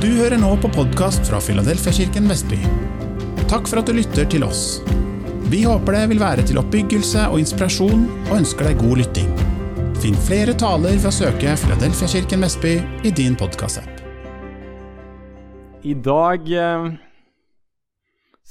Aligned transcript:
Du 0.00 0.06
hører 0.16 0.38
nå 0.40 0.54
på 0.56 0.68
podkast 0.72 1.26
fra 1.28 1.36
Filadelfiakirken 1.44 2.24
Vestby. 2.30 2.56
Takk 3.50 3.66
for 3.68 3.82
at 3.82 3.88
du 3.90 3.92
lytter 3.92 4.24
til 4.32 4.46
oss. 4.46 4.78
Vi 5.52 5.58
håper 5.68 5.92
det 5.92 6.04
vil 6.14 6.22
være 6.22 6.44
til 6.48 6.56
oppbyggelse 6.56 7.26
og 7.28 7.42
inspirasjon, 7.42 8.06
og 8.30 8.38
ønsker 8.38 8.70
deg 8.70 8.78
god 8.80 9.02
lytting. 9.02 9.28
Finn 10.00 10.16
flere 10.24 10.54
taler 10.56 10.96
ved 10.96 11.08
å 11.10 11.12
søke 11.12 11.52
Filadelfiakirken 11.60 12.40
Vestby 12.46 12.72
i 13.04 13.12
din 13.12 13.36
podkastapp. 13.36 14.00
I 15.84 15.92
dag 16.08 16.48
eh, 16.48 16.88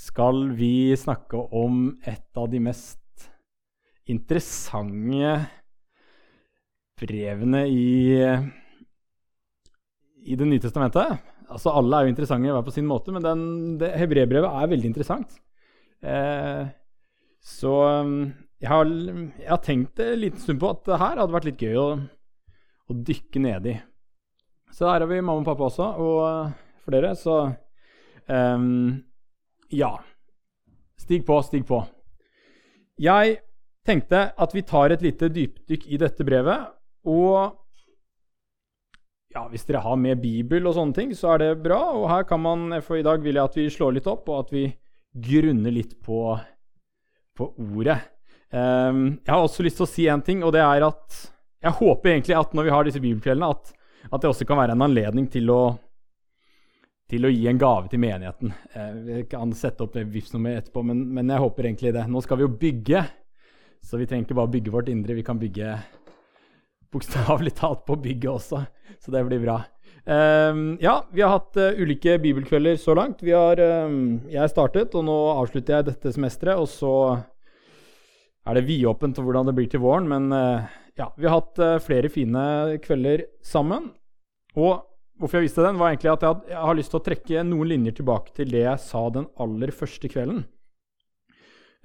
skal 0.05 0.43
vi 0.59 0.93
snakke 1.01 1.47
om 1.49 1.95
et 2.05 2.37
av 2.37 2.45
de 2.53 2.61
mest 2.67 3.25
interessante 4.05 5.33
brevene 7.01 7.65
i, 7.73 8.21
i 10.29 10.37
Det 10.37 10.51
nye 10.53 10.61
testamentet. 10.61 11.37
Altså, 11.49 11.73
alle 11.73 11.97
er 11.97 12.05
jo 12.05 12.13
interessante 12.13 12.51
hver 12.53 12.65
på 12.65 12.73
sin 12.75 12.87
måte, 12.89 13.13
men 13.13 13.25
den, 13.25 13.43
det 13.81 13.95
hebreerbrevet 13.97 14.49
er 14.49 14.69
veldig 14.69 14.89
interessant. 14.91 15.39
Eh, 16.05 16.69
så 17.41 17.73
jeg 18.59 18.69
har, 18.69 18.89
jeg 18.91 19.49
har, 19.49 19.61
tenkt 19.63 20.01
en 20.03 20.19
liten 20.19 20.41
stund 20.43 20.59
på 20.61 20.69
at 20.73 20.83
det 20.87 20.99
her 21.01 21.21
hadde 21.21 21.35
vært 21.35 21.47
litt 21.47 21.63
gøy 21.63 21.77
å, 21.79 21.87
å 22.91 22.97
dykke 23.09 23.43
ned 23.43 23.69
i. 23.71 23.75
Så 24.75 24.89
her 24.89 25.01
har 25.01 25.09
vi 25.09 25.21
mamma 25.21 25.41
og 25.41 25.47
pappa 25.47 25.69
også, 25.69 25.87
og 26.03 26.83
for 26.83 26.95
dere, 26.95 27.15
så 27.17 27.41
um, 28.27 28.99
Ja. 29.73 29.95
Stig 30.99 31.23
på, 31.25 31.39
stig 31.41 31.63
på. 31.65 31.79
Jeg 32.99 33.39
tenkte 33.87 34.25
at 34.35 34.53
vi 34.53 34.65
tar 34.67 34.91
et 34.91 35.01
lite 35.01 35.29
dypdykk 35.31 35.87
i 35.87 35.99
dette 36.01 36.25
brevet, 36.27 36.67
og 37.07 37.55
ja, 39.33 39.45
hvis 39.51 39.65
dere 39.67 39.83
har 39.85 39.97
med 39.99 40.21
Bibel 40.23 40.65
og 40.65 40.75
sånne 40.77 40.95
ting, 40.97 41.11
så 41.17 41.35
er 41.35 41.43
det 41.43 41.63
bra. 41.63 41.79
Og 41.97 42.07
her 42.09 42.25
kan 42.29 42.41
man, 42.41 42.69
for 42.85 42.97
i 42.97 43.05
dag 43.05 43.21
vil 43.23 43.37
jeg 43.37 43.51
at 43.51 43.57
vi 43.59 43.67
slår 43.73 43.97
litt 43.97 44.09
opp, 44.09 44.29
og 44.29 44.45
at 44.45 44.53
vi 44.55 44.63
grunner 45.29 45.73
litt 45.73 45.95
på, 46.05 46.23
på 47.37 47.49
ordet. 47.69 47.99
Um, 48.49 49.19
jeg 49.21 49.29
har 49.29 49.43
også 49.43 49.65
lyst 49.65 49.77
til 49.77 49.85
å 49.85 49.91
si 49.91 50.07
en 50.09 50.25
ting, 50.25 50.41
og 50.45 50.55
det 50.55 50.63
er 50.63 50.87
at 50.87 51.19
jeg 51.59 51.75
håper 51.75 52.13
egentlig 52.13 52.37
at 52.39 52.55
når 52.55 52.65
vi 52.65 52.73
har 52.73 52.87
disse 52.87 53.03
bibelkveldene, 53.03 53.51
at, 53.51 53.71
at 54.09 54.23
det 54.23 54.31
også 54.31 54.47
kan 54.49 54.61
være 54.61 54.77
en 54.77 54.85
anledning 54.87 55.27
til 55.29 55.51
å, 55.53 55.61
til 57.09 57.27
å 57.27 57.31
gi 57.33 57.45
en 57.51 57.61
gave 57.61 57.91
til 57.91 58.01
menigheten. 58.01 58.53
Vi 59.05 59.23
kan 59.29 59.53
sette 59.57 59.85
opp 59.85 59.93
det 59.97 60.07
Vipps-nummeret 60.09 60.63
etterpå, 60.63 60.85
men, 60.87 61.03
men, 61.13 61.29
jeg 61.29 61.43
håper 61.43 61.67
egentlig 61.67 61.93
det. 61.97 62.07
Nå 62.09 62.23
skal 62.25 62.39
vi 62.39 62.47
jo 62.47 62.53
bygge, 62.63 63.03
så 63.85 63.99
vi 63.99 64.07
trenger 64.09 64.25
ikke 64.25 64.39
bare 64.39 64.53
bygge 64.55 64.73
vårt 64.73 64.89
indre, 64.93 65.17
vi 65.19 65.25
kan 65.27 65.41
bygge 65.41 65.75
bokstavelig 66.93 67.53
talt 67.59 67.85
på 67.87 67.97
bygget 68.01 68.31
også, 68.31 68.63
så 68.99 69.13
det 69.13 69.25
blir 69.27 69.43
bra. 69.43 69.61
Um, 70.09 70.77
ja, 70.81 71.03
vi 71.13 71.21
har 71.21 71.35
hatt 71.35 71.57
uh, 71.59 71.77
ulike 71.77 72.15
bibelkvelder 72.23 72.79
så 72.81 72.95
langt. 72.97 73.21
Vi 73.21 73.33
har, 73.35 73.59
um, 73.85 74.19
jeg 74.31 74.49
startet, 74.49 74.95
og 74.97 75.05
nå 75.05 75.17
avslutter 75.35 75.75
jeg 75.75 75.89
dette 75.91 76.13
semesteret. 76.15 76.57
Og 76.57 76.69
så 76.71 76.93
er 78.49 78.57
det 78.57 78.65
vidåpent 78.65 79.19
hvordan 79.21 79.49
det 79.49 79.55
blir 79.57 79.69
til 79.69 79.83
våren. 79.83 80.07
Men 80.09 80.31
uh, 80.33 80.65
ja, 80.97 81.11
vi 81.13 81.27
har 81.29 81.37
hatt 81.37 81.61
uh, 81.61 81.75
flere 81.83 82.09
fine 82.09 82.79
kvelder 82.81 83.27
sammen. 83.45 83.91
Og 84.57 84.79
hvorfor 85.19 85.37
jeg 85.37 85.49
visste 85.49 85.67
den, 85.67 85.77
var 85.77 85.91
egentlig 85.91 86.13
at 86.15 86.25
jeg, 86.25 86.33
had, 86.33 86.49
jeg 86.55 86.63
har 86.71 86.79
lyst 86.79 86.93
til 86.95 87.01
å 87.01 87.05
trekke 87.05 87.45
noen 87.45 87.71
linjer 87.75 87.99
tilbake 87.99 88.33
til 88.39 88.55
det 88.55 88.63
jeg 88.63 88.81
sa 88.81 89.03
den 89.13 89.29
aller 89.37 89.75
første 89.75 90.09
kvelden. 90.09 90.41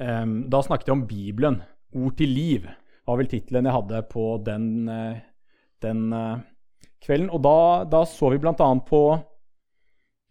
Um, 0.00 0.38
da 0.50 0.62
snakket 0.64 0.88
jeg 0.88 0.96
om 0.96 1.04
Bibelen. 1.10 1.60
Ord 1.94 2.16
til 2.18 2.32
liv 2.32 2.64
var 3.04 3.20
vel 3.20 3.28
tittelen 3.30 3.68
jeg 3.68 3.76
hadde 3.76 4.02
på 4.10 4.24
den, 4.44 4.88
eh, 4.88 5.22
den 5.84 6.08
eh, 6.12 6.42
kvelden. 7.04 7.30
Og 7.30 7.42
da, 7.44 7.58
da 7.88 8.04
så 8.08 8.32
vi 8.32 8.40
bl.a. 8.40 8.70
på 8.88 9.02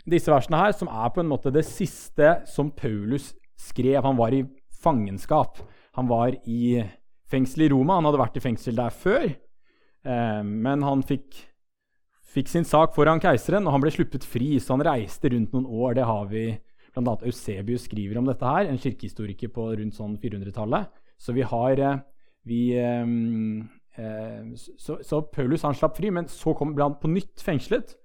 disse 0.09 0.31
versene 0.33 0.59
her, 0.59 0.75
som 0.75 0.89
er 0.91 1.13
på 1.13 1.23
en 1.23 1.31
måte 1.31 1.53
det 1.53 1.66
siste 1.67 2.39
som 2.49 2.73
Paulus 2.75 3.31
skrev. 3.59 4.01
Han 4.03 4.19
var 4.19 4.35
i 4.35 4.44
fangenskap. 4.83 5.61
Han 5.97 6.09
var 6.09 6.35
i 6.50 6.84
fengsel 7.29 7.67
i 7.67 7.72
Roma. 7.72 8.00
Han 8.00 8.09
hadde 8.09 8.22
vært 8.22 8.38
i 8.39 8.44
fengsel 8.44 8.78
der 8.78 8.94
før, 8.94 9.29
eh, 9.29 10.44
men 10.44 10.85
han 10.85 11.05
fikk, 11.05 11.38
fikk, 12.34 12.50
sin 12.51 12.67
sak 12.67 12.95
foran 12.97 13.22
keiseren, 13.23 13.67
og 13.67 13.78
han 13.78 13.84
ble 13.85 13.94
sluppet 13.94 14.25
fri, 14.28 14.57
så 14.59 14.75
han 14.75 14.85
reiste 14.85 15.31
rundt 15.31 15.53
noen 15.53 15.69
år. 15.69 15.94
Det 16.00 16.07
har 16.09 16.25
vi 16.31 16.47
bl.a. 16.94 17.16
Eusebius 17.25 17.88
skriver 17.88 18.19
om 18.19 18.28
dette 18.29 18.45
her, 18.45 18.67
en 18.67 18.81
kirkehistoriker 18.81 19.53
på 19.53 19.69
rundt 19.78 19.97
sånn 19.97 20.17
400-tallet. 20.22 20.91
Så 21.17 21.34
vi 21.34 21.45
har 21.47 21.79
vi, 22.47 22.75
ehm, 22.79 23.69
eh, 23.95 24.53
så, 24.55 24.99
så, 25.01 25.21
Paulus 25.33 25.63
han 25.63 25.75
slapp 25.77 25.97
fri, 25.97 26.11
men 26.11 26.27
så 26.31 26.55
kom, 26.57 26.73
ble 26.75 26.89
han 26.89 26.99
på 26.99 27.11
nytt 27.11 27.43
fengslet. 27.43 27.95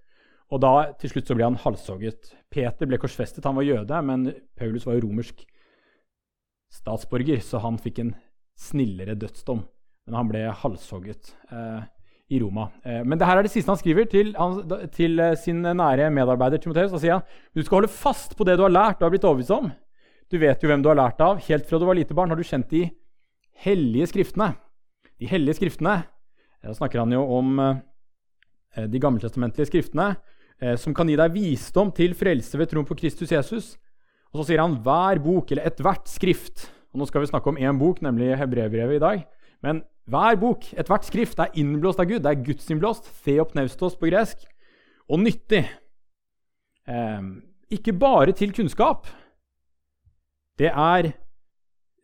Og 0.49 0.63
da 0.65 0.73
til 1.01 1.13
slutt 1.13 1.29
så 1.29 1.37
ble 1.37 1.45
han 1.45 1.59
halshogget. 1.61 2.33
Peter 2.53 2.89
ble 2.89 3.01
korsfestet, 3.01 3.45
han 3.45 3.59
var 3.59 3.67
jøde, 3.67 4.01
men 4.07 4.31
Paulus 4.57 4.87
var 4.89 4.97
jo 4.97 5.05
romersk 5.05 5.45
statsborger, 6.73 7.43
så 7.45 7.61
han 7.65 7.77
fikk 7.81 8.01
en 8.05 8.15
snillere 8.59 9.17
dødsdom. 9.19 9.61
Men 10.09 10.17
han 10.17 10.31
ble 10.31 10.47
halshogget 10.63 11.35
eh, 11.53 11.83
i 12.33 12.41
Roma. 12.41 12.71
Eh, 12.85 13.03
men 13.05 13.21
det 13.21 13.29
her 13.29 13.41
er 13.41 13.45
det 13.45 13.53
siste 13.53 13.73
han 13.73 13.81
skriver 13.81 14.09
til, 14.09 14.33
han, 14.39 14.63
til 14.95 15.21
eh, 15.21 15.37
sin 15.41 15.61
nære 15.61 16.09
medarbeider 16.15 16.63
Timoteus. 16.63 16.95
Da 16.95 17.03
sier 17.03 17.19
han 17.19 17.27
du 17.53 17.61
skal 17.61 17.83
holde 17.83 17.93
fast 17.93 18.37
på 18.39 18.47
det 18.49 18.57
du 18.57 18.65
har 18.65 18.73
lært 18.73 19.03
og 19.03 19.09
har 19.09 19.13
blitt 19.13 19.29
overbevist 19.29 19.53
om. 19.57 19.69
Du 20.29 20.39
vet 20.41 20.63
jo 20.63 20.71
hvem 20.71 20.85
du 20.85 20.89
har 20.91 20.99
lært 20.99 21.21
av. 21.25 21.43
Helt 21.45 21.69
fra 21.69 21.81
du 21.81 21.87
var 21.89 21.97
lite 21.99 22.17
barn, 22.17 22.33
har 22.33 22.41
du 22.41 22.47
kjent 22.47 22.73
de 22.73 22.87
hellige 23.65 24.09
skriftene. 24.13 24.53
De 25.19 25.27
hellige 25.27 25.59
skriftene 25.59 26.03
Da 26.63 26.75
snakker 26.75 27.03
han 27.03 27.13
jo 27.15 27.21
om 27.39 27.59
eh, 27.63 28.87
de 28.91 28.99
gammeltestamentlige 28.99 29.69
skriftene, 29.69 30.17
eh, 30.61 30.75
som 30.75 30.95
kan 30.95 31.09
gi 31.09 31.15
deg 31.19 31.35
visdom 31.35 31.93
til 31.95 32.17
frelse 32.19 32.59
ved 32.59 32.71
troen 32.73 32.87
på 32.89 32.97
Kristus 32.99 33.31
Jesus. 33.31 33.77
Og 34.33 34.41
så 34.41 34.49
sier 34.49 34.63
han 34.63 34.75
hver 34.83 35.21
bok, 35.23 35.53
eller 35.53 35.69
ethvert 35.71 36.11
skrift. 36.11 36.67
Og 36.91 37.01
nå 37.01 37.07
skal 37.09 37.23
vi 37.23 37.31
snakke 37.31 37.53
om 37.53 37.61
én 37.61 37.79
bok, 37.79 38.03
nemlig 38.03 38.35
Hebrevbrevet 38.41 38.99
i 38.99 39.05
dag. 39.05 39.23
Men 39.65 39.85
hver 40.11 40.39
bok, 40.41 40.67
ethvert 40.75 41.07
skrift, 41.07 41.39
er 41.39 41.55
innblåst 41.61 42.03
av 42.03 42.11
Gud. 42.11 42.25
Det 42.25 42.33
er 42.33 42.43
gudsinnblåst, 42.43 43.07
theopneustos 43.25 43.97
på 44.01 44.11
gresk, 44.11 44.43
og 45.09 45.23
nyttig. 45.23 45.63
Eh, 46.89 47.31
ikke 47.79 47.95
bare 47.95 48.35
til 48.35 48.53
kunnskap. 48.57 49.07
Det 50.59 50.75
er 50.75 51.13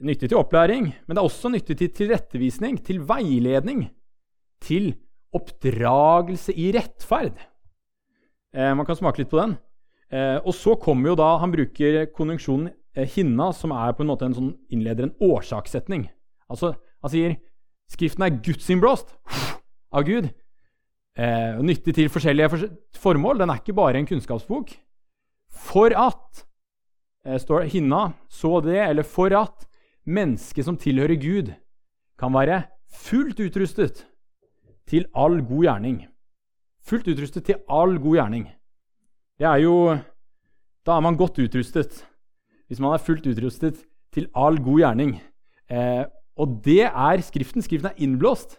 nyttig 0.05 0.31
til 0.31 0.39
opplæring, 0.39 0.91
men 0.93 1.17
det 1.17 1.21
er 1.21 1.27
også 1.27 1.51
nyttig 1.53 1.77
til 1.81 1.93
tilrettevisning, 1.97 2.79
til 2.85 3.03
veiledning, 3.09 3.89
til 4.65 4.93
oppdragelse 5.35 6.55
i 6.55 6.71
rettferd. 6.77 7.39
Eh, 8.55 8.73
man 8.77 8.87
kan 8.87 8.99
smake 8.99 9.23
litt 9.23 9.33
på 9.33 9.41
den. 9.41 9.57
Eh, 10.15 10.39
og 10.45 10.55
så 10.55 10.77
kommer 10.79 11.11
jo 11.11 11.17
da 11.19 11.39
Han 11.41 11.51
bruker 11.51 12.05
konjunksjonen 12.15 12.71
eh, 12.95 13.09
'hinna', 13.09 13.53
som 13.53 13.73
er 13.73 13.93
på 13.93 14.05
en 14.05 14.13
måte 14.13 14.29
en 14.29 14.37
sånn 14.37 14.55
innleder 14.71 15.09
en 15.09 15.17
årsakssetning. 15.21 16.09
Altså, 16.49 16.75
Han 17.03 17.11
sier 17.11 17.37
Skriften 17.91 18.25
er 18.25 18.39
gudsinnblåst 18.41 19.11
av 19.93 20.07
Gud. 20.07 20.31
Eh, 21.15 21.61
nyttig 21.63 21.95
til 21.95 22.09
forskjellige 22.09 22.71
formål. 22.97 23.39
Den 23.43 23.53
er 23.53 23.61
ikke 23.61 23.77
bare 23.77 24.01
en 24.01 24.09
kunnskapsbok. 24.09 24.73
For 25.53 25.93
at 25.95 26.45
eh, 27.27 27.39
står 27.39 27.69
hinna, 27.71 28.15
så 28.29 28.59
det, 28.65 28.81
eller 28.81 29.07
for 29.07 29.35
at 29.37 29.69
mennesket 30.05 30.67
som 30.67 30.79
tilhører 30.81 31.17
Gud, 31.21 31.53
kan 32.19 32.33
være 32.35 32.63
fullt 32.89 33.41
utrustet 33.41 34.05
til 34.87 35.07
all 35.17 35.41
god 35.43 35.65
gjerning. 35.67 36.03
Fullt 36.85 37.09
utrustet 37.09 37.47
til 37.49 37.63
all 37.69 37.99
god 37.99 38.19
gjerning. 38.19 38.49
Det 39.39 39.47
er 39.47 39.63
jo 39.65 39.99
Da 40.85 40.99
er 40.99 41.01
man 41.01 41.17
godt 41.17 41.39
utrustet. 41.39 42.05
Hvis 42.69 42.81
man 42.81 42.93
er 42.93 43.01
fullt 43.01 43.27
utrustet 43.27 43.79
til 44.13 44.29
all 44.37 44.59
god 44.61 44.79
gjerning. 44.79 45.15
Eh, 45.71 46.05
og 46.37 46.61
det 46.65 46.83
er 46.85 47.21
Skriften. 47.25 47.63
Skriften 47.63 47.89
er 47.89 47.97
innblåst. 48.05 48.59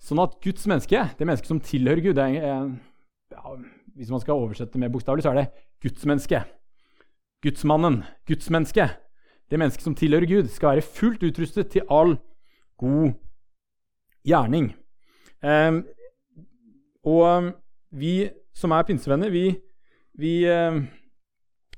Sånn 0.00 0.22
at 0.22 0.38
Guds 0.40 0.64
menneske, 0.66 1.02
det 1.18 1.26
mennesket 1.26 1.48
som 1.48 1.60
tilhører 1.60 2.00
Gud 2.00 2.16
er, 2.18 2.32
ja, 2.32 3.56
Hvis 3.94 4.10
man 4.10 4.20
skal 4.20 4.40
oversette 4.40 4.72
det 4.72 4.80
mer 4.80 4.88
bokstavelig, 4.88 5.22
så 5.22 5.30
er 5.30 5.34
det 5.34 5.50
Guds 5.82 6.06
menneske. 6.06 6.44
Gudsmannen. 7.44 8.04
Gudsmennesket 8.26 8.96
det 9.50 9.58
mennesket 9.60 9.84
som 9.84 9.94
tilhører 9.94 10.26
Gud, 10.26 10.48
skal 10.50 10.76
være 10.76 10.82
fullt 10.86 11.22
utrustet 11.22 11.70
til 11.70 11.86
all 11.90 12.16
god 12.80 13.14
gjerning. 14.26 14.72
Eh, 15.44 15.82
og 17.06 17.52
vi 17.94 18.28
som 18.56 18.74
er 18.74 18.86
pinsevenner, 18.88 19.30
vi, 19.30 19.50
vi, 20.18 20.32
eh, 20.48 20.80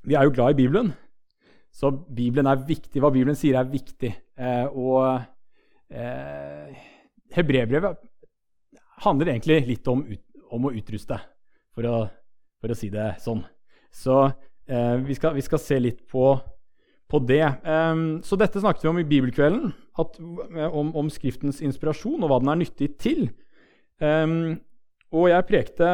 vi, 0.03 0.15
er 0.15 0.25
jo 0.25 0.33
glad 0.33 0.55
i 0.55 0.61
Bibelen. 0.63 0.93
Så 1.71 1.91
Bibelen 1.91 2.49
er 2.49 2.65
viktig. 2.65 3.01
Hva 3.01 3.11
Bibelen 3.13 3.37
sier, 3.37 3.59
er 3.59 3.69
viktig. 3.69 4.09
Eh, 4.39 4.65
og 4.73 5.19
uh, 5.91 6.79
Hebrebrevet 7.35 7.99
handler 9.05 9.31
egentlig 9.31 9.59
litt 9.67 9.87
om, 9.91 10.01
ut, 10.07 10.23
om 10.49 10.65
å 10.65 10.71
utruste, 10.75 11.19
for 11.75 11.87
å, 11.87 11.97
for 12.59 12.73
å, 12.73 12.77
si 12.77 12.89
det 12.93 13.11
sånn. 13.23 13.43
Så 13.93 14.21
vi 14.69 15.15
skal, 15.17 15.33
vi, 15.33 15.41
skal, 15.41 15.61
se 15.61 15.79
litt 15.81 16.03
på 16.11 16.23
på 17.09 17.19
det. 17.25 17.43
Um, 17.65 18.21
så 18.25 18.37
dette 18.39 18.61
snakket 18.61 18.85
vi 18.85 18.91
om 18.91 19.01
i 19.01 19.07
bibelkvelden, 19.07 19.71
at, 19.99 20.19
eh, 20.19 20.69
om, 20.69 20.91
om, 20.97 21.09
Skriftens 21.11 21.61
inspirasjon 21.65 22.21
og 22.21 22.29
hva 22.29 22.39
den 22.43 22.51
er 22.53 22.59
nyttig 22.61 22.91
til. 23.01 23.29
Um, 23.99 24.59
og 25.09 25.31
jeg 25.31 25.47
prekte 25.49 25.89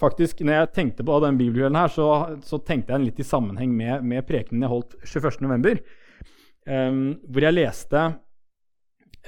faktisk, 0.00 0.40
når 0.44 0.58
jeg 0.58 0.72
tenkte 0.78 1.04
på 1.06 1.18
den 1.24 1.38
bibelkvelden 1.38 1.78
her, 1.78 1.92
så, 1.92 2.08
så, 2.44 2.58
tenkte 2.64 2.94
jeg 2.94 3.04
litt 3.04 3.20
i 3.20 3.26
sammenheng 3.28 3.72
med, 3.76 4.04
med 4.04 4.24
prekenen 4.28 4.64
jeg 4.64 4.72
holdt 4.72 4.96
21.11., 5.04 5.82
um, 6.66 7.02
hvor 7.28 7.46
jeg 7.46 7.54
leste 7.54 8.06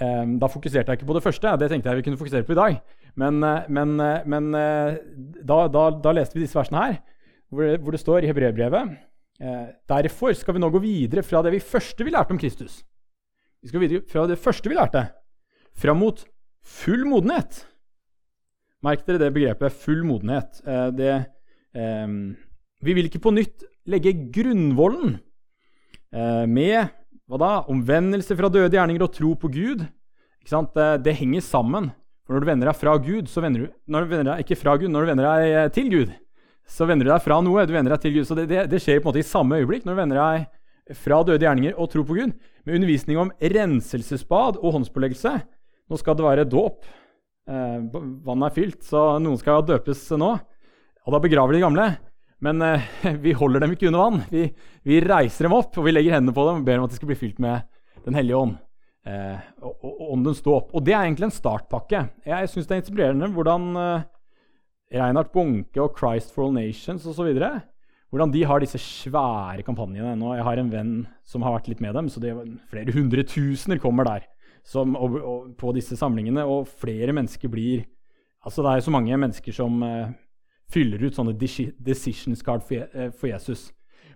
um, 0.01 0.33
Da 0.41 0.49
fokuserte 0.51 0.91
jeg 0.91 1.01
ikke 1.01 1.11
på 1.12 1.19
det 1.19 1.25
første, 1.29 1.53
det 1.61 1.69
tenkte 1.71 1.93
jeg 1.93 2.01
vi 2.01 2.09
kunne 2.09 2.21
fokusere 2.21 2.49
på 2.49 2.56
i 2.56 2.62
dag. 2.62 2.81
Men, 3.19 3.43
eh, 3.43 3.65
men, 3.75 3.97
eh, 3.99 4.27
men 4.31 4.53
da, 4.55 5.56
da, 5.67 5.85
da, 5.91 6.12
leste 6.15 6.37
vi 6.37 6.44
disse 6.44 6.55
versene 6.55 6.85
her, 6.85 6.99
hvor 7.51 7.65
det, 7.67 7.81
hvor 7.83 7.97
det 7.97 7.99
står 7.99 8.23
i 8.23 8.29
Hebreerbrevet 8.31 8.93
Derfor 9.38 10.35
skal 10.35 10.56
vi 10.56 10.61
nå 10.62 10.70
gå 10.75 10.81
videre 10.82 11.23
fra 11.23 11.44
det 11.46 11.52
vi 11.55 11.61
første 11.62 12.02
vi 12.02 12.11
lærte 12.11 12.35
om 12.35 12.40
Kristus. 12.40 12.81
Vi 13.62 13.70
skal 13.70 13.82
videre 13.85 14.02
fra 14.11 14.26
det 14.26 14.38
første 14.43 14.70
vi 14.70 14.75
lærte, 14.75 15.05
fram 15.79 16.00
mot 16.02 16.25
full 16.67 17.05
modenhet. 17.06 17.62
Merk 18.82 19.06
dere 19.06 19.19
det 19.19 19.35
begrepet 19.35 19.75
'full 19.75 20.05
modenhet'. 20.06 20.62
Eh, 20.67 20.90
det, 20.94 21.14
eh, 21.75 22.06
vi 22.82 22.94
vil 22.94 23.08
ikke 23.11 23.23
på 23.23 23.35
nytt 23.35 23.64
legge 23.87 24.12
grunnvollen 24.31 25.19
eh, 26.12 26.46
med 26.46 26.88
hva 27.29 27.38
da? 27.41 27.52
omvendelse 27.69 28.37
fra 28.37 28.49
døde 28.49 28.76
gjerninger 28.76 29.02
og 29.02 29.12
tro 29.12 29.34
på 29.34 29.50
Gud. 29.52 29.87
Det, 30.49 31.05
det, 31.05 31.12
henger 31.19 31.43
sammen. 31.44 31.91
For 32.25 32.32
når 32.32 32.41
du 32.41 32.46
vender 32.46 32.70
deg 32.70 32.76
fra 32.79 32.96
Gud, 32.96 33.26
så 33.29 33.43
vender 33.44 33.67
du, 33.67 33.73
når 33.87 34.05
du 34.05 34.08
vender 34.08 34.31
deg 34.31 34.46
ikke 34.46 34.56
fra 34.56 34.76
Gud, 34.81 34.88
når 34.88 35.05
du 35.05 35.11
vender 35.11 35.26
deg 35.29 35.50
eh, 35.50 35.69
til 35.75 35.91
Gud, 35.93 36.14
så 36.69 36.87
vender 36.88 37.09
du 37.09 37.12
deg 37.12 37.25
fra 37.25 37.41
noe. 37.44 37.65
Du 37.67 37.75
vender 37.75 37.94
deg 37.94 38.05
til 38.05 38.19
Gud. 38.19 38.29
Så 38.29 38.37
det, 38.38 38.49
det, 38.50 38.67
det 38.70 38.81
skjer 38.82 39.00
på 39.00 39.09
en 39.09 39.12
måte 39.12 39.23
i 39.23 39.26
samme 39.26 39.61
øyeblikk 39.61 39.87
når 39.87 39.97
du 39.97 40.00
vender 40.03 40.20
deg 40.20 40.97
fra 40.99 41.20
døde 41.26 41.44
gjerninger 41.44 41.76
og 41.76 41.91
tro 41.93 42.05
på 42.06 42.17
Gud. 42.19 42.35
Med 42.65 42.79
undervisning 42.79 43.20
om 43.20 43.32
renselsesbad 43.41 44.61
og 44.61 44.76
håndspåleggelse. 44.76 45.35
Nå 45.88 46.00
skal 46.00 46.19
det 46.19 46.26
være 46.26 46.49
dåp. 46.49 46.85
Eh, 47.49 47.81
vannet 48.29 48.50
er 48.50 48.56
fylt, 48.56 48.82
så 48.85 49.15
noen 49.23 49.41
skal 49.41 49.65
døpes 49.69 50.05
nå. 50.20 50.35
Og 51.06 51.15
da 51.15 51.23
begraver 51.25 51.56
de 51.56 51.65
gamle. 51.65 51.88
Men 52.44 52.62
eh, 52.62 52.87
vi 53.25 53.35
holder 53.37 53.65
dem 53.65 53.75
ikke 53.75 53.88
under 53.91 54.05
vann. 54.05 54.23
Vi, 54.31 54.47
vi, 54.87 55.03
reiser 55.05 55.49
dem 55.49 55.56
opp 55.56 55.76
og 55.79 55.88
vi 55.88 55.94
legger 55.94 56.19
hendene 56.19 56.37
på 56.37 56.47
dem 56.49 56.61
og 56.62 56.69
ber 56.69 56.81
om 56.81 56.88
at 56.88 56.94
de 56.94 57.00
skal 57.00 57.12
bli 57.12 57.19
fylt 57.19 57.43
med 57.43 57.65
Den 58.05 58.17
hellige 58.17 58.38
ånd. 58.38 58.55
Eh, 59.09 59.41
og, 59.65 59.75
og, 59.81 60.05
åndens 60.12 60.44
dåp. 60.44 60.70
Og 60.76 60.85
det 60.85 60.94
er 60.94 61.06
egentlig 61.06 61.29
en 61.31 61.35
startpakke. 61.38 62.05
Jeg 62.29 62.53
syns 62.53 62.69
det 62.69 62.76
er 62.76 62.82
inspirerende 62.82 63.32
hvordan 63.35 63.69
eh, 63.81 64.06
Reinhard 64.94 65.32
Bunke 65.35 65.82
og 65.82 65.99
Christ 65.99 66.32
for 66.32 66.46
All 66.46 66.55
Nations 66.56 67.05
osv. 67.08 67.29
Hvordan 68.08 68.32
de 68.32 68.44
har 68.49 68.62
disse 68.62 68.81
svære 68.81 69.64
kampanjene. 69.67 70.14
Nå, 70.17 70.32
jeg 70.38 70.46
har 70.46 70.61
en 70.61 70.73
venn 70.73 70.93
som 71.29 71.44
har 71.44 71.58
vært 71.58 71.69
litt 71.69 71.82
med 71.85 71.96
dem, 71.96 72.08
så 72.08 72.23
det 72.23 72.32
er 72.32 72.52
flere 72.70 72.94
hundre 72.96 73.25
tusener 73.29 73.81
kommer 73.82 74.08
der 74.08 74.25
som, 74.64 74.96
og, 74.96 75.19
og, 75.20 75.50
på 75.61 75.75
disse 75.76 75.99
samlingene. 75.99 76.44
Og 76.49 76.69
flere 76.81 77.14
mennesker 77.17 77.52
blir 77.52 77.87
Altså, 78.46 78.62
det 78.62 78.70
er 78.70 78.81
så 78.87 78.93
mange 78.94 79.17
mennesker 79.19 79.52
som 79.52 79.81
uh, 79.82 80.12
fyller 80.70 81.02
ut 81.02 81.17
sånne 81.17 81.34
decisions 81.34 82.38
card 82.46 82.62
for, 82.64 82.87
uh, 82.94 83.08
for 83.11 83.26
Jesus. 83.29 83.73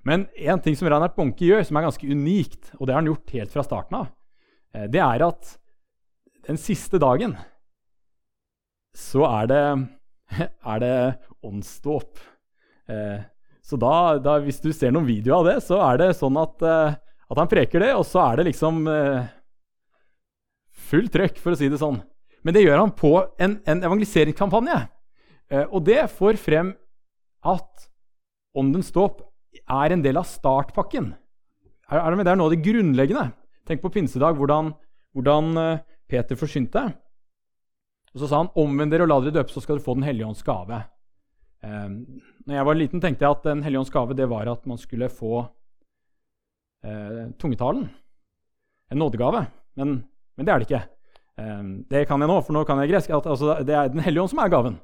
Men 0.06 0.28
en 0.38 0.62
ting 0.62 0.76
som 0.78 0.86
Reinhard 0.88 1.16
Bonke 1.16 1.42
gjør, 1.44 1.64
som 1.66 1.76
er 1.76 1.88
ganske 1.88 2.06
unikt, 2.06 2.70
og 2.78 2.86
det 2.86 2.94
har 2.94 3.02
han 3.02 3.10
gjort 3.10 3.34
helt 3.34 3.52
fra 3.52 3.64
starten 3.66 3.98
av, 3.98 4.06
uh, 4.78 4.86
det 4.86 5.02
er 5.02 5.26
at 5.26 5.50
den 6.46 6.56
siste 6.56 7.02
dagen 7.02 7.34
så 8.96 9.26
er 9.26 9.50
det, 9.50 9.64
er 10.72 10.82
det 10.82 10.96
åndsdåp. 11.44 12.20
så 13.62 13.78
da, 13.80 13.94
da, 14.18 14.36
hvis 14.42 14.60
du 14.60 14.72
ser 14.74 14.92
noen 14.92 15.06
videoer 15.06 15.38
av 15.38 15.48
det, 15.48 15.56
så 15.64 15.78
er 15.86 16.00
det 16.02 16.08
sånn 16.18 16.36
at, 16.40 16.64
at 16.66 17.38
han 17.38 17.50
preker 17.50 17.84
det, 17.84 17.92
og 17.96 18.04
så 18.08 18.24
er 18.26 18.40
det 18.40 18.48
liksom 18.50 18.82
Fullt 20.92 21.12
trøkk, 21.14 21.38
for 21.40 21.54
å 21.54 21.56
si 21.56 21.70
det 21.72 21.78
sånn. 21.80 22.00
Men 22.44 22.56
det 22.56 22.64
gjør 22.64 22.82
han 22.82 22.92
på 22.96 23.14
en, 23.40 23.56
en 23.68 23.84
evangeliseringskampanje. 23.86 24.76
Eh, 25.52 25.66
og 25.68 25.84
det 25.86 26.00
får 26.12 26.40
frem 26.40 26.72
at 27.48 27.88
åndens 28.58 28.92
dåp 28.94 29.22
er 29.62 29.94
en 29.94 30.02
del 30.04 30.18
av 30.20 30.28
startpakken. 30.28 31.12
Er, 31.88 32.00
er 32.00 32.16
det, 32.16 32.26
det 32.26 32.34
er 32.34 32.40
noe 32.40 32.50
av 32.50 32.54
det 32.54 32.64
grunnleggende. 32.64 33.30
Tenk 33.68 33.82
på 33.82 33.92
pinsedag, 33.94 34.36
hvordan, 34.38 34.72
hvordan 35.14 35.50
uh, 35.54 35.82
Peter 36.10 36.38
forsynte. 36.38 36.88
Og 38.12 38.20
Så 38.20 38.28
sa 38.28 38.42
han 38.42 38.52
omvend 38.58 38.92
dere 38.92 39.06
og 39.06 39.08
la 39.12 39.20
dere 39.20 39.38
døpe, 39.40 39.52
så 39.52 39.62
skal 39.62 39.78
dere 39.78 39.86
få 39.86 39.94
Den 39.96 40.06
hellige 40.06 40.28
ånds 40.28 40.44
gave. 40.44 40.84
Eh, 41.64 41.88
når 42.46 42.54
jeg 42.58 42.68
var 42.68 42.78
liten, 42.78 43.00
tenkte 43.00 43.24
jeg 43.24 43.38
at 43.38 43.42
Den 43.48 43.62
hellige 43.62 43.80
ånds 43.84 43.92
gave 43.94 44.16
det 44.18 44.28
var 44.28 44.50
at 44.52 44.66
man 44.66 44.78
skulle 44.78 45.08
få 45.08 45.46
eh, 46.84 47.30
tungetalen. 47.38 47.88
En 48.92 48.98
nådegave. 48.98 49.46
Men 49.76 50.02
men 50.36 50.46
det 50.46 50.52
er 50.52 50.62
det 50.62 50.68
ikke. 50.68 50.82
Eh, 51.38 51.62
det 51.92 52.06
kan 52.08 52.22
jeg 52.22 52.30
nå, 52.30 52.40
for 52.44 52.56
nå 52.56 52.64
kan 52.68 52.80
jeg 52.82 52.92
gresk. 52.92 53.12
At, 53.12 53.28
altså, 53.28 53.58
det 53.66 53.76
er 53.76 53.92
Den 53.92 54.04
hellige 54.04 54.24
ånd 54.24 54.32
som 54.32 54.42
er 54.42 54.52
gaven. 54.52 54.78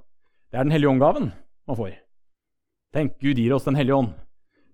Det 0.53 0.59
er 0.59 0.65
Den 0.65 0.73
hellige 0.73 0.91
ånd-gaven 0.93 1.31
man 1.69 1.77
får. 1.77 1.95
Tenk, 2.95 3.19
Gud 3.21 3.37
gir 3.37 3.55
oss 3.57 3.69
Den 3.69 3.79
hellige 3.79 3.97
ånd. 3.97 4.15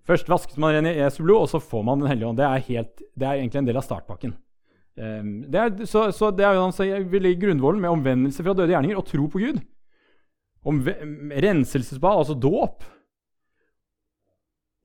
Først 0.05 0.29
vaskes 0.29 0.59
man 0.61 0.75
ren 0.75 0.85
i 0.85 0.97
Jesu 0.99 1.23
blod, 1.23 1.47
og 1.47 1.49
så 1.49 1.59
får 1.59 1.83
man 1.83 2.03
Den 2.03 2.11
hellige 2.11 2.29
ånd. 2.29 2.37
Det 2.37 2.45
er, 2.45 2.65
helt, 2.69 3.05
det 3.15 3.27
er 3.27 3.39
egentlig 3.39 3.63
en 3.63 3.69
del 3.71 3.79
av 3.81 3.87
startpakken. 3.87 4.35
Um, 4.95 5.43
det 5.51 5.59
er, 5.59 5.85
så, 5.85 6.07
så, 6.15 6.29
det 6.31 6.45
er 6.47 6.55
jo 6.55 6.67
altså, 6.69 6.85
legger 6.87 7.41
grunnvollen 7.41 7.81
med 7.83 7.91
omvendelse 7.91 8.43
fra 8.43 8.53
døde 8.55 8.71
gjerninger 8.71 8.99
og 8.99 9.07
tro 9.09 9.27
på 9.31 9.41
Gud. 9.43 9.59
Om 10.65 10.81
renselsesbad, 11.45 12.21
altså 12.21 12.33
dåp, 12.33 12.85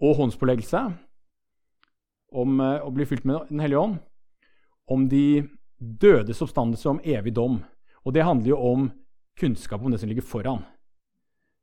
og 0.01 0.17
håndspåleggelse. 0.17 0.83
Om 2.31 2.61
uh, 2.63 2.79
å 2.87 2.91
bli 2.95 3.07
fylt 3.09 3.27
med 3.29 3.49
Den 3.51 3.63
hellige 3.63 3.85
ånd. 3.85 3.97
Om 4.91 5.07
de 5.11 5.25
dødes 5.79 6.43
oppstandelse 6.43 6.89
om 6.91 7.01
evig 7.05 7.33
dom. 7.37 7.61
Og 8.05 8.15
det 8.17 8.27
handler 8.27 8.53
jo 8.53 8.61
om 8.73 8.91
kunnskap 9.41 9.83
om 9.83 9.93
det 9.93 10.01
som 10.03 10.11
ligger 10.11 10.27
foran. 10.27 10.65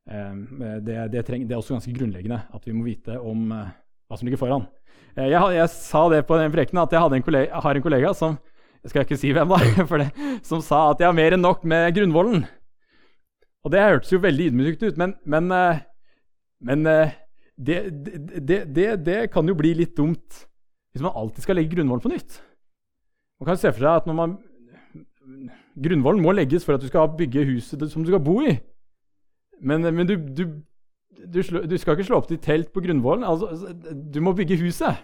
Ehm, 0.09 0.61
det, 0.85 0.95
det, 1.11 1.25
treng, 1.27 1.43
det 1.47 1.53
er 1.55 1.59
også 1.59 1.75
ganske 1.75 1.93
grunnleggende 1.93 2.39
at 2.53 2.67
vi 2.67 2.73
må 2.75 2.85
vite 2.85 3.17
om 3.19 3.51
uh, 3.51 3.73
hva 4.07 4.19
som 4.19 4.27
ligger 4.27 4.41
foran. 4.41 4.67
Uh, 5.17 5.27
jeg, 5.27 5.39
jeg, 5.57 5.71
sa 5.73 6.03
det 6.13 6.23
på 6.27 6.39
den 6.39 6.53
prekenen 6.53 6.83
at 6.83 6.95
jeg 6.95 7.19
en 7.19 7.25
kollega, 7.25 7.61
har 7.63 7.79
en 7.79 7.85
kollega 7.85 8.13
som 8.17 8.37
jeg 8.83 8.93
skal 8.93 9.03
ikke 9.03 9.19
si 9.19 9.33
hvem 9.35 9.51
da, 9.51 9.59
det, 10.03 10.09
som 10.47 10.61
sa 10.63 10.91
at 10.91 11.01
jeg 11.01 11.09
har 11.09 11.17
mer 11.17 11.35
enn 11.35 11.43
nok 11.43 11.65
med 11.67 11.89
grunnvollen. 11.97 12.45
Og 13.65 13.73
det 13.73 13.83
hørtes 13.83 14.13
jo 14.13 14.23
veldig 14.23 14.51
ydmykt 14.51 14.85
ut, 14.85 14.99
men, 15.01 15.15
men, 15.27 15.49
uh, 15.51 15.81
men 16.63 16.85
det, 17.57 17.79
det, 18.37 18.91
det, 19.03 19.17
kan 19.33 19.47
jo 19.49 19.57
bli 19.57 19.73
litt 19.79 19.97
dumt 19.97 20.45
hvis 20.93 21.03
man 21.03 21.17
alltid 21.17 21.43
skal 21.43 21.59
legge 21.59 21.75
grunnvollen 21.75 22.01
på 22.01 22.13
nytt. 22.13 22.39
Man 23.37 23.51
kan 23.51 23.59
se 23.59 23.69
for 23.69 23.83
seg 23.83 23.99
at 24.01 24.07
når 24.09 24.15
man, 24.17 24.37
grunnvollen 25.77 26.23
må 26.23 26.33
legges 26.33 26.65
for 26.65 26.77
at 26.77 26.81
du 26.81 26.89
skal 26.89 27.11
bygge 27.17 27.45
huset 27.51 27.83
som 27.91 28.05
du 28.05 28.09
skal 28.09 28.23
bo 28.23 28.39
i. 28.41 28.55
Men, 29.61 29.85
men 29.93 30.07
du, 30.09 30.15
du, 30.17 30.43
du, 31.33 31.41
du, 31.43 31.75
skal 31.77 31.95
ikke 31.95 32.07
slå 32.07 32.21
opp 32.21 32.29
ditt 32.31 32.43
telt 32.45 32.71
på 32.73 32.81
grunnvollen. 32.83 33.25
Altså, 33.27 33.73
du 33.93 34.19
må 34.23 34.33
bygge 34.37 34.59
huset. 34.61 35.03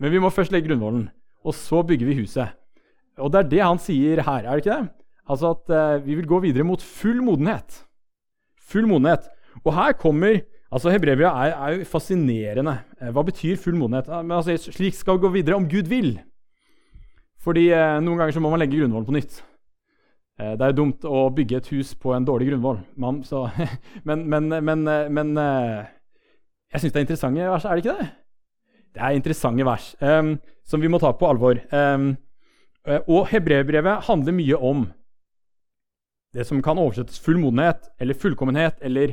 Men 0.00 0.12
vi 0.12 0.20
må 0.20 0.30
først 0.32 0.52
legge 0.52 0.68
grunnvollen, 0.68 1.06
og 1.46 1.54
så 1.56 1.80
bygger 1.86 2.10
vi 2.10 2.18
huset. 2.20 2.52
Og 3.16 3.32
det 3.32 3.40
er 3.40 3.50
det 3.54 3.62
han 3.62 3.80
sier 3.80 4.20
her, 4.26 4.44
er 4.44 4.50
det 4.50 4.64
ikke 4.64 4.76
det? 4.76 4.92
Altså 5.26 5.54
at 5.56 5.72
uh, 5.72 6.04
vi 6.04 6.18
vil 6.18 6.28
gå 6.28 6.42
videre 6.44 6.66
mot 6.68 6.82
full 6.82 7.22
modenhet. 7.24 7.80
Full 8.68 8.86
modenhet. 8.90 9.26
Og 9.64 9.72
her 9.74 9.96
kommer 9.98 10.42
altså 10.70 10.92
Hebrevia 10.92 11.32
er, 11.42 11.56
er 11.56 11.78
jo 11.78 11.88
fascinerende. 11.88 12.76
Eh, 13.00 13.10
hva 13.14 13.24
betyr 13.26 13.58
full 13.58 13.78
modenhet? 13.80 14.10
Men 14.20 14.36
altså, 14.38 14.56
slik 14.76 14.94
skal 14.94 15.16
vi 15.16 15.24
gå 15.24 15.32
videre 15.38 15.58
om 15.58 15.68
Gud 15.70 15.88
vil. 15.90 16.18
Fordi 17.42 17.68
eh, 17.72 17.98
noen 18.04 18.20
ganger 18.20 18.36
så 18.36 18.42
må 18.42 18.52
man 18.52 18.62
legge 18.62 18.78
grunnvollen 18.78 19.08
på 19.08 19.16
nytt. 19.16 19.40
Eh, 20.36 20.52
det 20.58 20.66
er 20.66 20.76
dumt 20.76 21.04
å 21.08 21.26
bygge 21.32 21.60
et 21.62 21.70
hus 21.72 21.94
på 21.96 22.12
en 22.12 22.26
dårlig 22.26 22.50
grunnvoll. 22.50 22.82
Man, 23.00 23.22
så, 23.24 23.46
men, 24.08 24.26
men, 24.28 24.50
men, 24.52 24.84
eh, 24.92 25.08
men 25.08 25.32
eh, 25.40 25.88
jeg 26.74 26.82
syns 26.82 26.92
det 26.92 27.00
er 27.00 27.06
interessante 27.06 27.50
vers, 27.54 27.64
er 27.64 27.78
det 27.78 27.84
ikke 27.84 27.96
det? 27.96 28.08
Det 28.96 29.04
er 29.04 29.16
interessante 29.16 29.64
vers 29.68 29.90
um, 30.00 30.30
som 30.64 30.80
vi 30.80 30.88
må 30.88 30.96
ta 31.00 31.10
på 31.12 31.28
alvor. 31.28 31.58
Um, 31.68 32.14
og 33.12 33.26
hebreerbrevet 33.28 34.06
handler 34.06 34.32
mye 34.32 34.56
om 34.56 34.86
det 36.32 36.46
som 36.48 36.62
kan 36.64 36.80
oversettes 36.80 37.20
full 37.20 37.36
modenhet 37.42 37.90
eller 38.00 38.16
fullkommenhet 38.16 38.80
eller 38.86 39.12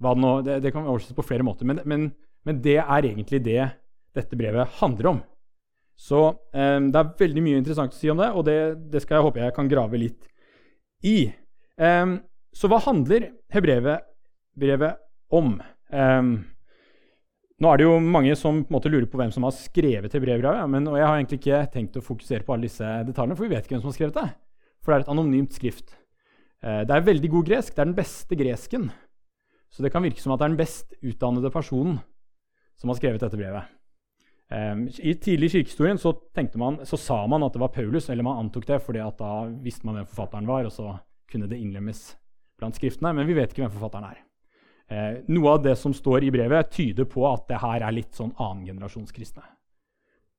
hva 0.00 0.14
det 0.16 0.22
nå 0.22 0.30
Det, 0.46 0.56
det 0.64 0.72
kan 0.72 0.88
oversettes 0.88 1.18
på 1.18 1.26
flere 1.28 1.44
måter, 1.44 1.68
men, 1.68 1.82
men 1.84 2.62
det 2.64 2.78
er 2.80 3.08
egentlig 3.10 3.42
det 3.44 3.66
dette 4.16 4.38
brevet 4.38 4.78
handler 4.80 5.10
om. 5.12 5.20
Så 6.00 6.20
um, 6.32 6.86
det 6.88 6.96
er 6.96 7.10
veldig 7.20 7.42
mye 7.44 7.60
interessant 7.60 7.92
å 7.92 7.98
si 7.98 8.08
om 8.12 8.20
det, 8.20 8.30
og 8.32 8.46
det, 8.48 8.56
det 8.92 9.02
skal 9.04 9.18
jeg 9.18 9.26
håpe 9.26 9.42
jeg 9.42 9.56
kan 9.56 9.68
grave 9.68 10.00
litt 10.00 10.24
i. 11.04 11.28
Um, 11.76 12.18
så 12.56 12.70
hva 12.70 12.80
handler 12.86 13.28
hebrevet 13.52 14.96
om? 15.36 15.58
Um, 15.92 16.30
nå 17.60 17.68
er 17.68 17.80
det 17.80 17.84
jo 17.84 17.98
mange 18.00 18.32
som 18.40 18.62
på 18.64 18.72
en 18.72 18.78
måte 18.78 18.92
lurer 18.92 19.08
på 19.12 19.20
hvem 19.20 19.32
som 19.34 19.44
har 19.44 19.52
skrevet 19.52 20.14
hebreerbrevet. 20.16 20.88
Og 20.88 20.96
jeg 20.96 21.06
har 21.06 21.18
egentlig 21.18 21.40
ikke 21.42 21.64
tenkt 21.74 21.98
å 22.00 22.04
fokusere 22.04 22.46
på 22.46 22.56
alle 22.56 22.70
disse 22.70 22.92
detaljene, 23.04 23.36
for 23.36 23.44
vi 23.44 23.52
vet 23.52 23.66
ikke 23.66 23.76
hvem 23.76 23.82
som 23.84 23.92
har 23.92 23.98
skrevet 23.98 24.16
det. 24.16 24.28
For 24.80 24.92
det 24.92 24.96
er 24.96 25.04
et 25.04 25.12
anonymt 25.12 25.58
skrift. 25.58 25.92
Uh, 26.64 26.80
det 26.88 26.96
er 26.96 27.08
veldig 27.10 27.32
god 27.36 27.50
gresk. 27.52 27.74
Det 27.76 27.84
er 27.84 27.90
den 27.92 27.98
beste 28.00 28.40
gresken. 28.40 28.88
Så 29.70 29.84
det 29.84 29.92
kan 29.92 30.02
virke 30.02 30.24
som 30.24 30.32
at 30.32 30.40
det 30.40 30.48
er 30.48 30.54
den 30.54 30.62
best 30.62 30.96
utdannede 31.04 31.52
personen 31.52 32.00
som 32.80 32.88
har 32.88 32.96
skrevet 32.96 33.20
dette 33.20 33.36
brevet. 33.38 33.68
Um, 34.50 34.88
I 34.98 35.14
tidlig 35.14 35.52
kirkehistorien 35.52 35.98
så, 35.98 36.10
man, 36.58 36.80
så, 36.86 36.96
sa 36.96 37.26
man 37.30 37.44
at 37.46 37.54
det 37.54 37.60
var 37.62 37.70
Paulus, 37.70 38.08
eller 38.10 38.26
man 38.26 38.40
antok 38.42 38.66
det, 38.66 38.80
fordi 38.82 38.98
at 38.98 39.20
da 39.20 39.44
visste 39.62 39.86
man 39.86 40.00
hvem 40.00 40.08
forfatteren 40.10 40.48
var, 40.48 40.66
og 40.66 40.74
så 40.74 40.96
kunne 41.30 41.46
det 41.46 41.60
innlemmes 41.62 42.00
blant 42.58 42.74
skriftene. 42.74 43.12
Men 43.14 43.30
vi 43.30 43.36
vet 43.38 43.52
ikke 43.52 43.62
hvem 43.62 43.76
forfatteren 43.76 44.08
er. 44.10 44.18
Eh, 44.90 45.20
noe 45.30 45.54
av 45.54 45.62
det 45.62 45.76
som 45.78 45.94
står 45.94 46.26
i 46.26 46.32
brevet, 46.34 46.72
tyder 46.74 47.06
på 47.06 47.22
at 47.30 47.46
det 47.46 47.60
her 47.62 47.86
er 47.86 47.94
litt 47.94 48.16
sånn 48.18 48.34
annengenerasjonskristne. 48.34 49.44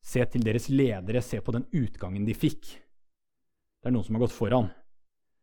Se 0.03 0.25
til 0.33 0.43
deres 0.43 0.67
ledere, 0.73 1.21
se 1.23 1.39
på 1.39 1.55
den 1.55 1.69
utgangen 1.71 2.25
de 2.27 2.35
fikk. 2.35 2.67
Det 3.79 3.89
er 3.89 3.95
noen 3.95 4.03
som 4.03 4.17
har 4.17 4.25
gått 4.25 4.35
foran. 4.35 4.67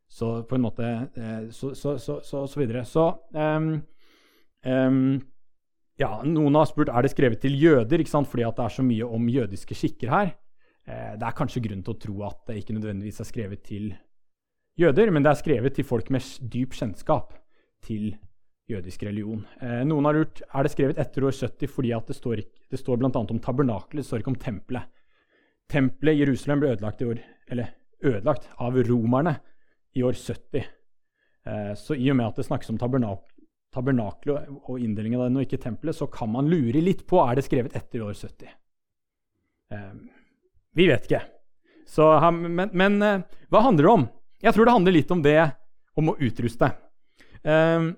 Så 0.08 0.42
på 0.48 0.58
en 0.58 0.64
måte 0.64 0.84
eh, 1.16 1.48
så, 1.56 1.72
så, 1.74 2.20
så 2.20 2.60
videre. 2.60 2.84
Så 2.88 3.08
um, 3.32 3.72
um, 4.64 5.00
ja, 5.98 6.10
Noen 6.26 6.54
har 6.58 6.68
spurt 6.70 6.92
er 6.92 7.04
det 7.04 7.10
skrevet 7.12 7.40
til 7.42 7.56
jøder, 7.58 8.02
ikke 8.02 8.12
sant? 8.12 8.28
fordi 8.30 8.46
det 8.46 8.64
er 8.64 8.74
så 8.76 8.84
mye 8.86 9.08
om 9.18 9.26
jødiske 9.32 9.74
skikker 9.74 10.12
her. 10.12 10.30
Eh, 10.86 11.16
det 11.18 11.26
er 11.26 11.36
kanskje 11.36 11.64
grunn 11.64 11.82
til 11.82 11.94
å 11.96 12.00
tro 12.04 12.22
at 12.28 12.44
det 12.48 12.60
ikke 12.60 12.76
nødvendigvis 12.76 13.20
er 13.24 13.28
skrevet 13.28 13.64
til 13.66 13.90
jøder, 14.78 15.10
men 15.10 15.26
det 15.26 15.32
er 15.32 15.40
skrevet 15.42 15.74
til 15.74 15.86
folk 15.88 16.10
med 16.14 16.24
dyp 16.52 16.76
kjennskap 16.78 17.34
til 17.84 18.12
jødisk 18.70 19.02
religion. 19.08 19.42
Eh, 19.64 19.82
noen 19.88 20.06
har 20.06 20.18
lurt 20.20 20.42
er 20.46 20.66
det 20.66 20.72
skrevet 20.74 21.00
etter 21.02 21.26
år 21.26 21.34
70 21.34 21.72
fordi 21.72 21.92
det 22.06 22.16
står, 22.16 22.44
det 22.70 22.80
står 22.80 23.00
bl.a. 23.00 23.10
om 23.18 23.42
tabernakelet, 23.42 24.02
det 24.02 24.06
står 24.06 24.22
ikke 24.22 24.34
om 24.36 24.40
tempelet. 24.40 24.94
Tempelet 25.68 26.16
i 26.16 26.22
Jerusalem 26.22 26.62
ble 26.62 26.74
ødelagt, 26.76 27.02
år, 27.04 27.24
ødelagt, 28.04 28.48
av 28.56 28.78
romerne 28.88 29.34
i 29.98 30.04
år 30.06 30.14
70. 30.16 30.62
Eh, 31.48 31.74
så 31.76 31.96
i 31.98 32.06
og 32.12 32.20
med 32.20 32.30
at 32.30 32.38
det 32.38 32.46
snakkes 32.46 32.70
om 32.70 32.78
tabernak 32.80 33.26
tabernakelet 33.74 34.48
og 34.64 34.80
inndelingen 34.80 35.20
av 35.20 35.28
den, 35.28 35.38
og 35.40 35.46
ikke 35.46 35.60
tempelet, 35.62 35.96
så 35.96 36.08
kan 36.10 36.30
man 36.32 36.48
lure 36.50 36.82
litt 36.82 37.04
på 37.08 37.20
er 37.24 37.38
det 37.38 37.46
skrevet 37.46 37.76
etter 37.78 38.04
år 38.06 38.16
70. 38.16 38.54
Eh, 39.74 39.92
vi 40.78 40.88
vet 40.88 41.08
ikke. 41.08 41.22
Så, 41.88 42.04
men, 42.32 42.68
men 42.76 42.98
hva 43.48 43.62
handler 43.64 43.86
det 43.86 43.92
om? 43.92 44.08
Jeg 44.44 44.54
tror 44.54 44.68
det 44.68 44.74
handler 44.76 44.94
litt 44.94 45.12
om 45.14 45.22
det 45.24 45.38
om 45.98 46.12
å 46.12 46.18
utruste. 46.22 46.70
Eh, 47.42 47.88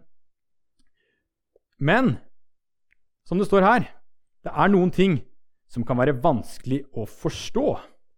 men 1.80 2.12
som 3.28 3.40
det 3.40 3.48
står 3.48 3.66
her, 3.66 3.88
det 4.44 4.52
er 4.52 4.72
noen 4.72 4.92
ting 4.94 5.18
som 5.70 5.84
kan 5.86 5.98
være 6.00 6.18
vanskelig 6.20 6.82
å 6.98 7.06
forstå. 7.06 7.66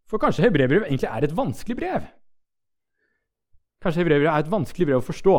For 0.08 0.22
kanskje 0.22 0.46
hebreerbrevet 0.46 0.88
egentlig 0.88 1.10
er 1.10 1.26
et 1.26 1.34
vanskelig 1.36 1.76
brev. 1.78 2.06
Kanskje 3.82 4.02
hebreerbrevet 4.02 4.32
er 4.32 4.44
et 4.44 4.52
vanskelig 4.52 4.88
brev 4.88 5.02
å 5.02 5.06
forstå. 5.06 5.36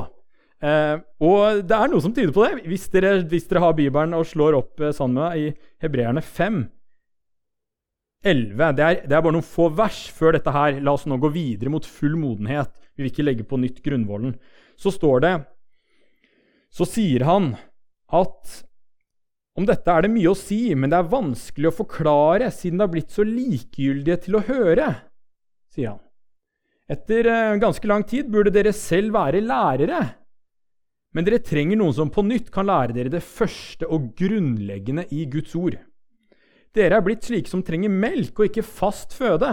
Eh, 0.64 0.96
og 1.28 1.64
det 1.68 1.76
er 1.76 1.92
noe 1.92 2.04
som 2.04 2.14
tyder 2.16 2.32
på 2.36 2.46
det. 2.46 2.64
Hvis 2.72 2.88
dere, 2.94 3.18
hvis 3.28 3.50
dere 3.50 3.66
har 3.66 3.76
Bibelen 3.76 4.16
og 4.16 4.28
slår 4.30 4.56
opp 4.62 4.84
eh, 4.84 5.02
med 5.12 5.42
i 5.42 5.50
Hebreerne 5.84 6.24
5, 6.24 6.64
11 8.24 8.76
det 8.78 8.84
er, 8.84 9.00
det 9.04 9.12
er, 9.12 9.20
bare 9.20 9.36
noen 9.36 9.44
få 9.44 9.68
vers 9.76 10.06
før 10.16 10.38
dette 10.38 10.52
her. 10.56 10.80
La 10.80 10.96
oss 10.96 11.04
nå 11.10 11.18
gå 11.20 11.34
videre 11.34 11.74
mot 11.74 11.84
full 11.84 12.16
modenhet. 12.20 12.72
Vi 12.96 13.04
vil 13.04 13.12
ikke 13.12 13.26
legge 13.28 13.48
på 13.48 13.60
nytt 13.60 13.82
grunnvollen. 13.84 14.38
Så 14.80 14.94
står 14.96 15.26
det 15.26 15.34
Så 16.74 16.88
sier 16.90 17.28
han 17.28 17.54
at 18.14 18.64
om 19.60 19.68
dette 19.70 19.92
er 19.92 20.06
det 20.06 20.14
mye 20.16 20.32
å 20.32 20.38
si, 20.38 20.72
men 20.74 20.90
det 20.90 20.98
er 20.98 21.12
vanskelig 21.12 21.70
å 21.70 21.76
forklare 21.84 22.48
siden 22.56 22.80
det 22.80 22.88
har 22.88 22.94
blitt 22.96 23.14
så 23.14 23.26
likegyldige 23.28 24.24
til 24.24 24.40
å 24.40 24.46
høre, 24.48 24.88
sier 25.70 25.92
han. 25.92 26.02
Etter 26.90 27.30
eh, 27.30 27.60
ganske 27.62 27.90
lang 27.90 28.02
tid 28.10 28.32
burde 28.34 28.54
dere 28.54 28.74
selv 28.74 29.14
være 29.14 29.44
lærere. 29.46 30.02
Men 31.14 31.28
dere 31.28 31.42
trenger 31.46 31.78
noen 31.78 31.94
som 31.94 32.10
på 32.14 32.24
nytt 32.26 32.50
kan 32.54 32.68
lære 32.68 32.96
dere 32.96 33.12
det 33.14 33.22
første 33.26 33.86
og 33.86 34.12
grunnleggende 34.18 35.06
i 35.14 35.28
Guds 35.30 35.54
ord. 35.56 35.78
Dere 36.74 36.98
er 36.98 37.06
blitt 37.06 37.28
slike 37.28 37.52
som 37.52 37.62
trenger 37.66 37.94
melk 37.94 38.40
og 38.40 38.50
ikke 38.50 38.66
fast 38.66 39.14
føde. 39.14 39.52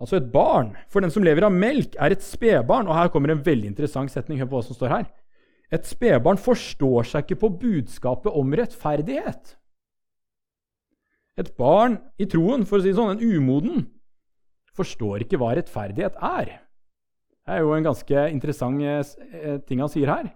Altså 0.00 0.16
et 0.16 0.28
barn. 0.32 0.74
For 0.92 1.04
den 1.04 1.12
som 1.12 1.24
lever 1.24 1.44
av 1.44 1.52
melk, 1.52 1.96
er 2.00 2.12
et 2.12 2.24
spedbarn. 2.24 2.88
Og 2.88 2.96
her 2.96 3.08
kommer 3.12 3.32
en 3.32 3.44
veldig 3.44 3.72
interessant 3.72 4.12
setning. 4.12 4.40
Hør 4.40 4.50
på 4.50 4.58
hva 4.58 4.66
som 4.68 4.76
står 4.76 4.92
her. 4.92 5.08
Et 5.72 5.86
spedbarn 5.86 6.40
forstår 6.40 7.08
seg 7.08 7.24
ikke 7.24 7.42
på 7.44 7.52
budskapet 7.62 8.36
om 8.36 8.56
rettferdighet. 8.56 9.54
Et 11.40 11.52
barn 11.56 12.00
i 12.20 12.26
troen, 12.28 12.66
for 12.68 12.80
å 12.80 12.82
si 12.82 12.90
det 12.90 12.98
sånn, 12.98 13.16
en 13.16 13.36
umoden, 13.38 13.84
forstår 14.76 15.24
ikke 15.24 15.38
hva 15.40 15.54
rettferdighet 15.56 16.18
er. 16.26 16.56
Det 17.50 17.56
er 17.56 17.64
jo 17.64 17.72
en 17.74 17.82
ganske 17.82 18.20
interessant 18.30 18.78
eh, 18.78 19.56
ting 19.66 19.80
han 19.82 19.90
sier 19.90 20.06
her, 20.06 20.28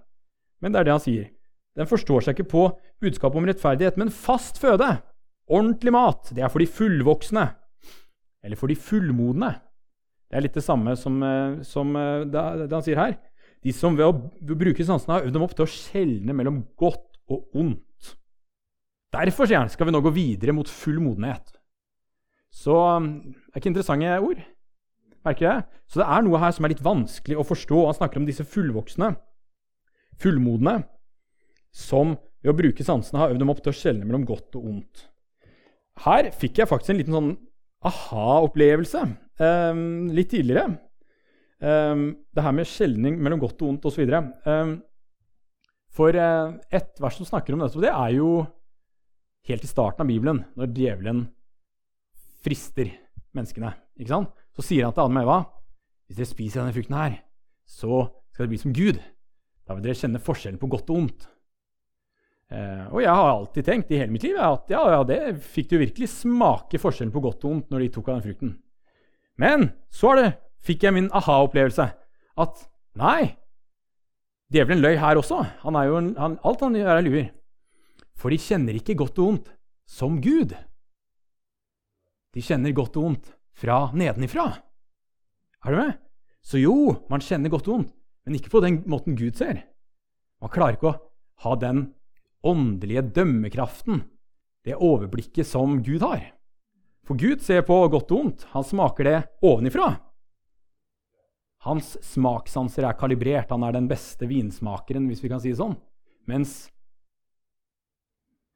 men 0.59 0.75
det 0.75 0.81
er 0.81 0.87
det 0.89 0.95
han 0.97 1.03
sier. 1.03 1.27
Den 1.79 1.87
forstår 1.87 2.25
seg 2.27 2.35
ikke 2.35 2.51
på 2.51 2.63
budskapet 3.05 3.39
om 3.39 3.45
rettferdighet, 3.47 4.01
men 4.03 4.11
fast 4.11 4.59
føde, 4.59 4.89
ordentlig 5.47 5.93
mat, 5.95 6.33
det 6.35 6.43
er 6.43 6.51
for 6.51 6.59
de 6.59 6.67
fullvoksne, 6.67 7.45
eller 8.43 8.59
for 8.59 8.67
de 8.67 8.75
fullmodne. 8.75 9.53
Det 10.27 10.41
er 10.41 10.43
litt 10.43 10.59
det 10.59 10.65
samme 10.67 10.97
som, 10.99 11.21
eh, 11.23 11.61
som 11.63 11.95
eh, 11.95 12.25
det, 12.27 12.43
det 12.65 12.75
han 12.75 12.83
sier 12.89 12.99
her. 12.99 13.15
De 13.63 13.77
som 13.79 13.95
ved 13.95 14.11
å 14.11 14.57
bruke 14.59 14.83
sansene 14.83 15.15
har 15.21 15.29
øvd 15.29 15.39
dem 15.39 15.47
opp 15.47 15.55
til 15.55 15.69
å 15.69 15.71
skjelne 15.71 16.35
mellom 16.35 16.65
godt 16.75 17.21
og 17.31 17.55
ondt. 17.55 18.11
Derfor 19.15 19.47
sier 19.47 19.63
han, 19.63 19.71
skal 19.71 19.87
vi 19.87 19.95
nå 19.95 20.03
gå 20.03 20.11
videre 20.19 20.57
mot 20.57 20.67
full 20.67 20.99
modenhet. 20.99 21.55
Så 22.51 22.75
det 22.75 23.55
er 23.55 23.63
ikke 23.63 23.71
interessante 23.71 24.19
ord. 24.19 24.43
Merker 25.25 25.47
jeg? 25.47 25.65
Så 25.89 26.01
det 26.01 26.09
er 26.11 26.25
noe 26.27 26.41
her 26.43 26.53
som 26.55 26.67
er 26.67 26.75
litt 26.75 26.85
vanskelig 26.85 27.39
å 27.41 27.47
forstå. 27.49 27.81
Han 27.89 27.97
snakker 27.97 28.21
om 28.21 28.29
disse 28.29 28.45
fullvoksne, 28.49 29.15
fullmodne, 30.21 30.79
som 31.75 32.15
ved 32.45 32.53
å 32.53 32.59
bruke 32.59 32.85
sansene 32.87 33.23
har 33.23 33.33
øvd 33.33 33.41
dem 33.43 33.53
opp 33.53 33.63
til 33.65 33.73
å 33.73 33.77
skjelne 33.77 34.07
mellom 34.07 34.27
godt 34.29 34.59
og 34.61 34.69
ondt. 34.69 35.07
Her 36.05 36.29
fikk 36.35 36.61
jeg 36.61 36.71
faktisk 36.71 36.93
en 36.93 37.01
liten 37.01 37.17
sånn 37.17 37.31
aha-opplevelse 37.89 39.05
um, 39.41 39.85
litt 40.13 40.33
tidligere. 40.33 40.77
Um, 41.65 42.11
det 42.35 42.45
her 42.45 42.57
med 42.57 42.69
skjelning 42.69 43.17
mellom 43.23 43.41
godt 43.43 43.63
og 43.65 43.73
ondt 43.73 43.89
osv. 43.89 44.05
Um, 44.45 44.77
for 45.95 46.17
uh, 46.19 46.53
ett 46.75 47.01
vers 47.01 47.17
som 47.17 47.29
snakker 47.29 47.57
om 47.57 47.65
dette, 47.65 47.81
det 47.81 47.93
er 47.93 48.17
jo 48.19 48.43
helt 49.49 49.65
i 49.65 49.71
starten 49.71 50.05
av 50.05 50.11
Bibelen, 50.11 50.43
når 50.59 50.73
djevelen 50.77 51.27
frister 52.45 52.91
menneskene. 53.37 53.73
ikke 53.97 54.13
sant? 54.13 54.44
Så 54.55 54.65
sier 54.65 54.87
han 54.87 54.95
til 54.95 55.05
Adam 55.05 55.21
og 55.21 55.25
Eva 55.25 55.39
hvis 56.05 56.19
dere 56.19 56.29
spiser 56.29 56.61
denne 56.61 56.75
frukten 56.77 56.97
her, 56.99 57.15
så 57.65 58.03
skal 58.33 58.45
dere 58.45 58.53
bli 58.53 58.61
som 58.61 58.75
Gud. 58.77 58.99
Da 59.65 59.77
vil 59.77 59.87
dere 59.87 59.97
kjenne 59.97 60.21
forskjellen 60.21 60.61
på 60.61 60.69
godt 60.73 60.91
og 60.93 60.99
ondt. 61.01 61.23
Eh, 62.53 62.85
og 62.93 63.01
jeg 63.01 63.15
har 63.17 63.31
alltid 63.31 63.67
tenkt 63.67 63.93
i 63.95 64.01
hele 64.03 64.13
mitt 64.13 64.27
liv 64.27 64.37
at 64.37 64.69
ja, 64.71 64.83
ja, 64.93 64.99
det 65.09 65.21
fikk 65.41 65.71
du 65.71 65.79
virkelig 65.81 66.11
smake 66.13 66.79
forskjellen 66.79 67.15
på 67.15 67.23
godt 67.25 67.47
og 67.47 67.55
ondt 67.55 67.73
når 67.73 67.87
de 67.87 67.93
tok 67.95 68.11
av 68.11 68.19
den 68.19 68.27
frukten. 68.27 68.53
Men 69.41 69.71
så 69.91 70.13
det 70.19 70.29
fikk 70.65 70.85
jeg 70.85 70.97
min 70.97 71.09
aha-opplevelse. 71.17 71.89
At 72.45 72.67
nei, 73.01 73.35
djevelen 74.53 74.85
løy 74.85 74.99
her 75.01 75.19
også. 75.19 75.41
Han 75.65 75.81
er 75.81 75.89
jo 75.89 75.97
en, 76.03 76.13
han, 76.21 76.37
alt 76.45 76.67
han 76.67 76.77
gjør, 76.79 76.93
er 76.93 77.07
luer. 77.09 77.33
For 78.21 78.31
de 78.31 78.39
kjenner 78.39 78.77
ikke 78.79 78.99
godt 79.01 79.19
og 79.19 79.33
ondt 79.33 79.51
som 79.91 80.21
Gud. 80.23 80.53
De 82.35 82.45
kjenner 82.45 82.77
godt 82.77 83.01
og 83.01 83.09
vondt 83.09 83.33
fra 83.55 83.89
nedenifra. 83.97 84.49
Er 85.65 85.71
du 85.71 85.81
med? 85.81 85.99
Så 86.45 86.61
jo, 86.61 86.77
man 87.09 87.25
kjenner 87.25 87.53
godt 87.53 87.69
og 87.71 87.79
vondt, 87.79 87.93
men 88.27 88.37
ikke 88.37 88.53
på 88.53 88.63
den 88.65 88.83
måten 88.91 89.17
Gud 89.17 89.39
ser. 89.39 89.63
Man 90.43 90.53
klarer 90.53 90.77
ikke 90.77 90.91
å 90.91 90.99
ha 91.47 91.55
den 91.57 91.87
åndelige 92.45 93.07
dømmekraften, 93.17 94.03
det 94.65 94.77
overblikket 94.77 95.49
som 95.49 95.79
Gud 95.85 96.05
har. 96.05 96.35
For 97.05 97.21
Gud 97.21 97.43
ser 97.45 97.65
på 97.69 97.77
godt 97.93 98.13
og 98.13 98.21
vondt. 98.21 98.45
Han 98.53 98.65
smaker 98.65 99.09
det 99.09 99.17
ovenifra. 99.45 99.91
Hans 101.65 101.95
smakssanser 102.05 102.85
er 102.89 102.97
kalibrert. 102.97 103.53
Han 103.53 103.65
er 103.65 103.77
den 103.77 103.89
beste 103.89 104.29
vinsmakeren, 104.29 105.09
hvis 105.09 105.23
vi 105.25 105.31
kan 105.33 105.41
si 105.41 105.53
det 105.53 105.61
sånn. 105.61 105.77
Mens 106.29 106.67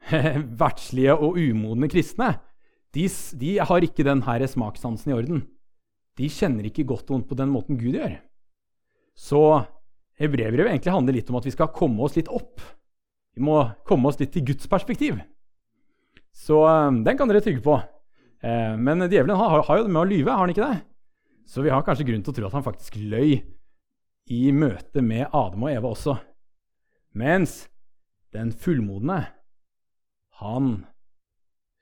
verdslige 0.62 1.16
og 1.16 1.36
umodne 1.40 1.88
kristne 1.92 2.34
de, 2.96 3.06
de 3.40 3.56
har 3.60 3.84
ikke 3.84 4.06
denne 4.06 4.48
smakssansen 4.48 5.12
i 5.12 5.16
orden. 5.16 5.42
De 6.18 6.28
kjenner 6.32 6.66
ikke 6.66 6.86
godt 6.88 7.10
og 7.10 7.18
vondt 7.18 7.28
på 7.30 7.38
den 7.38 7.52
måten 7.52 7.78
Gud 7.78 7.98
gjør. 7.98 8.16
Så 9.18 9.42
Hebrevbrevet 10.18 10.72
egentlig 10.72 10.94
handler 10.94 11.14
litt 11.14 11.28
om 11.30 11.38
at 11.38 11.46
vi 11.46 11.54
skal 11.54 11.70
komme 11.74 12.02
oss 12.02 12.16
litt 12.18 12.30
opp. 12.32 12.62
Vi 13.36 13.44
må 13.44 13.60
komme 13.86 14.10
oss 14.10 14.18
litt 14.18 14.32
til 14.34 14.46
Guds 14.48 14.66
perspektiv. 14.70 15.20
Så 16.34 16.58
eh, 16.66 16.98
den 17.06 17.18
kan 17.18 17.30
dere 17.30 17.42
tygge 17.44 17.62
på. 17.62 17.76
Eh, 18.42 18.74
men 18.78 19.06
djevelen 19.06 19.38
har, 19.38 19.62
har 19.66 19.78
jo 19.78 19.86
det 19.86 19.94
med 19.94 20.02
å 20.02 20.10
lyve, 20.10 20.34
har 20.34 20.42
han 20.42 20.54
ikke 20.54 20.66
det? 20.66 20.80
Så 21.48 21.62
vi 21.64 21.70
har 21.72 21.84
kanskje 21.86 22.08
grunn 22.08 22.24
til 22.24 22.34
å 22.34 22.36
tro 22.36 22.48
at 22.48 22.58
han 22.58 22.66
faktisk 22.66 22.98
løy 22.98 23.38
i 24.28 24.40
møte 24.52 25.02
med 25.04 25.30
Adam 25.32 25.64
og 25.64 25.72
Eva 25.72 25.92
også. 25.94 26.18
Mens 27.18 27.62
den 28.34 28.50
fullmodne, 28.52 29.22
han 30.42 30.72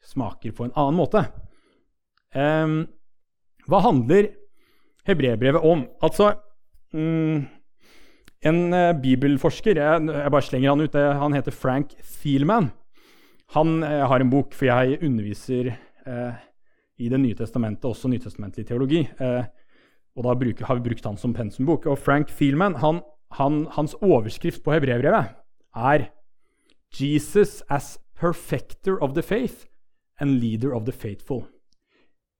smaker 0.06 0.54
på 0.56 0.66
en 0.66 0.74
annen 0.78 0.98
måte. 0.98 1.24
Um, 2.36 2.84
hva 3.66 3.82
handler 3.84 4.30
hebreerbrevet 5.06 5.64
om? 5.66 5.86
Altså 6.04 6.34
um, 6.94 7.46
En 8.46 8.58
uh, 8.70 8.92
bibelforsker 9.02 9.78
jeg, 9.80 10.08
jeg, 10.10 10.32
bare 10.32 10.44
slenger 10.44 10.74
han 10.74 10.84
ut, 10.84 10.98
han 11.22 11.34
heter 11.34 11.54
Frank 11.54 11.96
Thielman. 11.98 12.70
Han 13.56 13.80
uh, 13.82 14.04
har 14.10 14.22
en 14.22 14.30
bok, 14.30 14.54
for 14.54 14.68
jeg 14.68 15.00
underviser 15.02 15.72
uh, 16.06 16.36
i 16.98 17.08
Det 17.12 17.18
nye 17.20 17.36
testamentet, 17.36 17.84
også 17.84 18.08
nytestamentlig 18.08 18.66
teologi. 18.68 19.02
Eh, 19.20 19.44
og 20.16 20.24
da 20.24 20.34
bruker, 20.38 20.64
har 20.64 20.78
vi 20.78 20.88
brukt 20.88 21.04
han 21.04 21.18
som 21.20 21.34
pensumbok. 21.36 21.86
Og 21.86 21.98
Frank 22.00 22.30
Thielman, 22.32 22.78
han, 22.80 23.02
han, 23.36 23.66
hans 23.76 23.96
overskrift 24.00 24.62
på 24.64 24.72
hebreerbrevet 24.72 25.34
er 25.76 26.08
Jesus 26.96 27.62
as 27.68 27.98
perfecter 28.16 28.96
of 29.02 29.12
the 29.12 29.22
faith 29.22 29.66
and 30.20 30.40
leader 30.40 30.74
of 30.74 30.84
the 30.84 30.92
faithful. 30.92 31.44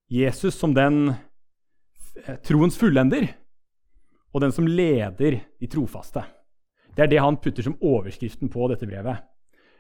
Jesus 0.08 0.54
som 0.54 0.74
den 0.74 1.14
eh, 2.24 2.36
troens 2.46 2.78
fullender 2.78 3.28
og 4.34 4.40
den 4.44 4.52
som 4.52 4.66
leder 4.68 5.40
de 5.60 5.66
trofaste. 5.70 6.22
Det 6.96 7.02
er 7.04 7.10
det 7.12 7.24
han 7.24 7.36
putter 7.40 7.62
som 7.66 7.78
overskriften 7.82 8.48
på 8.52 8.68
dette 8.70 8.86
brevet. 8.88 9.16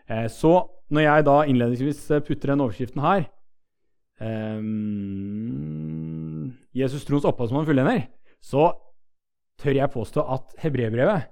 Eh, 0.08 0.28
så 0.32 0.68
når 0.92 1.00
jeg 1.06 1.26
da 1.28 1.36
innledningsvis 1.44 2.10
eh, 2.10 2.24
putter 2.24 2.48
den 2.52 2.62
overskriften 2.64 3.00
her 3.04 3.20
um, 4.20 4.66
Jesus 6.76 7.04
troens 7.04 7.26
opphavsmann 7.28 7.66
fullender, 7.68 8.00
så 8.40 8.72
tør 9.60 9.74
jeg 9.78 9.94
påstå 9.94 10.20
at 10.36 10.44
hebreerbrevet 10.62 11.22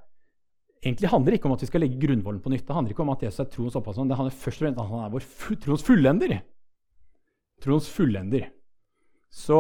egentlig 0.85 1.09
handler 1.09 1.33
ikke 1.37 1.49
om 1.49 1.55
at 1.57 1.63
vi 1.65 1.69
skal 1.69 1.81
legge 1.85 2.01
grunnvollen 2.01 2.43
på 2.45 2.51
nytt. 2.53 2.67
Det 2.67 2.75
handler 2.77 2.93
ikke 2.93 3.05
om 3.05 3.15
at 3.15 3.23
Jesus 3.25 3.41
er 3.41 3.53
troens 3.53 3.77
opphavsmann. 3.79 4.11
Det 4.11 4.19
handler 4.19 4.37
først 4.37 4.59
og 4.61 4.65
fremst 4.67 4.79
om 4.79 4.85
at 4.85 4.93
han 4.93 5.05
er 5.07 5.15
vår 5.15 5.25
troens 5.65 5.87
fullender. 5.87 6.33
Troens 7.63 7.89
fullender. 7.91 8.49
Så, 9.35 9.59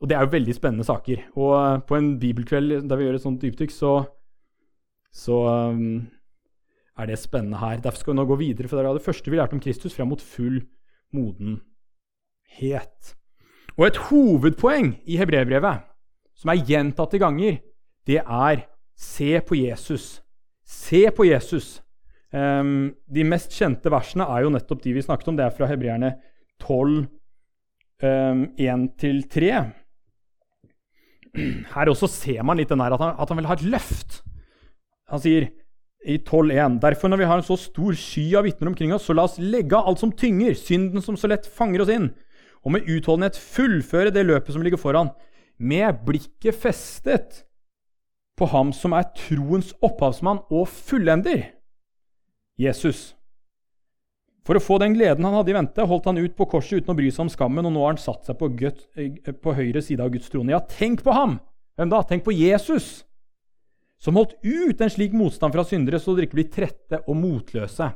og 0.00 0.08
det 0.08 0.16
er 0.16 0.24
jo 0.24 0.34
veldig 0.34 0.54
spennende 0.54 0.86
saker. 0.86 1.28
Og 1.38 1.86
på 1.86 1.98
en 1.98 2.16
bibelkveld 2.20 2.88
der 2.88 2.98
vi 2.98 3.06
gjør 3.06 3.18
et 3.18 3.24
sånt 3.24 3.42
dypdykk, 3.42 3.74
så, 3.74 3.92
så 5.14 5.38
um, 5.72 6.06
er 6.98 7.10
det 7.10 7.20
spennende 7.20 7.60
her. 7.60 7.80
Derfor 7.82 8.02
skal 8.02 8.14
vi 8.14 8.20
nå 8.20 8.26
gå 8.26 8.38
videre, 8.40 8.80
er 8.80 8.92
det 8.92 9.04
første 9.04 9.30
vi 9.30 9.38
lærte 9.38 9.54
om 9.54 9.62
Kristus, 9.62 9.94
fram 9.94 10.08
mot 10.08 10.22
full 10.22 10.62
modenhet. 11.14 13.14
Og 13.76 13.86
et 13.86 14.00
hovedpoeng 14.08 14.94
i 15.04 15.18
hebreerbrevet, 15.20 15.84
som 16.36 16.52
er 16.52 16.64
gjentatte 16.64 17.20
ganger, 17.20 17.58
det 18.06 18.22
er 18.22 18.64
se 18.96 19.40
på 19.40 19.58
Jesus. 19.58 20.22
Se 20.64 21.06
på 21.10 21.26
Jesus. 21.28 21.82
Um, 22.32 22.94
de 23.06 23.24
mest 23.24 23.54
kjente 23.54 23.90
versene 23.92 24.26
er 24.26 24.44
jo 24.44 24.52
nettopp 24.52 24.82
de 24.82 24.96
vi 24.96 25.04
snakket 25.04 25.30
om. 25.30 25.38
Det 25.38 25.46
er 25.46 25.54
fra 25.54 25.68
hebreerne 25.70 26.16
12, 26.62 27.06
um, 28.02 28.46
1-3. 28.56 29.50
Her 31.74 31.92
også 31.92 32.08
ser 32.08 32.42
man 32.46 32.60
litt 32.60 32.72
den 32.72 32.80
der 32.80 32.96
at 32.96 33.02
han, 33.02 33.14
at 33.20 33.32
han 33.32 33.40
vil 33.40 33.48
ha 33.50 33.56
et 33.58 33.66
løft. 33.66 34.20
Han 35.12 35.22
sier 35.22 35.48
i 36.06 36.18
12.1.: 36.18 36.78
Derfor, 36.82 37.08
når 37.08 37.20
vi 37.20 37.28
har 37.28 37.40
en 37.40 37.46
så 37.46 37.56
stor 37.60 37.96
sky 37.98 38.28
av 38.38 38.46
vitner 38.46 38.70
omkring 38.70 38.94
oss, 38.94 39.06
så 39.06 39.16
la 39.16 39.26
oss 39.26 39.40
legge 39.42 39.76
av 39.76 39.88
alt 39.90 40.02
som 40.02 40.14
tynger, 40.14 40.54
synden 40.54 41.02
som 41.02 41.18
så 41.18 41.30
lett 41.30 41.46
fanger 41.46 41.82
oss 41.82 41.92
inn, 41.92 42.10
og 42.64 42.76
med 42.76 42.86
utholdenhet 42.88 43.38
fullføre 43.38 44.14
det 44.14 44.26
løpet 44.26 44.54
som 44.54 44.64
ligger 44.64 44.80
foran, 44.80 45.12
med 45.58 46.04
blikket 46.06 46.56
festet 46.56 47.42
på 48.36 48.48
ham 48.52 48.72
som 48.76 48.92
er 48.92 49.08
troens 49.16 49.72
opphavsmann 49.84 50.42
og 50.52 50.68
fullender, 50.68 51.46
Jesus. 52.60 53.15
For 54.46 54.58
å 54.58 54.62
få 54.62 54.78
den 54.78 54.94
gleden 54.94 55.26
han 55.26 55.34
hadde 55.34 55.50
i 55.50 55.56
vente, 55.56 55.86
holdt 55.90 56.06
han 56.06 56.20
ut 56.20 56.36
på 56.38 56.46
korset 56.52 56.82
uten 56.82 56.92
å 56.94 56.98
bry 56.98 57.08
seg 57.10 57.24
om 57.24 57.32
skammen, 57.32 57.66
og 57.66 57.74
nå 57.74 57.82
har 57.82 57.96
han 57.96 58.00
satt 58.00 58.28
seg 58.28 58.38
på, 58.38 58.52
Gud, 58.54 58.84
på 59.42 59.54
høyre 59.56 59.82
side 59.82 60.04
av 60.04 60.12
Guds 60.14 60.30
trone. 60.30 60.54
Ja, 60.54 60.62
tenk 60.62 61.02
på 61.06 61.14
ham! 61.16 61.40
Hvem 61.76 61.90
da? 61.92 62.02
Tenk 62.06 62.22
på 62.26 62.34
Jesus! 62.36 63.02
Som 63.98 64.18
holdt 64.20 64.36
ut 64.44 64.80
en 64.80 64.92
slik 64.92 65.16
motstand 65.16 65.56
fra 65.56 65.64
syndere, 65.66 65.98
så 65.98 66.14
dere 66.14 66.28
ikke 66.28 66.38
blir 66.38 66.52
trette 66.52 67.00
og 67.08 67.18
motløse. 67.18 67.88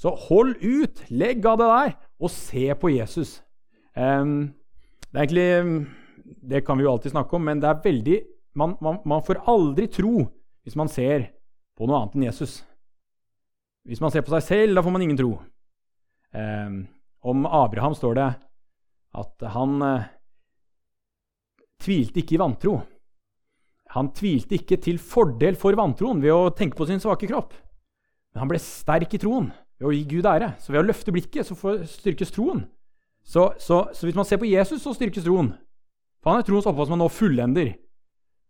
Så 0.00 0.14
hold 0.26 0.56
ut, 0.64 1.04
legg 1.12 1.44
av 1.46 1.60
det 1.60 1.68
der, 1.70 1.94
og 2.18 2.32
se 2.32 2.66
på 2.80 2.90
Jesus. 2.96 3.36
Um, 3.94 4.52
det 5.10 5.18
er 5.18 5.26
egentlig 5.26 5.86
Det 6.50 6.60
kan 6.64 6.78
vi 6.78 6.84
jo 6.84 6.92
alltid 6.92 7.10
snakke 7.10 7.36
om, 7.36 7.42
men 7.44 7.60
det 7.60 7.68
er 7.68 7.82
veldig 7.84 8.18
man, 8.54 8.76
man, 8.80 8.98
man, 9.04 9.22
får 9.22 9.42
aldri 9.50 9.88
tro 9.90 10.28
hvis 10.62 10.76
man 10.78 10.88
ser 10.88 11.30
på 11.76 11.86
noe 11.86 11.98
annet 11.98 12.16
enn 12.16 12.26
Jesus. 12.28 12.60
Hvis 13.86 14.00
man 14.00 14.12
ser 14.12 14.22
på 14.22 14.32
seg 14.34 14.44
selv, 14.46 14.76
da 14.76 14.84
får 14.84 14.94
man 14.94 15.02
ingen 15.02 15.18
tro. 15.18 15.32
Eh, 16.36 16.70
om 17.20 17.46
Abraham 17.46 17.94
står 17.94 18.16
det 18.18 18.30
at 19.20 19.46
han 19.54 19.82
eh, 19.82 20.08
tvilte 21.82 22.22
ikke 22.22 22.36
i 22.36 22.42
vantro. 22.42 22.78
Han 23.96 24.12
tvilte 24.14 24.54
ikke 24.54 24.78
til 24.82 25.00
fordel 25.02 25.58
for 25.58 25.74
vantroen 25.78 26.20
ved 26.22 26.34
å 26.34 26.52
tenke 26.54 26.78
på 26.78 26.86
sin 26.86 27.02
svake 27.02 27.26
kropp. 27.30 27.56
Men 28.30 28.44
han 28.44 28.52
ble 28.52 28.60
sterk 28.62 29.16
i 29.16 29.20
troen 29.22 29.50
ved 29.80 29.88
å 29.88 29.94
gi 29.94 30.04
Gud 30.12 30.28
ære. 30.30 30.52
Så 30.62 30.70
ved 30.70 30.84
å 30.84 30.86
løfte 30.86 31.14
blikket 31.14 31.48
så 31.48 31.56
styrkes 31.90 32.30
troen. 32.34 32.62
Så, 33.26 33.50
så, 33.58 33.88
så, 33.92 34.06
hvis 34.06 34.16
man 34.16 34.26
ser 34.28 34.40
på 34.40 34.48
Jesus, 34.48 34.82
så 34.84 34.94
styrkes 34.94 35.26
troen. 35.26 35.52
For 36.22 36.32
han 36.32 36.42
er 36.42 36.46
troens 36.46 36.68
opphavsmann 36.70 37.02
og 37.04 37.12
fullender. 37.12 37.72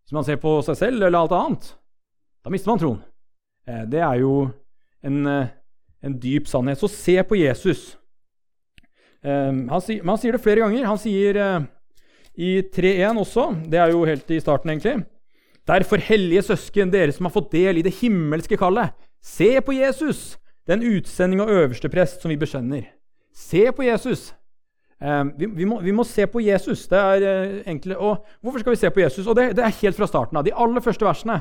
Hvis 0.04 0.16
man 0.16 0.26
ser 0.26 0.40
på 0.42 0.58
seg 0.66 0.76
selv 0.78 1.06
eller 1.06 1.22
alt 1.22 1.34
annet, 1.36 1.70
da 2.44 2.52
mister 2.52 2.72
man 2.72 2.82
troen. 2.82 3.00
Eh, 3.68 3.84
det 3.88 4.00
er 4.04 4.20
jo 4.20 4.34
en, 5.06 5.18
eh, 5.26 5.52
en 6.04 6.16
dyp 6.20 6.48
sannhet. 6.48 6.80
Så 6.80 6.88
se 6.92 7.16
på 7.26 7.38
Jesus. 7.40 7.94
Eh, 9.22 9.52
han, 9.52 9.84
sier, 9.84 10.04
han 10.06 10.20
sier 10.20 10.36
det 10.36 10.42
flere 10.44 10.64
ganger. 10.64 10.88
Han 10.88 11.00
sier 11.00 11.40
i 12.40 12.60
3.1 12.72 13.18
også, 13.20 13.50
det 13.68 13.80
er 13.80 13.90
jo 13.92 14.04
helt 14.08 14.30
i 14.32 14.40
starten, 14.40 14.70
egentlig 14.72 15.00
Derfor, 15.68 16.00
hellige 16.02 16.42
søsken, 16.42 16.90
dere 16.90 17.12
som 17.12 17.28
har 17.28 17.34
fått 17.34 17.52
del 17.52 17.78
i 17.78 17.84
det 17.84 17.92
himmelske 18.00 18.56
kallet, 18.58 18.94
se 19.22 19.52
på 19.62 19.74
Jesus, 19.76 20.38
den 20.66 20.82
utsending 20.82 21.42
og 21.44 21.52
øverste 21.52 21.90
prest 21.92 22.22
som 22.22 22.32
vi 22.32 22.38
bekjenner. 22.40 22.88
Se 23.36 23.68
på 23.76 23.84
Jesus. 23.86 24.30
Um, 25.00 25.30
vi, 25.38 25.46
vi, 25.60 25.64
må, 25.68 25.78
vi, 25.80 25.92
må, 25.96 26.04
se 26.04 26.26
på 26.26 26.42
Jesus. 26.42 26.86
Det 26.90 26.98
er 26.98 27.22
uh, 27.24 27.60
enkle, 27.70 27.96
Og 27.96 28.24
hvorfor 28.40 28.60
skal 28.60 28.74
vi 28.74 28.80
se 28.80 28.90
på 28.90 29.00
Jesus? 29.00 29.26
Og 29.26 29.36
det, 29.36 29.56
det, 29.56 29.64
er 29.64 29.78
helt 29.80 29.96
fra 29.96 30.08
starten 30.10 30.36
av. 30.36 30.44
De 30.44 30.52
aller 30.52 30.84
første 30.84 31.06
versene 31.06 31.38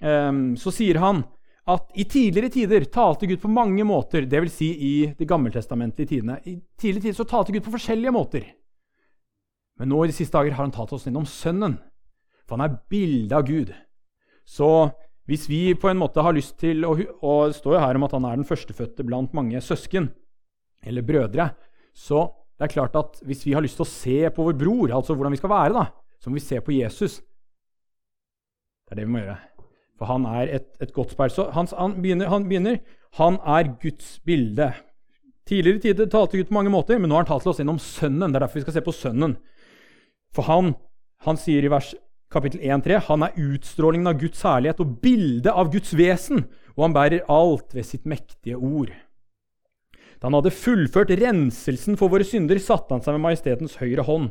um, 0.00 0.54
så 0.56 0.72
sier 0.72 1.00
han 1.02 1.24
at 1.66 1.88
i 1.98 2.04
tidligere 2.06 2.52
tider 2.54 2.84
talte 2.94 3.26
Gud 3.26 3.40
på 3.42 3.50
mange 3.50 3.82
måter, 3.86 4.26
dvs. 4.30 4.52
Si 4.54 4.68
i 4.70 4.92
de 5.18 5.26
gammeltestamentlige 5.26 6.12
tidene. 6.12 6.38
I 6.46 6.60
tidligere 6.78 7.08
tider 7.08 7.18
så 7.18 7.26
talte 7.26 7.54
Gud 7.54 7.64
på 7.66 7.74
forskjellige 7.74 8.14
måter. 8.14 8.46
Men 9.76 9.90
nå 9.90 10.04
i 10.04 10.12
de 10.12 10.14
siste 10.16 10.38
dager 10.38 10.54
har 10.54 10.62
han 10.62 10.74
tatt 10.74 10.94
oss 10.94 11.08
innom 11.10 11.26
Sønnen. 11.28 11.74
For 12.46 12.56
han 12.56 12.68
er 12.68 12.78
bildet 12.90 13.34
av 13.34 13.44
Gud. 13.48 13.74
Så 14.46 14.70
hvis 15.26 15.48
vi 15.50 15.74
på 15.74 15.90
en 15.90 15.98
måte 15.98 16.22
har 16.22 16.36
lyst 16.36 16.54
til 16.62 16.84
Og, 16.86 17.02
og 17.18 17.50
det 17.50 17.56
står 17.58 17.74
jo 17.74 17.82
her 17.82 17.98
om 17.98 18.06
at 18.06 18.12
han 18.14 18.28
er 18.28 18.36
den 18.38 18.46
førstefødte 18.46 19.02
blant 19.02 19.34
mange 19.34 19.58
søsken, 19.60 20.12
eller 20.86 21.02
brødre, 21.02 21.48
så 21.90 22.28
det 22.56 22.68
er 22.68 22.74
klart 22.76 22.94
at 22.96 23.18
Hvis 23.26 23.42
vi 23.46 23.56
har 23.56 23.64
lyst 23.64 23.80
til 23.80 23.84
å 23.84 23.90
se 23.90 24.30
på 24.30 24.46
vår 24.46 24.54
bror, 24.54 24.94
altså 24.94 25.16
hvordan 25.16 25.34
vi 25.34 25.42
skal 25.42 25.50
være, 25.50 25.74
da, 25.74 25.88
så 26.22 26.30
må 26.30 26.38
vi 26.38 26.46
se 26.46 26.60
på 26.62 26.78
Jesus. 26.78 27.18
Det 28.86 28.94
er 28.94 29.02
det 29.02 29.08
vi 29.08 29.12
må 29.16 29.24
gjøre. 29.24 29.55
For 29.96 30.10
han 30.10 30.26
er 30.28 30.50
et, 30.58 30.66
et 30.82 30.92
godt 30.92 31.14
speil. 31.16 31.32
Så 31.32 31.48
han, 31.56 31.68
han, 31.72 31.96
begynner, 32.02 32.28
han, 32.32 32.48
begynner, 32.48 32.80
han 33.16 33.38
er 33.42 33.72
Guds 33.82 34.16
bilde. 34.26 34.72
Tidligere 35.48 35.84
tider 35.84 36.10
talte 36.10 36.40
Gud 36.40 36.50
på 36.50 36.56
mange 36.56 36.72
måter, 36.74 36.98
men 36.98 37.08
nå 37.08 37.16
har 37.16 37.24
han 37.24 37.30
talt 37.30 37.46
til 37.46 37.52
oss 37.54 37.62
gjennom 37.62 37.80
Sønnen. 37.82 38.32
Det 38.32 38.40
er 38.40 38.44
derfor 38.44 38.60
vi 38.60 38.66
skal 38.66 38.76
se 38.76 38.84
på 38.84 38.96
Sønnen. 38.96 39.36
For 40.36 40.48
han, 40.50 40.74
han 41.24 41.40
sier 41.40 41.64
i 41.64 41.72
vers 41.72 41.94
kapittel 42.32 42.60
1-3 42.66 42.98
han 43.06 43.22
er 43.22 43.36
utstrålingen 43.38 44.10
av 44.10 44.18
Guds 44.20 44.42
herlighet 44.44 44.82
og 44.82 44.96
bildet 45.02 45.52
av 45.52 45.70
Guds 45.72 45.92
vesen, 45.96 46.44
og 46.74 46.88
han 46.88 46.96
bærer 46.96 47.28
alt 47.32 47.76
ved 47.76 47.86
sitt 47.88 48.08
mektige 48.08 48.58
ord. 48.58 48.90
Da 50.16 50.28
han 50.28 50.36
hadde 50.38 50.54
fullført 50.54 51.12
renselsen 51.20 51.98
for 52.00 52.12
våre 52.12 52.26
synder, 52.26 52.58
satte 52.62 52.94
han 52.94 53.04
seg 53.04 53.16
med 53.16 53.26
majestetens 53.28 53.78
høyre 53.80 54.04
hånd. 54.08 54.30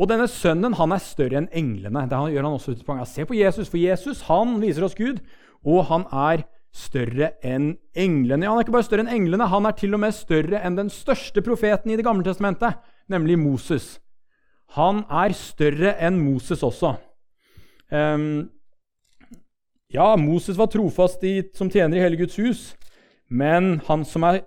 Og 0.00 0.08
denne 0.08 0.28
sønnen 0.30 0.76
han 0.78 0.94
er 0.94 1.02
større 1.04 1.42
enn 1.42 1.50
englene. 1.56 2.06
Det 2.08 2.18
gjør 2.32 2.46
han 2.46 2.56
også 2.56 2.74
ut 2.74 2.84
på 2.86 2.96
Se 3.08 3.26
på 3.28 3.36
Jesus, 3.36 3.68
for 3.68 3.80
Jesus 3.80 4.24
han 4.30 4.58
viser 4.62 4.86
oss 4.86 4.98
Gud, 4.98 5.20
og 5.62 5.86
han 5.90 6.06
er 6.08 6.46
større 6.72 7.34
enn 7.44 7.74
englene. 7.92 8.46
Ja, 8.46 8.52
han 8.52 8.60
er 8.60 8.66
ikke 8.66 8.74
bare 8.78 8.88
større 8.88 9.04
enn 9.04 9.12
englene, 9.12 9.50
han 9.52 9.68
er 9.68 9.76
til 9.76 9.92
og 9.94 10.00
med 10.02 10.16
større 10.16 10.62
enn 10.64 10.78
den 10.78 10.88
største 10.92 11.44
profeten 11.44 11.92
i 11.92 11.98
Det 12.00 12.06
gamle 12.06 12.24
testamentet, 12.24 12.80
nemlig 13.12 13.36
Moses. 13.38 13.98
Han 14.78 15.04
er 15.12 15.36
større 15.36 15.96
enn 16.00 16.16
Moses 16.22 16.62
også. 16.64 16.94
Um, 17.92 18.48
ja, 19.92 20.14
Moses 20.16 20.56
var 20.56 20.70
trofast 20.72 21.24
i, 21.28 21.42
som 21.52 21.68
tjener 21.68 21.98
i 21.98 22.06
hele 22.06 22.16
Guds 22.16 22.38
hus, 22.40 22.62
men 23.28 23.82
han 23.84 24.06
som 24.08 24.24
er 24.24 24.40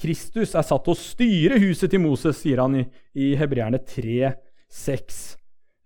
Kristus 0.00 0.54
er 0.56 0.64
satt 0.64 0.84
til 0.84 0.94
å 0.94 1.00
styre 1.00 1.58
huset 1.60 1.92
til 1.92 2.00
Moses, 2.00 2.38
sier 2.40 2.60
han 2.62 2.76
i, 2.76 2.84
i 3.16 3.32
Hebreerne 3.40 3.80
3, 3.84 4.30
6. 4.70 5.20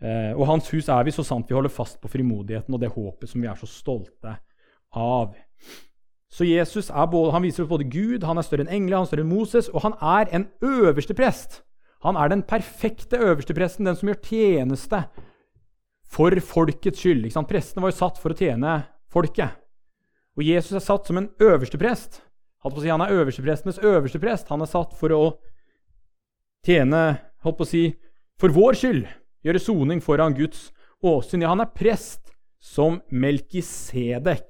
Eh, 0.05 0.33
og 0.37 0.47
hans 0.51 0.68
hus 0.75 0.90
er 0.92 1.07
vi 1.07 1.14
så 1.14 1.25
sant 1.25 1.49
vi 1.49 1.57
holder 1.57 1.73
fast 1.73 2.01
på 2.03 2.11
frimodigheten 2.12 2.75
og 2.75 2.83
det 2.83 2.92
håpet 2.92 3.31
som 3.31 3.42
vi 3.42 3.49
er 3.51 3.59
så 3.59 3.68
stolte 3.70 4.37
av. 4.94 5.35
Så 6.35 6.47
Jesus 6.49 6.90
både, 6.90 7.33
han 7.33 7.44
viser 7.44 7.62
oss 7.62 7.70
både 7.70 7.87
Gud, 7.87 8.25
han 8.27 8.38
er 8.38 8.47
større 8.47 8.66
enn 8.66 8.75
engler, 8.75 8.99
han 8.99 9.07
er 9.07 9.11
større 9.12 9.25
enn 9.25 9.31
Moses, 9.31 9.68
og 9.70 9.85
han 9.85 9.94
er 10.03 10.33
en 10.35 10.49
øverste 10.66 11.14
prest. 11.14 11.62
Han 12.05 12.18
er 12.20 12.29
den 12.29 12.42
perfekte 12.42 13.20
øverste 13.23 13.55
presten, 13.55 13.87
den 13.87 13.97
som 13.97 14.11
gjør 14.11 14.20
tjeneste 14.27 15.05
for 16.11 16.35
folkets 16.42 17.01
skyld. 17.01 17.31
Prestene 17.49 17.85
var 17.85 17.94
jo 17.94 18.01
satt 18.01 18.18
for 18.20 18.35
å 18.35 18.38
tjene 18.38 18.83
folket. 19.14 19.55
Og 20.35 20.42
Jesus 20.42 20.75
er 20.75 20.85
satt 20.85 21.07
som 21.07 21.20
en 21.20 21.31
øverste 21.40 21.79
prest. 21.79 22.20
Si, 22.64 22.88
Han 22.88 23.01
er 23.05 23.12
øversteprestenes 23.12 23.79
øverste 23.79 24.18
prest. 24.18 24.49
Han 24.49 24.62
er 24.64 24.70
satt 24.70 24.94
for 24.97 25.12
å 25.12 25.25
tjene 26.64 27.20
holdt 27.44 27.59
på 27.59 27.66
å 27.66 27.68
si, 27.68 27.85
for 28.40 28.55
vår 28.55 28.79
skyld, 28.79 29.05
gjøre 29.47 29.62
soning 29.62 30.03
foran 30.05 30.35
Guds 30.37 30.68
åsyn. 31.05 31.44
Ja, 31.44 31.53
han 31.53 31.62
er 31.62 31.75
prest 31.75 32.33
som 32.64 33.01
Melkisedek. 33.12 34.47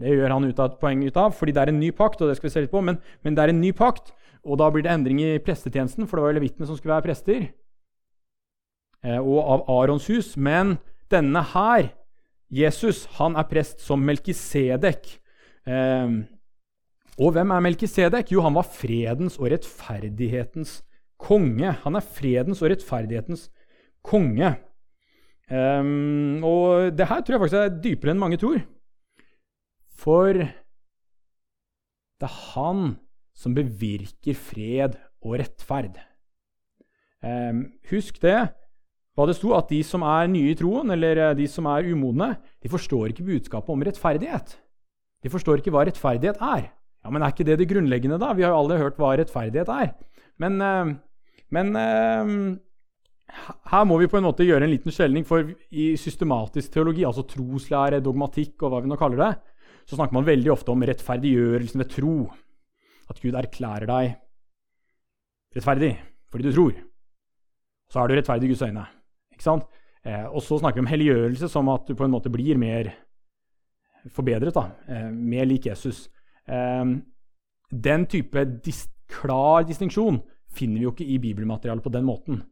Det 0.00 0.12
gjør 0.14 0.36
han 0.36 0.46
ut 0.46 0.58
av 0.60 0.70
et 0.70 0.80
poeng 0.82 1.02
ut 1.02 1.16
av, 1.18 1.32
fordi 1.34 1.54
det 1.56 1.62
er 1.62 1.72
en 1.72 1.80
ny 1.80 1.90
pakt. 1.96 2.20
og 2.20 2.30
det 2.30 2.36
skal 2.38 2.48
vi 2.48 2.52
se 2.54 2.64
litt 2.66 2.74
på, 2.74 2.82
men, 2.84 3.00
men 3.24 3.36
det 3.36 3.42
er 3.42 3.52
en 3.52 3.62
ny 3.62 3.72
pakt, 3.76 4.12
og 4.46 4.60
da 4.60 4.70
blir 4.70 4.84
det 4.86 4.92
endring 4.92 5.20
i 5.24 5.38
prestetjenesten, 5.42 6.06
for 6.06 6.16
det 6.16 6.24
var 6.24 6.32
jo 6.32 6.38
levitene 6.38 6.68
som 6.68 6.78
skulle 6.78 6.94
være 6.94 7.08
prester. 7.08 7.48
Eh, 9.04 9.18
og 9.18 9.40
av 9.40 9.64
Arons 9.72 10.06
hus. 10.12 10.34
Men 10.36 10.76
denne 11.12 11.42
her, 11.54 11.90
Jesus, 12.52 13.06
han 13.18 13.36
er 13.40 13.48
prest 13.50 13.82
som 13.84 14.02
Melkisedek. 14.04 15.10
Eh, 15.66 16.14
og 17.20 17.34
hvem 17.34 17.52
er 17.52 17.66
Melkisedek? 17.66 18.32
Jo, 18.32 18.44
han 18.46 18.56
var 18.56 18.68
fredens 18.68 19.36
og 19.40 19.50
rettferdighetens 19.52 20.78
konge. 21.20 21.74
Han 21.84 21.98
er 21.98 22.10
fredens 22.16 22.62
og 22.64 22.72
rettferdighetens 22.72 23.48
konge. 24.06 24.54
Um, 25.50 26.44
og 26.46 26.94
det 26.94 27.08
her 27.10 27.22
tror 27.22 27.34
jeg 27.34 27.42
faktisk 27.42 27.58
er 27.58 27.80
dypere 27.82 28.14
enn 28.14 28.22
mange 28.22 28.38
tror. 28.40 28.60
For 30.00 30.32
det 32.20 32.28
er 32.28 32.38
han 32.54 32.94
som 33.36 33.56
bevirker 33.56 34.36
fred 34.38 34.96
og 35.24 35.38
rettferd. 35.40 35.98
Um, 37.20 37.66
husk 37.90 38.20
det, 38.22 38.38
hva 39.16 39.26
det 39.28 39.36
sto, 39.36 39.52
at 39.56 39.68
de 39.72 39.80
som 39.84 40.04
er 40.06 40.30
nye 40.32 40.54
i 40.54 40.56
troen, 40.56 40.92
eller 40.94 41.18
eh, 41.20 41.36
de 41.36 41.46
som 41.50 41.66
er 41.68 41.88
umodne, 41.90 42.30
de 42.62 42.70
forstår 42.72 43.10
ikke 43.10 43.26
budskapet 43.26 43.72
om 43.74 43.82
rettferdighet. 43.84 44.54
De 45.20 45.32
forstår 45.32 45.60
ikke 45.60 45.74
hva 45.74 45.82
rettferdighet 45.84 46.40
er. 46.40 46.70
Ja, 47.04 47.10
Men 47.10 47.24
er 47.24 47.34
ikke 47.34 47.44
det 47.44 47.58
det 47.60 47.68
grunnleggende, 47.68 48.20
da? 48.20 48.32
Vi 48.32 48.46
har 48.46 48.54
jo 48.54 48.62
alle 48.62 48.78
hørt 48.80 48.96
hva 49.00 49.12
rettferdighet 49.18 49.68
er. 49.68 49.92
Men, 50.40 50.56
uh, 50.62 50.94
men 51.54 51.72
uh, 51.76 52.56
her 53.70 53.86
må 53.86 53.98
vi 54.00 54.08
på 54.10 54.18
en 54.18 54.26
måte 54.26 54.46
gjøre 54.46 54.66
en 54.66 54.72
liten 54.72 54.94
skjelning, 54.94 55.26
for 55.26 55.46
i 55.70 55.92
systematisk 56.00 56.72
teologi, 56.74 57.06
altså 57.06 57.26
troslære, 57.28 58.02
dogmatikk 58.04 58.64
og 58.64 58.72
hva 58.72 58.82
vi 58.84 58.90
nå 58.90 58.98
kaller 59.00 59.22
det, 59.24 59.32
så 59.88 59.98
snakker 59.98 60.16
man 60.16 60.28
veldig 60.28 60.52
ofte 60.52 60.72
om 60.74 60.84
rettferdiggjørelsen 60.86 61.82
ved 61.82 61.90
tro. 61.90 62.14
At 63.10 63.18
Gud 63.22 63.34
erklærer 63.34 63.90
deg 63.90 64.16
rettferdig 65.56 65.94
fordi 66.30 66.46
du 66.46 66.54
tror. 66.54 66.74
Så 67.90 67.98
er 67.98 68.06
du 68.06 68.14
rettferdig 68.14 68.46
i 68.46 68.52
Guds 68.52 68.62
øyne. 68.62 68.84
Ikke 69.34 69.42
sant? 69.42 69.64
Eh, 70.06 70.26
og 70.30 70.44
så 70.46 70.60
snakker 70.60 70.78
vi 70.78 70.84
om 70.84 70.90
helliggjørelse 70.92 71.48
som 71.50 71.68
at 71.72 71.88
du 71.88 71.96
på 71.98 72.06
en 72.06 72.12
måte 72.12 72.30
blir 72.30 72.58
mer 72.60 72.92
forbedret, 74.14 74.54
da, 74.54 74.70
eh, 74.88 75.08
mer 75.10 75.48
lik 75.50 75.66
Jesus. 75.66 76.06
Eh, 76.46 76.84
den 77.70 78.06
type 78.06 78.44
dis 78.62 78.86
klar 79.10 79.66
distinksjon 79.66 80.22
finner 80.54 80.80
vi 80.80 80.86
jo 80.86 80.94
ikke 80.94 81.06
i 81.06 81.18
bibelmaterialet 81.22 81.84
på 81.84 81.92
den 81.94 82.06
måten. 82.06 82.42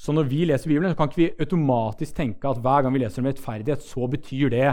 Så 0.00 0.14
når 0.16 0.30
vi 0.30 0.44
leser 0.48 0.70
Bibelen, 0.70 0.92
så 0.92 0.96
kan 0.96 1.10
ikke 1.10 1.20
vi 1.20 1.44
automatisk 1.44 2.16
tenke 2.16 2.48
at 2.48 2.60
hver 2.64 2.84
gang 2.84 2.94
vi 2.94 3.02
leser 3.02 3.20
om 3.20 3.28
rettferdighet, 3.28 3.82
så 3.84 4.06
betyr 4.08 4.52
det 4.52 4.68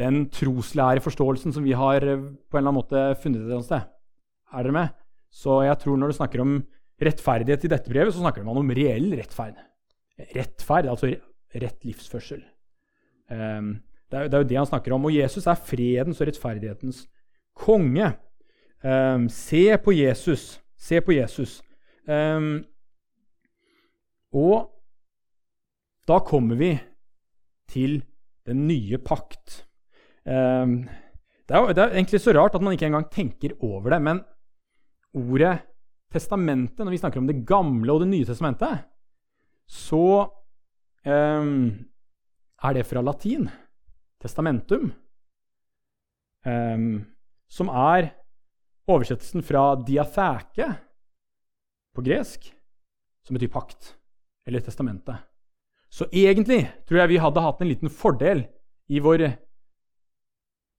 den 0.00 0.24
troslæreforståelsen 0.32 1.54
som 1.54 1.64
vi 1.66 1.74
har 1.76 2.06
eh, 2.06 2.22
på 2.22 2.56
en 2.56 2.62
eller 2.62 2.70
annen 2.70 2.78
måte 2.78 3.02
funnet 3.22 3.50
et 3.50 3.66
sted. 3.66 3.90
Er 4.52 4.64
dere 4.64 4.76
med? 4.76 4.94
Så 5.32 5.62
jeg 5.66 5.78
tror 5.82 5.98
når 5.98 6.12
du 6.12 6.18
snakker 6.20 6.44
om 6.44 6.54
rettferdighet 7.02 7.66
i 7.66 7.72
dette 7.72 7.90
brevet, 7.90 8.14
så 8.14 8.22
snakker 8.22 8.44
man 8.46 8.60
om 8.60 8.72
reell 8.76 9.10
rettferd. 9.16 9.58
Rettferd, 10.36 10.88
altså 10.92 11.10
rett 11.52 11.86
livsførsel. 11.86 12.42
Um, 13.32 13.80
det, 14.12 14.28
er, 14.28 14.38
jo 14.38 14.48
det 14.48 14.58
han 14.60 14.68
snakker 14.68 14.94
om. 14.94 15.08
Og 15.08 15.16
Jesus 15.16 15.48
er 15.48 15.58
fredens 15.58 16.20
og 16.20 16.28
rettferdighetens 16.28 17.06
konge. 17.58 18.12
Um, 18.84 19.28
se 19.32 19.64
på 19.82 19.96
Jesus. 19.96 20.61
Se 20.82 20.98
på 21.04 21.14
Jesus. 21.14 21.60
Um, 22.10 22.64
og 24.34 24.72
da 26.08 26.18
kommer 26.26 26.58
vi 26.58 26.72
til 27.70 28.00
den 28.48 28.64
nye 28.66 28.98
pakt. 28.98 29.62
Um, 30.26 30.82
det, 31.46 31.54
er, 31.54 31.74
det, 31.74 31.84
er, 31.84 31.94
egentlig 31.94 32.20
så 32.22 32.34
rart 32.34 32.56
at 32.58 32.64
man 32.64 32.74
ikke 32.74 32.88
engang 32.90 33.06
tenker 33.12 33.54
over 33.62 33.94
det, 33.94 34.00
men 34.02 34.22
ordet 35.14 35.60
testamentet, 36.12 36.82
når 36.82 36.92
vi 36.92 37.00
snakker 37.00 37.22
om 37.22 37.28
Det 37.30 37.44
gamle 37.46 37.92
og 37.92 38.02
Det 38.02 38.08
nye 38.10 38.26
testamentet, 38.26 38.82
så 39.70 40.26
um, 41.06 41.70
er 42.62 42.74
det 42.74 42.86
fra 42.86 43.04
latin. 43.04 43.46
Testamentum. 44.20 44.90
Um, 46.42 47.06
som 47.46 47.68
er 47.68 48.10
oversettelsen 48.90 49.44
fra 49.46 49.74
diatheke 49.86 50.68
på 51.92 52.04
gresk, 52.06 52.48
som 53.26 53.36
betyr 53.36 53.52
pakt 53.52 53.92
eller 54.48 54.64
testamentet. 54.64 55.16
Så 55.92 56.08
egentlig 56.08 56.64
tror 56.88 57.02
jeg 57.02 57.12
vi 57.12 57.22
hadde 57.22 57.44
hatt 57.44 57.60
en 57.60 57.68
liten 57.68 57.92
fordel 57.92 58.46
i 58.90 59.00
vår 59.04 59.26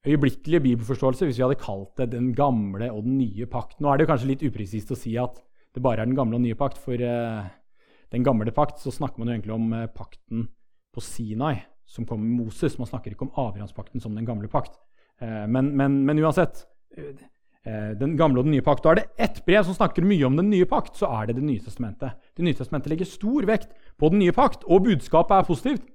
øyeblikkelige 0.03 0.63
bibelforståelse 0.63 1.27
hvis 1.27 1.37
vi 1.39 1.45
hadde 1.45 1.61
kalt 1.61 1.93
det 1.99 2.09
den 2.11 2.31
gamle 2.35 2.89
og 2.91 3.05
den 3.05 3.19
nye 3.21 3.47
pakt. 3.49 3.79
Nå 3.79 3.91
er 3.91 4.01
det 4.01 4.09
kanskje 4.09 4.31
litt 4.33 4.45
upresist 4.47 4.91
å 4.91 4.99
si 4.99 5.15
at 5.21 5.37
det 5.73 5.83
bare 5.83 6.03
er 6.03 6.09
den 6.09 6.17
gamle 6.17 6.35
og 6.35 6.41
den 6.41 6.49
nye 6.51 6.59
pakt, 6.59 6.77
for 6.81 6.99
uh, 6.99 7.45
den 8.13 8.25
gamle 8.25 8.51
pakt 8.53 8.81
så 8.81 8.91
snakker 8.93 9.21
man 9.21 9.31
jo 9.31 9.37
egentlig 9.37 9.55
om 9.55 9.71
uh, 9.73 9.85
pakten 9.89 10.47
på 10.93 11.01
Sinai, 11.01 11.55
som 11.89 12.05
kom 12.05 12.21
med 12.21 12.43
Moses. 12.43 12.77
Man 12.77 12.89
snakker 12.89 13.13
ikke 13.13 13.25
om 13.25 13.33
Abrahamspakten 13.47 14.03
som 14.03 14.13
den 14.13 14.27
gamle 14.27 14.49
pakt. 14.51 14.77
Uh, 15.21 15.45
men, 15.49 15.71
men, 15.77 16.03
men, 16.05 16.21
uansett 16.21 16.65
den 17.63 18.17
gamle 18.19 18.41
og 18.41 18.47
den 18.47 18.58
nye 18.58 18.63
pakt. 18.65 18.84
Og 18.84 18.91
er 18.91 18.97
det 18.99 19.23
ett 19.23 19.38
brev 19.47 19.63
som 19.63 19.76
snakker 19.78 20.04
mye 20.04 20.26
om 20.28 20.36
den 20.36 20.49
nye 20.52 20.65
pakt, 20.67 20.97
så 20.99 21.08
er 21.21 21.30
det 21.30 21.38
Det 21.38 21.45
nye 21.47 21.63
testamentet. 21.63 22.17
Det 22.36 22.43
nye 22.43 22.58
testamentet 22.58 22.91
legger 22.91 23.08
stor 23.08 23.47
vekt 23.47 23.69
på 23.95 24.10
den 24.12 24.19
nye 24.19 24.36
pakt, 24.36 24.65
og 24.67 24.84
budskapet 24.84 25.38
er 25.38 25.47
positivt. 25.47 25.86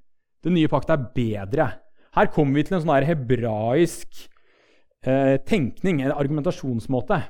Den 0.45 0.55
nye 0.57 0.71
pakt 0.71 0.91
er 0.91 1.03
bedre. 1.15 1.69
Her 2.17 2.31
kommer 2.33 2.59
vi 2.59 2.65
til 2.67 2.79
en 2.79 2.85
sånn 2.85 2.95
her 2.95 3.07
hebraisk 3.09 4.23
eh, 5.05 5.37
tenkning, 5.47 6.01
en 6.03 6.15
argumentasjonsmåte. 6.15 7.21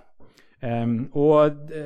Um, 0.58 1.08
og 1.14 1.54
det, 1.68 1.82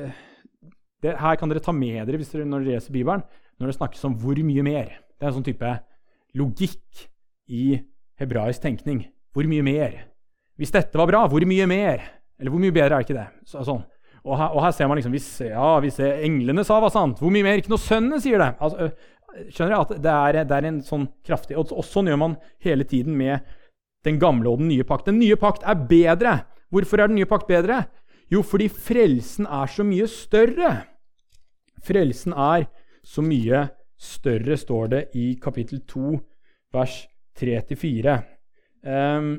det, 1.03 1.15
her 1.19 1.37
kan 1.37 1.51
dere 1.51 1.61
ta 1.61 1.73
med 1.75 2.07
dere 2.07 2.17
dere, 2.17 2.45
når 2.49 2.63
dere 2.63 2.77
leser 2.79 2.95
Bibelen, 2.95 3.21
når 3.61 3.69
det 3.69 3.77
snakkes 3.77 4.07
om 4.09 4.15
hvor 4.21 4.39
mye 4.45 4.65
mer. 4.65 4.95
Det 5.13 5.25
er 5.25 5.29
en 5.29 5.37
sånn 5.37 5.45
type 5.45 5.73
logikk 6.37 7.05
i 7.53 7.77
hebraisk 8.19 8.63
tenkning. 8.63 9.05
Hvor 9.33 9.47
mye 9.49 9.65
mer? 9.65 9.99
Hvis 10.57 10.73
dette 10.73 10.97
var 10.97 11.09
bra, 11.09 11.23
hvor 11.29 11.45
mye 11.49 11.67
mer? 11.69 12.03
Eller 12.39 12.53
hvor 12.53 12.61
mye 12.61 12.75
bedre 12.75 12.97
er 12.97 13.03
det 13.03 13.07
ikke 13.07 13.19
det? 13.19 13.27
Så, 13.49 13.63
sånn. 13.67 13.81
og, 14.23 14.35
her, 14.37 14.49
og, 14.49 14.61
her, 14.65 14.75
ser 14.75 14.89
man 14.89 14.99
liksom 14.99 15.13
hvis, 15.15 15.29
ja, 15.47 15.71
hvis 15.83 15.99
englene 16.03 16.65
sa 16.67 16.79
hva 16.81 16.91
sant, 16.93 17.21
hvor 17.21 17.33
mye 17.33 17.45
mer? 17.45 17.59
Ikke 17.61 17.73
når 17.73 17.83
sønnene 17.83 18.21
sier 18.23 18.41
det. 18.41 18.51
Altså, 18.63 18.89
skjønner 19.49 19.75
jeg 19.75 19.85
at 19.85 19.93
det 20.03 20.13
er, 20.13 20.39
det 20.45 20.57
er, 20.57 20.69
en 20.69 20.79
sånn 20.85 21.05
kraftig 21.25 21.57
og, 21.57 21.71
og 21.73 21.85
sånn 21.87 22.09
gjør 22.11 22.19
man 22.21 22.37
hele 22.63 22.85
tiden 22.89 23.15
med 23.17 23.45
den 24.05 24.19
gamle 24.21 24.51
og 24.51 24.61
den 24.61 24.69
nye 24.71 24.85
pakt. 24.87 25.07
Den 25.09 25.21
nye 25.21 25.37
pakt 25.39 25.65
er 25.65 25.85
bedre. 25.89 26.37
Hvorfor 26.73 27.01
er 27.01 27.11
den 27.11 27.19
nye 27.19 27.29
pakt 27.29 27.47
bedre? 27.49 27.85
Jo, 28.31 28.41
fordi 28.45 28.67
frelsen 28.71 29.47
er 29.47 29.69
så 29.69 29.85
mye 29.87 30.07
større. 30.09 30.73
Frelsen 31.83 32.33
er 32.33 32.67
så 33.03 33.23
mye 33.23 33.67
større, 33.99 34.57
står 34.57 34.91
det 34.91 35.01
i 35.19 35.33
kapittel 35.41 35.83
2, 35.87 36.17
vers 36.73 37.03
3-4. 37.39 38.15
Um, 38.83 39.35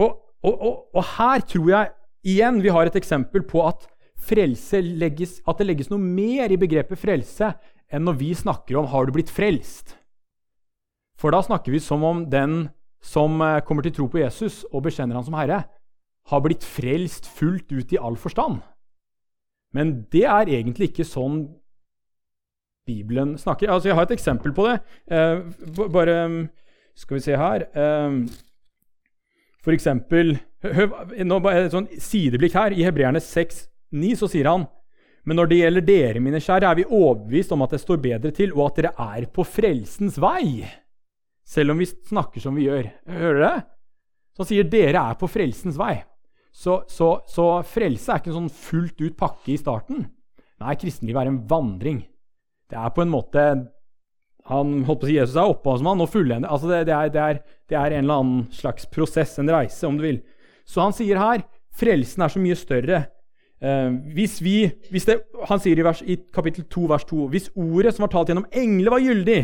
og 0.00 0.23
og, 0.44 0.54
og, 0.54 0.74
og, 0.92 1.04
her 1.16 1.44
tror 1.48 1.68
jeg 1.70 1.92
igjen 2.34 2.60
vi 2.64 2.72
har 2.72 2.88
et 2.88 2.96
eksempel 3.00 3.44
på 3.48 3.62
at, 3.64 3.86
legges, 4.30 5.40
at 5.44 5.58
det 5.60 5.66
legges 5.66 5.90
noe 5.92 6.00
mer 6.00 6.52
i 6.52 6.60
begrepet 6.60 7.00
frelse 7.00 7.50
enn 7.92 8.04
når 8.04 8.16
vi 8.20 8.30
snakker 8.34 8.76
om 8.76 8.86
'har 8.86 9.06
du 9.06 9.12
blitt 9.12 9.32
frelst'? 9.32 9.96
For 11.16 11.30
da 11.30 11.40
snakker 11.42 11.72
vi 11.72 11.78
som 11.78 12.02
om 12.04 12.24
den 12.30 12.70
som 13.04 13.40
eh, 13.40 13.60
kommer 13.60 13.82
til 13.82 13.92
tro 13.92 14.08
på 14.08 14.18
Jesus 14.18 14.64
og 14.72 14.84
bekjenner 14.84 15.14
han 15.14 15.24
som 15.24 15.36
Herre, 15.36 15.64
har 16.26 16.40
blitt 16.40 16.64
frelst 16.64 17.28
fullt 17.28 17.72
ut 17.72 17.92
i 17.92 18.00
all 18.00 18.16
forstand. 18.16 18.62
Men 19.74 20.06
det 20.12 20.24
er 20.24 20.48
egentlig 20.48 20.92
ikke 20.92 21.04
sånn 21.04 21.44
Bibelen 22.86 23.38
snakker. 23.40 23.70
Altså, 23.72 23.88
jeg 23.88 23.96
har 23.96 24.04
et 24.04 24.16
eksempel 24.16 24.52
på 24.52 24.66
det. 24.68 24.80
Eh, 25.08 25.40
bare 25.88 26.48
Skal 26.94 27.16
vi 27.16 27.20
se 27.24 27.36
her 27.36 27.64
eh, 27.74 28.18
eksempel, 29.72 30.34
nå 31.24 31.40
bare 31.40 31.64
et 31.64 31.72
sånn 31.72 31.88
sideblikk 31.96 32.56
her. 32.58 32.74
I 32.76 32.84
Hebreerne 32.84 33.22
6,9 33.22 34.16
så 34.20 34.28
sier 34.28 34.50
han 34.50 34.66
men 35.24 35.38
når 35.40 35.48
det 35.48 35.58
gjelder 35.58 35.84
dere, 35.88 36.20
mine 36.20 36.40
kjære, 36.42 36.68
er 36.68 36.76
vi 36.76 36.84
overbevist 36.84 37.52
om 37.56 37.64
at 37.64 37.72
det 37.72 37.80
står 37.80 38.00
bedre 38.04 38.32
til, 38.36 38.50
og 38.52 38.66
at 38.66 38.80
dere 38.80 38.90
er 39.00 39.28
på 39.32 39.44
frelsens 39.48 40.18
vei. 40.20 40.66
Selv 41.44 41.72
om 41.72 41.80
vi 41.80 41.88
snakker 41.88 42.44
som 42.44 42.56
vi 42.56 42.66
gjør. 42.66 42.90
Hører 43.08 43.40
dere? 43.40 43.62
Så 44.34 44.42
han 44.42 44.50
sier 44.50 44.68
dere 44.68 45.00
er 45.00 45.16
på 45.16 45.28
frelsens 45.30 45.78
vei. 45.80 45.94
Så, 46.54 46.82
så, 46.92 47.08
så 47.26 47.46
frelse 47.66 48.12
er 48.12 48.20
ikke 48.20 48.34
en 48.34 48.42
sånn 48.42 48.52
fullt 48.52 49.00
ut 49.00 49.16
pakke 49.18 49.54
i 49.54 49.58
starten. 49.58 50.04
Nei, 50.62 50.76
kristenlivet 50.80 51.24
er 51.24 51.32
en 51.32 51.40
vandring. 51.50 52.04
Det 52.70 52.76
er 52.78 52.92
på 52.94 53.04
en 53.04 53.12
måte 53.12 53.46
han 54.50 54.82
holdt 54.84 55.00
på 55.00 55.06
å 55.06 55.08
si 55.08 55.16
Jesus 55.16 55.38
er 55.40 55.50
opphavsmann 55.54 56.02
og 56.04 56.10
fullender. 56.12 56.50
Altså 56.52 56.68
det, 56.68 56.84
det, 56.90 56.94
er, 56.94 57.10
det, 57.12 57.42
det, 57.70 57.78
er, 57.78 57.94
en 57.96 58.04
eller 58.04 58.20
annen 58.20 58.44
slags 58.52 58.86
prosess, 58.92 59.38
en 59.40 59.52
reise, 59.52 59.80
om 59.88 59.96
du 59.96 60.04
vil. 60.04 60.20
Så 60.68 60.82
han 60.84 60.92
sier 60.96 61.20
her 61.20 61.46
frelsen 61.74 62.24
er 62.24 62.32
så 62.32 62.42
mye 62.42 62.56
større. 62.58 63.00
Eh, 63.64 63.90
hvis 64.16 64.36
vi, 64.44 64.58
hvis 64.92 65.08
han 65.48 65.62
sier 65.64 65.80
i, 65.80 65.86
vers, 65.86 66.02
i 66.04 66.18
kapittel 66.34 66.66
2, 66.68 66.86
vers 66.90 67.06
2 67.08 67.28
Hvis 67.32 67.52
ordet 67.54 67.94
som 67.94 68.04
var 68.04 68.10
talt 68.12 68.32
gjennom 68.32 68.48
engler, 68.52 68.92
var 68.92 69.04
gyldig 69.04 69.42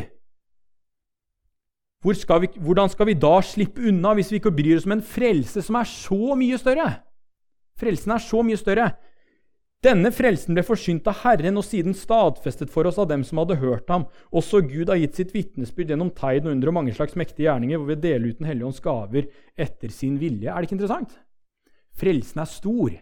hvor 2.00 2.16
skal 2.16 2.40
vi, 2.40 2.48
hvordan 2.56 2.88
skal 2.88 3.10
vi 3.10 3.14
da 3.20 3.34
slippe 3.44 3.82
unna 3.90 4.14
hvis 4.16 4.30
vi 4.32 4.38
ikke 4.40 4.54
bryr 4.56 4.78
oss 4.78 4.86
om 4.88 4.94
en 4.94 5.04
frelse 5.04 5.60
som 5.60 5.76
er 5.76 5.88
så 5.88 6.36
mye 6.38 6.56
større? 6.60 6.86
Frelsen 7.80 8.14
er 8.14 8.22
så 8.24 8.40
mye 8.44 8.56
større. 8.56 8.86
Denne 9.81 10.11
frelsen 10.12 10.53
ble 10.53 10.61
forsynt 10.61 11.07
av 11.09 11.23
Herren 11.23 11.57
og 11.57 11.64
siden 11.64 11.95
stadfestet 11.97 12.69
for 12.69 12.85
oss 12.85 12.99
av 13.01 13.07
dem 13.09 13.23
som 13.25 13.38
hadde 13.40 13.57
hørt 13.62 13.88
ham. 13.88 14.05
Også 14.29 14.61
Gud 14.66 14.93
har 14.93 15.01
gitt 15.01 15.16
sitt 15.16 15.33
vitnesbyrd 15.33 15.95
gjennom 15.95 16.11
tegn 16.12 16.51
og 16.51 16.53
under 16.53 16.69
og 16.69 16.77
mange 16.77 16.93
slags 16.97 17.16
mektige 17.16 17.47
gjerninger, 17.47 17.81
hvor 17.81 17.88
vi 17.88 17.97
deler 18.03 18.29
ut 18.29 18.43
Den 18.43 18.51
hellige 18.51 18.69
ånds 18.69 18.83
gaver 18.85 19.31
etter 19.57 19.95
sin 19.95 20.19
vilje. 20.21 20.51
Er 20.53 20.61
det 20.61 20.69
ikke 20.69 20.77
interessant? 20.77 21.16
Frelsen 21.97 22.45
er 22.45 22.53
stor. 22.53 22.93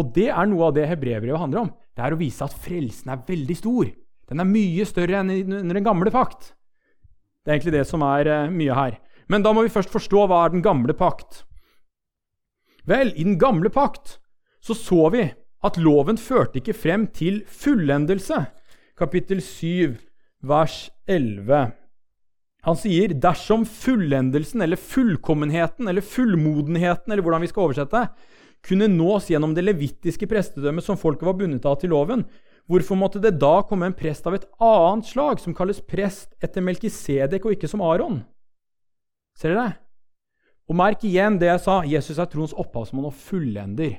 Og 0.00 0.16
det 0.16 0.30
er 0.32 0.48
noe 0.48 0.70
av 0.70 0.74
det 0.78 0.88
hebreerbrevet 0.88 1.44
handler 1.44 1.66
om. 1.66 1.70
Det 1.92 2.08
er 2.08 2.16
å 2.16 2.22
vise 2.24 2.48
at 2.48 2.56
frelsen 2.56 3.12
er 3.12 3.22
veldig 3.28 3.60
stor. 3.60 3.92
Den 4.32 4.40
er 4.40 4.48
mye 4.48 4.88
større 4.88 5.20
enn 5.20 5.36
under 5.60 5.76
den 5.76 5.86
gamle 5.86 6.10
pakt. 6.14 6.54
Det 7.44 7.52
er 7.52 7.58
egentlig 7.58 7.76
det 7.76 7.86
som 7.92 8.02
er 8.08 8.32
uh, 8.32 8.50
mye 8.50 8.80
her. 8.80 9.00
Men 9.28 9.44
da 9.44 9.52
må 9.52 9.68
vi 9.68 9.76
først 9.76 9.92
forstå 9.92 10.24
hva 10.24 10.46
er 10.46 10.56
den 10.56 10.64
gamle 10.64 10.96
pakt. 10.96 11.44
Vel, 12.88 13.12
i 13.12 13.28
den 13.28 13.36
gamle 13.40 13.68
pakt 13.72 14.22
så 14.64 14.72
så 14.72 15.10
vi 15.12 15.28
at 15.64 15.78
loven 15.80 16.18
førte 16.20 16.60
ikke 16.60 16.76
frem 16.76 17.06
til 17.16 17.40
fullendelse. 17.48 18.44
Kapittel 18.98 19.40
7, 19.42 19.96
vers 20.44 20.90
11. 21.08 21.72
Han 22.64 22.78
sier 22.80 23.12
dersom 23.20 23.66
fullendelsen 23.68 24.64
eller 24.64 24.80
fullkommenheten 24.80 25.88
eller 25.90 26.04
fullmodenheten 26.04 27.12
eller 27.12 27.24
hvordan 27.24 27.44
vi 27.44 27.50
skal 27.50 27.66
oversette, 27.66 28.06
kunne 28.64 28.88
nås 28.88 29.28
gjennom 29.28 29.52
det 29.56 29.66
levittiske 29.66 30.28
prestedømmet 30.28 30.86
som 30.86 30.96
folket 31.00 31.28
var 31.28 31.36
bundet 31.36 31.66
av 31.68 31.76
til 31.80 31.92
loven, 31.92 32.24
hvorfor 32.64 32.96
måtte 32.96 33.20
det 33.20 33.34
da 33.36 33.58
komme 33.68 33.90
en 33.90 33.96
prest 33.96 34.24
av 34.28 34.38
et 34.38 34.46
annet 34.64 35.10
slag, 35.10 35.40
som 35.40 35.56
kalles 35.56 35.82
prest 35.84 36.32
etter 36.44 36.64
Melkisedek 36.64 37.44
og 37.44 37.56
ikke 37.56 37.68
som 37.68 37.84
Aron? 37.84 38.22
Ser 39.36 39.52
dere? 39.52 39.74
Og 40.64 40.78
merk 40.78 41.04
igjen 41.04 41.36
det 41.36 41.50
jeg 41.50 41.60
sa. 41.60 41.82
Jesus 41.84 42.16
er 42.16 42.30
troens 42.32 42.54
opphavsmann 42.56 43.10
og 43.10 43.16
fullender. 43.26 43.98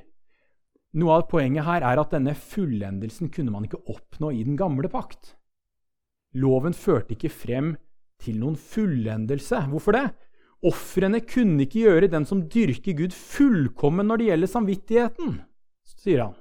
Noe 0.96 1.18
av 1.20 1.26
poenget 1.28 1.68
her 1.68 1.84
er 1.84 2.00
at 2.00 2.14
denne 2.16 2.34
fullendelsen 2.40 3.32
kunne 3.34 3.52
man 3.52 3.66
ikke 3.68 3.82
oppnå 3.92 4.32
i 4.32 4.46
den 4.48 4.56
gamle 4.60 4.88
pakt. 4.92 5.34
Loven 6.40 6.76
førte 6.76 7.16
ikke 7.16 7.32
frem 7.32 7.74
til 8.24 8.40
noen 8.40 8.56
fullendelse. 8.56 9.66
Hvorfor 9.72 9.96
det? 9.96 10.06
Ofrene 10.66 11.20
kunne 11.28 11.66
ikke 11.66 11.84
gjøre 11.84 12.10
den 12.12 12.26
som 12.28 12.46
dyrker 12.52 12.96
Gud, 12.98 13.14
fullkommen 13.14 14.08
når 14.08 14.22
det 14.22 14.30
gjelder 14.30 14.52
samvittigheten, 14.52 15.36
sier 16.00 16.24
han. 16.24 16.34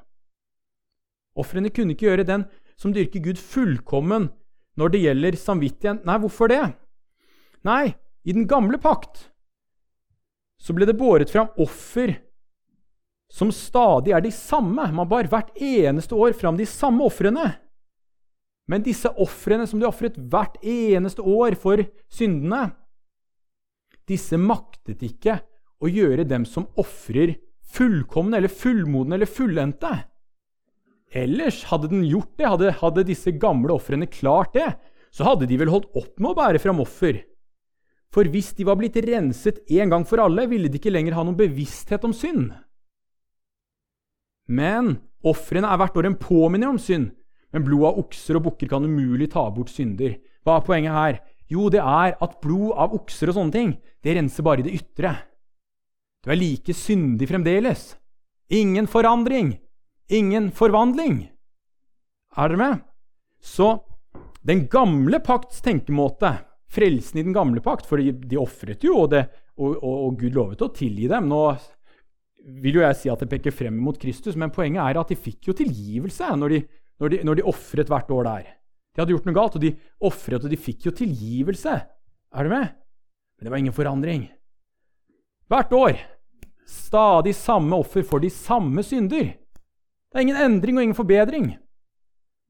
Ofrene 1.35 1.73
kunne 1.75 1.97
ikke 1.97 2.09
gjøre 2.09 2.27
den 2.29 2.47
som 2.79 2.95
dyrker 2.95 3.21
Gud, 3.27 3.43
fullkommen 3.43 4.31
når 4.79 4.95
det 4.95 5.03
gjelder 5.03 5.39
samvittigheten. 5.39 6.03
Nei, 6.07 6.19
hvorfor 6.23 6.51
det? 6.51 6.63
Nei, 7.67 7.95
i 8.25 8.33
den 8.33 8.47
gamle 8.49 8.79
pakt 8.81 9.29
så 10.65 10.73
ble 10.73 10.87
det 10.89 10.97
båret 10.97 11.29
fram 11.29 11.51
offer 11.61 12.15
som 13.35 13.51
stadig 13.51 14.15
er 14.15 14.23
de 14.23 14.31
samme. 14.35 14.87
Man 14.95 15.11
bar 15.11 15.27
hvert 15.31 15.51
eneste 15.59 16.15
år 16.15 16.37
fram 16.39 16.59
de 16.59 16.67
samme 16.71 17.03
ofrene. 17.07 17.49
Men 18.71 18.85
disse 18.85 19.11
ofrene 19.21 19.67
som 19.69 19.81
de 19.83 19.89
ofret 19.89 20.17
hvert 20.17 20.57
eneste 20.63 21.21
år 21.21 21.57
for 21.61 21.83
syndene, 22.09 22.71
disse 24.09 24.39
maktet 24.41 25.03
ikke 25.05 25.39
å 25.83 25.91
gjøre 25.91 26.25
dem 26.29 26.47
som 26.49 26.69
ofrer, 26.81 27.35
fullkomne 27.75 28.39
eller 28.39 28.53
fullmodne 28.53 29.19
eller 29.19 29.29
fullendte. 29.29 29.91
Ellers, 31.15 31.63
hadde 31.71 31.91
den 31.91 32.05
gjort 32.07 32.33
det, 32.39 32.49
hadde, 32.49 32.73
hadde 32.81 33.07
disse 33.09 33.35
gamle 33.41 33.75
ofrene 33.75 34.09
klart 34.11 34.55
det, 34.57 34.71
så 35.15 35.27
hadde 35.29 35.49
de 35.51 35.59
vel 35.61 35.73
holdt 35.73 35.91
opp 35.95 36.19
med 36.19 36.33
å 36.33 36.39
bære 36.39 36.61
fram 36.63 36.83
offer. 36.83 37.21
For 38.15 38.27
hvis 38.31 38.53
de 38.59 38.67
var 38.67 38.79
blitt 38.79 38.97
renset 39.03 39.61
en 39.75 39.91
gang 39.91 40.07
for 40.07 40.23
alle, 40.23 40.47
ville 40.51 40.71
de 40.71 40.79
ikke 40.79 40.93
lenger 40.95 41.17
ha 41.19 41.27
noen 41.27 41.39
bevissthet 41.39 42.07
om 42.07 42.15
synd. 42.15 42.53
Men 44.49 44.97
ofrene 45.25 45.71
er 45.71 45.81
hvert 45.81 45.97
år 45.99 46.09
en 46.11 46.19
påminner 46.21 46.73
om 46.73 46.81
synd. 46.81 47.13
Men 47.55 47.65
blod 47.67 47.87
av 47.89 48.01
okser 48.03 48.39
og 48.39 48.49
bukker 48.49 48.71
kan 48.71 48.85
umulig 48.85 49.31
ta 49.33 49.47
bort 49.55 49.71
synder. 49.73 50.19
Hva 50.45 50.59
er 50.59 50.67
poenget 50.67 50.97
her? 50.97 51.21
Jo, 51.51 51.69
det 51.71 51.81
er 51.81 52.17
at 52.25 52.41
blod 52.43 52.75
av 52.81 52.97
okser 52.97 53.31
og 53.31 53.39
sånne 53.39 53.55
ting, 53.55 53.75
det 54.03 54.17
renser 54.17 54.47
bare 54.47 54.63
i 54.63 54.67
det 54.67 54.75
ytre. 54.75 55.13
Du 56.25 56.33
er 56.33 56.41
like 56.41 56.75
syndig 56.77 57.29
fremdeles. 57.29 57.93
Ingen 58.53 58.89
forandring. 58.91 59.55
Ingen 60.09 60.51
forvandling. 60.57 61.29
Er 62.37 62.51
dere 62.51 62.61
med? 62.61 62.83
Så 63.45 63.69
den 64.45 64.67
gamle 64.73 65.21
pakts 65.25 65.63
tenkemåte, 65.65 66.33
frelsen 66.69 67.21
i 67.21 67.25
den 67.25 67.37
gamle 67.37 67.63
pakt 67.65 67.87
For 67.87 68.01
de, 68.01 68.11
de 68.13 68.41
ofret 68.41 68.83
jo, 68.85 69.05
og, 69.05 69.13
det, 69.13 69.23
og, 69.57 69.77
og, 69.79 69.95
og 70.09 70.19
Gud 70.21 70.37
lovet 70.37 70.65
å 70.65 70.73
tilgi 70.75 71.09
dem. 71.13 71.29
Nå 71.31 71.45
vil 72.45 72.79
jo 72.79 72.85
jeg 72.85 72.99
si 72.99 73.11
at 73.13 73.23
det 73.23 73.31
peker 73.31 73.55
frem 73.55 73.77
mot 73.81 73.99
Kristus, 74.01 74.37
men 74.37 74.53
poenget 74.53 74.83
er 74.85 75.01
at 75.01 75.11
de 75.11 75.17
fikk 75.19 75.51
jo 75.51 75.57
tilgivelse 75.57 76.29
når 76.37 76.55
de, 76.55 76.61
når 77.01 77.15
de, 77.15 77.37
de 77.41 77.49
ofret 77.49 77.91
hvert 77.91 78.11
år 78.13 78.29
der. 78.29 78.49
De 78.95 79.03
hadde 79.03 79.15
gjort 79.15 79.27
noe 79.27 79.37
galt, 79.37 79.57
og 79.59 79.65
de 79.65 79.73
ofret, 80.07 80.45
og 80.45 80.53
de 80.53 80.61
fikk 80.61 80.87
jo 80.89 80.95
tilgivelse. 80.95 81.75
Er 82.35 82.47
du 82.47 82.53
med? 82.53 82.75
Men 83.35 83.47
det 83.47 83.53
var 83.53 83.63
ingen 83.63 83.77
forandring. 83.77 84.29
Hvert 85.51 85.73
år 85.75 85.99
stadig 86.69 87.35
samme 87.37 87.77
offer 87.77 88.05
for 88.07 88.23
de 88.23 88.31
samme 88.33 88.85
synder. 88.87 89.35
Det 89.35 90.21
er 90.21 90.25
ingen 90.25 90.39
endring 90.41 90.79
og 90.79 90.87
ingen 90.87 90.99
forbedring. 90.99 91.51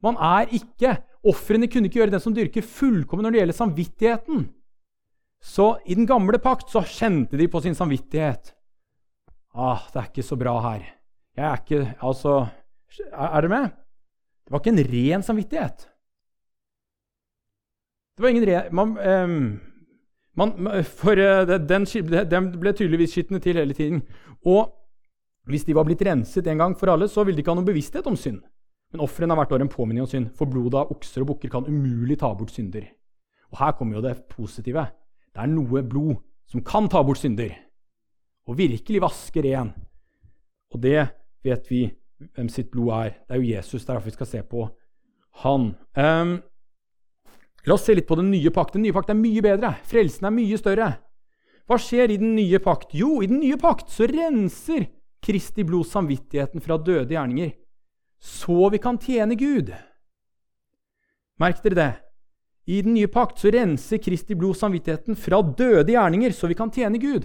Man 0.05 0.21
er 0.21 0.53
ikke 0.53 0.99
Ofrene 1.25 1.71
kunne 1.73 1.89
ikke 1.89 2.03
gjøre 2.03 2.13
den 2.13 2.21
som 2.21 2.35
dyrker, 2.37 2.61
fullkommen 2.61 3.25
når 3.25 3.33
det 3.33 3.39
gjelder 3.41 3.57
samvittigheten. 3.57 4.43
Så 5.41 5.71
i 5.89 5.97
den 5.97 6.05
gamle 6.09 6.37
pakt 6.37 6.69
så 6.73 6.83
kjente 6.85 7.39
de 7.41 7.47
på 7.49 7.63
sin 7.65 7.77
samvittighet. 7.77 8.53
Ah, 9.55 9.87
det 9.93 10.01
er 10.01 10.11
ikke 10.11 10.27
så 10.27 10.37
bra 10.37 10.55
her. 10.65 10.85
Jeg 11.37 11.45
er 11.47 11.57
ikke 11.63 11.95
Altså 12.03 12.47
Er 13.13 13.41
dere 13.41 13.49
med? 13.49 13.69
Det 14.45 14.53
var 14.53 14.61
ikke 14.61 14.71
en 14.71 14.87
ren 14.93 15.23
samvittighet. 15.23 15.91
Det 18.17 18.23
var 18.23 18.29
ingen 18.29 18.47
ren 18.47 18.75
man, 18.75 18.89
um, 18.99 19.61
man, 20.37 20.85
For 20.85 21.13
uh, 21.13 21.47
den, 21.47 21.87
den, 22.31 22.51
ble 22.61 22.73
tydeligvis 22.73 23.11
skitne 23.11 23.39
til 23.39 23.57
hele 23.57 23.75
tiden. 23.75 24.03
Og 24.45 24.75
hvis 25.47 25.65
de 25.65 25.75
var 25.75 25.85
blitt 25.85 26.03
renset 26.03 26.47
en 26.47 26.59
gang 26.59 26.77
for 26.79 26.91
alle, 26.93 27.09
så 27.09 27.25
ville 27.25 27.37
de 27.37 27.43
ikke 27.43 27.51
ha 27.51 27.59
noen 27.59 27.67
bevissthet 27.67 28.07
om 28.07 28.17
synd. 28.17 28.43
Men 28.93 29.01
ofrene 29.01 29.33
har 29.33 29.43
hvert 29.43 29.53
år 29.53 29.65
en 29.65 29.69
påminning 29.69 30.05
om 30.05 30.09
synd, 30.09 30.31
for 30.37 30.47
blodet 30.47 30.79
av 30.79 30.93
okser 30.93 31.25
og 31.25 31.33
bukker 31.33 31.51
kan 31.53 31.67
umulig 31.67 32.19
ta 32.19 32.31
bort 32.35 32.53
synder. 32.55 32.87
Og 33.53 33.59
her 33.59 33.75
kommer 33.77 33.99
jo 33.99 34.05
det 34.05 34.15
positive. 34.31 34.87
Det 35.35 35.43
er 35.43 35.51
noe 35.51 35.83
blod 35.83 36.17
som 36.47 36.63
kan 36.65 36.89
ta 36.89 37.03
bort 37.03 37.21
synder 37.21 37.53
og 38.49 38.59
virkelig 38.59 39.03
vaske 39.05 39.43
ren. 39.45 39.71
Og 40.75 40.81
det 40.83 40.99
vet 41.45 41.71
vi 41.71 41.85
hvem 42.35 42.49
sitt 42.53 42.71
blod 42.73 42.93
er. 42.97 43.15
Det 43.25 43.37
er 43.37 43.41
jo 43.41 43.53
Jesus. 43.55 43.85
Er 43.85 43.95
derfor 43.95 44.11
vi 44.11 44.17
skal 44.19 44.31
se 44.31 44.43
på 44.49 44.67
han. 45.45 45.71
Um, 45.97 46.37
la 47.65 47.77
oss 47.77 47.87
se 47.87 47.97
litt 47.97 48.09
på 48.09 48.19
den 48.19 48.31
nye 48.33 48.53
pakt. 48.55 48.77
Den 48.77 48.85
nye 48.85 48.95
pakt 48.95 49.13
er 49.13 49.19
mye 49.19 49.43
bedre. 49.45 49.75
Frelsen 49.89 50.29
er 50.29 50.35
mye 50.35 50.61
større. 50.61 50.91
Hva 51.65 51.79
skjer 51.81 52.13
i 52.13 52.21
den 52.21 52.35
nye 52.37 52.61
pakt? 52.61 52.93
Jo, 52.97 53.23
i 53.25 53.29
den 53.31 53.41
nye 53.41 53.57
pakt 53.61 53.93
så 53.93 54.09
renser 54.11 54.89
Kristi 55.25 55.65
blod 55.65 55.89
samvittigheten 55.89 56.61
fra 56.61 56.77
døde 56.77 57.15
gjerninger, 57.15 57.55
så 58.21 58.69
vi 58.69 58.81
kan 58.83 58.99
tjene 59.01 59.39
Gud. 59.41 59.71
Merk 61.41 61.63
dere 61.65 61.79
det. 61.79 61.93
I 62.69 62.83
den 62.85 62.93
nye 62.97 63.09
pakt 63.09 63.41
så 63.41 63.49
renser 63.53 64.03
Kristi 64.05 64.37
blod 64.37 64.59
samvittigheten 64.61 65.17
fra 65.17 65.41
døde 65.41 65.93
gjerninger, 65.93 66.37
så 66.37 66.49
vi 66.53 66.59
kan 66.59 66.73
tjene 66.73 67.01
Gud. 67.01 67.25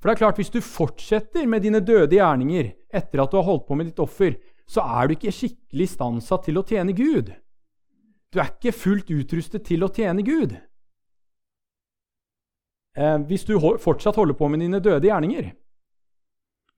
For 0.00 0.08
det 0.08 0.14
er 0.14 0.22
klart, 0.22 0.40
hvis 0.40 0.52
du 0.52 0.62
fortsetter 0.64 1.44
med 1.46 1.62
dine 1.62 1.82
døde 1.84 2.16
gjerninger 2.16 2.72
etter 2.88 3.20
at 3.20 3.30
du 3.30 3.36
har 3.36 3.46
holdt 3.46 3.66
på 3.68 3.76
med 3.76 3.90
ditt 3.90 4.00
offer, 4.00 4.38
så 4.70 4.80
er 4.80 5.08
du 5.08 5.16
ikke 5.16 5.34
skikkelig 5.34 5.88
stansa 5.92 6.38
til 6.40 6.60
å 6.60 6.64
tjene 6.64 6.94
Gud. 6.96 7.28
Du 8.30 8.40
er 8.40 8.52
ikke 8.52 8.72
fullt 8.72 9.10
utrustet 9.12 9.66
til 9.66 9.84
å 9.84 9.90
tjene 9.92 10.24
Gud. 10.24 10.54
Eh, 12.96 13.18
hvis 13.28 13.44
du 13.46 13.56
fortsatt 13.60 14.16
holder 14.16 14.38
på 14.38 14.48
med 14.48 14.64
dine 14.64 14.80
døde 14.82 15.10
gjerninger. 15.10 15.52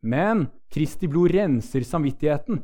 Men 0.02 0.48
Kristi 0.72 1.06
blod 1.06 1.30
renser 1.30 1.84
samvittigheten, 1.86 2.58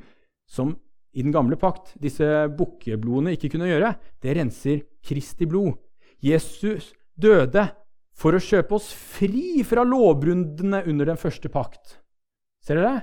som 0.48 0.74
i 1.14 1.22
den 1.22 1.32
gamle 1.32 1.56
pakt 1.60 1.94
disse 2.02 2.26
bukkeblodene 2.58 3.36
ikke 3.36 3.52
kunne 3.54 3.68
gjøre. 3.68 3.94
Det 4.20 4.34
renser 4.36 4.82
Kristi 5.04 5.46
blod. 5.46 5.76
Jesus 6.24 6.92
døde 7.14 7.68
for 8.18 8.34
å 8.34 8.42
kjøpe 8.42 8.74
oss 8.78 8.90
fri 8.92 9.62
fra 9.66 9.84
lovbruddene 9.86 10.82
under 10.90 11.12
den 11.12 11.20
første 11.20 11.50
pakt. 11.52 11.98
Ser 12.64 12.80
dere? 12.80 13.02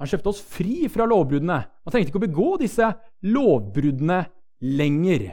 Han 0.00 0.08
kjøpte 0.08 0.32
oss 0.32 0.40
fri 0.44 0.88
fra 0.92 1.06
lovbruddene. 1.08 1.60
Han 1.84 1.92
trengte 1.92 2.12
ikke 2.12 2.20
å 2.20 2.26
begå 2.26 2.50
disse 2.60 2.88
lovbruddene 3.24 4.22
lenger. 4.64 5.30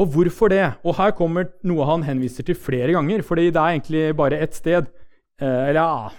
Og 0.00 0.10
hvorfor 0.14 0.50
det? 0.50 0.64
Og 0.86 0.96
her 0.98 1.14
kommer 1.18 1.50
noe 1.68 1.86
han 1.86 2.04
henviser 2.06 2.46
til 2.46 2.58
flere 2.58 2.94
ganger. 2.94 3.22
fordi 3.22 3.50
det 3.50 3.60
er 3.60 3.74
egentlig 3.74 4.16
bare 4.16 4.38
ett 4.38 4.54
sted. 4.54 4.86
Eh, 5.40 5.68
eller 5.70 5.80
ja 5.80 6.10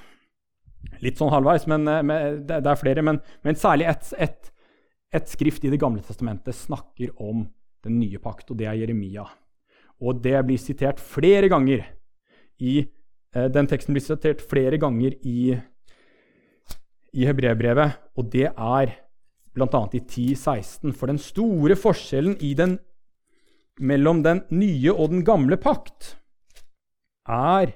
Litt 1.03 1.17
sånn 1.17 1.31
halvveis, 1.31 1.63
men 1.67 1.87
eh, 1.87 2.35
det 2.43 2.59
er 2.59 2.79
flere. 2.79 3.01
Men, 3.01 3.19
men 3.43 3.55
særlig 3.59 3.87
ett 3.87 4.13
et, 4.19 4.51
et 5.11 5.27
skrift 5.27 5.63
i 5.63 5.71
Det 5.71 5.79
gamle 5.79 6.03
testamentet 6.03 6.55
snakker 6.55 7.15
om 7.19 7.47
den 7.83 7.99
nye 7.99 8.19
pakt, 8.19 8.51
og 8.51 8.59
det 8.59 8.67
er 8.67 8.79
Jeremia. 8.79 9.25
Og 10.03 10.19
det 10.23 10.35
blir 10.47 10.59
sitert 10.59 10.99
flere 10.99 11.47
ganger 11.51 11.85
i 12.59 12.79
eh, 12.83 13.47
Den 13.51 13.69
teksten 13.71 13.95
blir 13.95 14.03
sitert 14.03 14.43
flere 14.43 14.79
ganger 14.81 15.15
i, 15.23 15.55
i 17.13 17.27
hebreerbrevet, 17.29 17.95
og 18.19 18.29
det 18.33 18.49
er 18.51 18.97
bl.a. 19.53 19.83
i 19.93 20.01
10.16. 20.01 20.91
For 20.97 21.11
den 21.11 21.21
store 21.21 21.77
forskjellen 21.79 22.35
den, 22.57 22.77
mellom 23.79 24.23
den 24.25 24.43
nye 24.51 24.93
og 24.93 25.13
den 25.13 25.23
gamle 25.25 25.57
pakt 25.57 26.15
er 27.29 27.73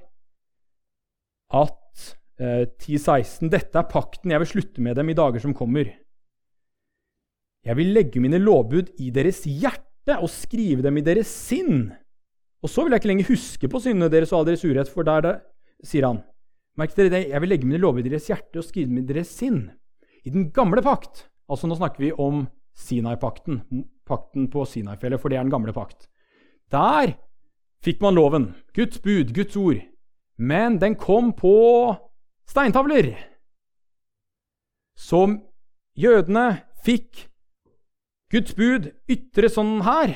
at 1.54 2.12
eh, 2.42 2.66
10.16.: 2.68 3.50
Dette 3.50 3.80
er 3.80 3.90
pakten 3.90 4.34
jeg 4.34 4.44
vil 4.44 4.54
slutte 4.56 4.84
med 4.84 4.98
dem 5.00 5.10
i 5.10 5.18
dager 5.18 5.40
som 5.40 5.56
kommer. 5.56 5.90
Jeg 7.66 7.76
vil 7.76 7.94
legge 7.96 8.22
mine 8.24 8.40
lovbud 8.40 8.94
i 9.04 9.10
deres 9.12 9.44
hjerte 9.48 10.16
og 10.22 10.30
skrive 10.32 10.86
dem 10.86 11.00
i 11.00 11.04
deres 11.04 11.28
sinn. 11.28 11.90
Og 12.65 12.72
så 12.72 12.84
vil 12.84 12.93
jeg 12.93 13.04
ikke 13.04 13.12
lenger 13.12 13.30
huske 13.30 13.70
på 13.70 13.82
syndene 13.82 14.10
deres 14.12 14.34
og 14.34 14.41
all 14.41 14.50
deres 14.50 14.65
urett, 14.65 14.89
for 14.89 15.06
der 15.08 15.24
det, 15.26 15.36
sier 15.86 16.08
han. 16.08 16.24
Merk 16.78 16.93
dere 16.98 17.13
det, 17.13 17.24
jeg 17.32 17.41
vil 17.41 17.52
legge 17.54 17.70
mine 17.70 17.82
lover 17.82 18.06
i 18.06 18.10
deres 18.10 18.28
hjerte 18.30 18.62
og 18.62 18.65
skrive 18.65 18.89
dem 18.89 19.02
i 19.02 19.08
deres 19.08 19.32
sinn. 19.34 19.63
I 20.26 20.34
den 20.34 20.50
gamle 20.54 20.82
pakt, 20.86 21.28
altså 21.50 21.70
nå 21.70 21.78
snakker 21.78 22.04
vi 22.04 22.12
om 22.13 22.46
Sinai-pakten, 22.78 23.62
pakten 24.06 24.50
på 24.54 24.65
Sinai-fjellet, 24.70 25.22
for 25.22 25.34
det 25.34 25.39
er 25.39 25.46
den 25.46 25.54
gamle 25.54 25.74
pakt. 25.74 26.10
Der 26.74 27.15
fikk 27.86 28.02
man 28.04 28.17
loven, 28.17 28.52
Guds 28.76 29.00
bud, 29.02 29.34
Guds 29.34 29.58
ord. 29.58 29.82
Men 30.38 30.78
den 30.82 30.98
kom 31.00 31.32
på 31.34 31.96
steintavler. 32.50 33.15
Så 34.98 35.24
jødene 35.98 36.46
fikk 36.86 37.28
Guds 38.34 38.54
bud 38.58 38.91
ytre 39.10 39.50
sånn 39.50 39.80
her. 39.88 40.13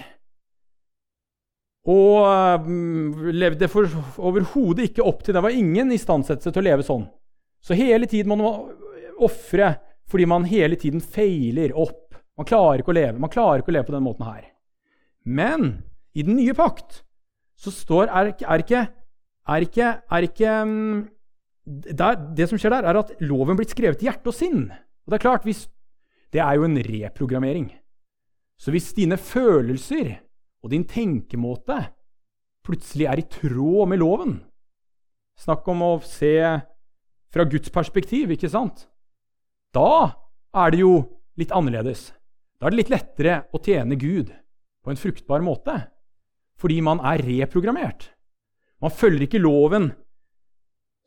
Og 1.90 2.68
um, 2.68 3.14
levde 3.34 3.70
overhodet 4.22 4.92
ikke 4.92 5.06
opp 5.06 5.24
til 5.26 5.34
det. 5.34 5.42
var 5.42 5.56
ingen 5.56 5.94
istandsettelse 5.96 6.54
til 6.54 6.62
å 6.62 6.68
leve 6.68 6.86
sånn. 6.86 7.08
Så 7.62 7.78
hele 7.78 8.10
tiden 8.10 8.30
må 8.30 8.38
man 8.42 8.70
ofre 9.22 9.76
fordi 10.12 10.28
man 10.28 10.46
hele 10.50 10.78
tiden 10.78 11.02
feiler 11.02 11.74
opp. 11.78 12.18
Man 12.38 12.48
klarer 12.48 12.82
ikke 12.82 12.92
å 12.94 12.98
leve 12.98 13.22
Man 13.22 13.32
klarer 13.32 13.62
ikke 13.62 13.72
å 13.72 13.76
leve 13.78 13.88
på 13.88 13.96
denne 13.96 14.08
måten 14.08 14.28
her. 14.28 14.46
Men 15.24 15.84
i 16.18 16.26
den 16.28 16.38
nye 16.38 16.54
pakt 16.58 17.02
så 17.62 17.74
står 17.74 18.10
er, 18.10 18.32
er 18.42 18.64
ikke, 18.64 18.86
er 19.54 19.66
ikke, 19.66 19.90
er 20.02 20.26
ikke 20.28 20.56
um, 20.66 21.04
der, 21.66 22.18
Det 22.38 22.50
som 22.50 22.62
skjer 22.62 22.74
der, 22.74 22.88
er 22.90 23.00
at 23.02 23.14
loven 23.22 23.60
blitt 23.60 23.74
skrevet 23.74 24.02
i 24.02 24.10
hjerte 24.10 24.32
og 24.32 24.38
sinn. 24.38 24.66
Og 24.72 25.14
Det 25.14 25.20
er 25.20 25.26
klart, 25.28 25.46
hvis, 25.46 25.68
det 26.34 26.42
er 26.42 26.58
jo 26.58 26.66
en 26.66 26.78
reprogrammering. 26.78 27.70
Så 28.62 28.74
hvis 28.74 28.92
dine 28.98 29.18
følelser 29.18 30.20
og 30.62 30.72
din 30.74 30.86
tenkemåte 30.88 31.80
plutselig 32.66 33.08
er 33.10 33.22
i 33.22 33.30
tråd 33.30 33.90
med 33.90 34.02
loven 34.02 34.40
Snakk 35.42 35.66
om 35.74 35.80
å 35.82 35.94
se 36.06 36.36
fra 37.32 37.46
Guds 37.50 37.72
perspektiv, 37.74 38.34
ikke 38.36 38.50
sant? 38.52 38.86
Da 39.74 40.12
er 40.54 40.74
det 40.74 40.82
jo 40.84 40.94
litt 41.40 41.54
annerledes. 41.56 42.12
Da 42.60 42.68
er 42.68 42.74
det 42.74 42.82
litt 42.82 42.92
lettere 42.94 43.38
å 43.50 43.62
tjene 43.64 43.98
Gud 43.98 44.30
på 44.84 44.92
en 44.92 45.00
fruktbar 45.00 45.42
måte. 45.42 45.78
Fordi 46.62 46.78
man 46.86 47.02
er 47.08 47.24
reprogrammert. 47.26 48.12
Man 48.82 48.94
følger 48.94 49.26
ikke 49.26 49.42
loven 49.42 49.92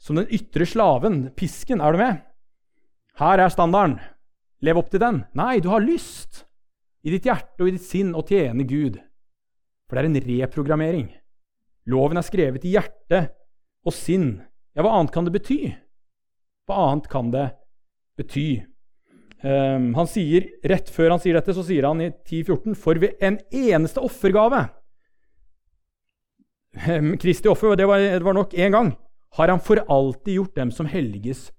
som 0.02 0.18
den 0.18 0.30
ytre 0.34 0.66
slaven, 0.66 1.28
pisken. 1.36 1.80
Er 1.80 1.94
du 1.94 2.02
med? 2.02 2.24
Her 3.20 3.44
er 3.44 3.52
standarden. 3.54 4.00
Lev 4.64 4.80
opp 4.80 4.90
til 4.90 5.02
den. 5.02 5.22
Nei, 5.36 5.60
du 5.62 5.70
har 5.70 5.84
lyst 5.84 6.42
i 7.04 7.12
ditt 7.12 7.28
hjerte 7.28 7.62
og 7.62 7.70
i 7.70 7.76
ditt 7.76 7.86
sinn 7.86 8.14
å 8.16 8.24
tjene 8.26 8.66
Gud. 8.66 8.98
For 9.88 9.96
det 9.96 10.04
er 10.04 10.10
en 10.10 10.28
reprogrammering. 10.28 11.08
Loven 11.90 12.20
er 12.20 12.24
skrevet 12.26 12.64
i 12.64 12.74
hjerte 12.74 13.26
og 13.84 13.94
sinn. 13.94 14.38
Ja, 14.74 14.84
hva 14.84 14.94
annet 14.96 15.12
kan 15.14 15.26
det 15.26 15.34
bety? 15.34 15.58
Hva 16.64 16.86
annet 16.88 17.10
kan 17.12 17.28
det 17.34 17.50
bety? 18.18 18.48
Um, 19.44 19.90
han 19.98 20.08
sier, 20.08 20.46
Rett 20.64 20.88
før 20.88 21.12
han 21.12 21.20
sier 21.20 21.36
dette, 21.36 21.52
så 21.52 21.64
sier 21.66 21.84
han 21.84 22.00
i 22.00 22.08
10.14.: 22.08 22.76
For 22.80 22.96
ved 23.00 23.20
en 23.20 23.36
eneste 23.52 24.00
offergave 24.00 24.62
um, 26.88 27.10
Kristi 27.20 27.50
offer, 27.52 27.76
det 27.76 27.88
var, 27.90 28.00
det 28.00 28.24
var 28.24 28.38
nok 28.38 28.54
én 28.56 28.72
gang. 28.72 28.94
Har 29.36 29.50
han 29.52 29.60
for 29.60 29.82
alltid 29.90 30.38
gjort 30.38 30.56
dem 30.56 30.70
som 30.72 30.86
helliges, 30.86 31.50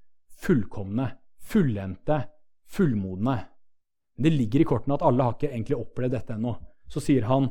fullkomne, 0.41 1.11
fullendte, 1.37 2.23
fullmodne. 2.71 3.37
Det 4.17 4.31
ligger 4.31 4.63
i 4.63 4.67
kortene 4.67 4.95
at 4.95 5.03
alle 5.03 5.27
har 5.27 5.35
ikke 5.35 5.51
egentlig 5.51 5.77
opplevd 5.77 6.15
dette 6.15 6.37
ennå. 6.37 6.55
Så 6.87 7.03
sier 7.03 7.27
han 7.27 7.49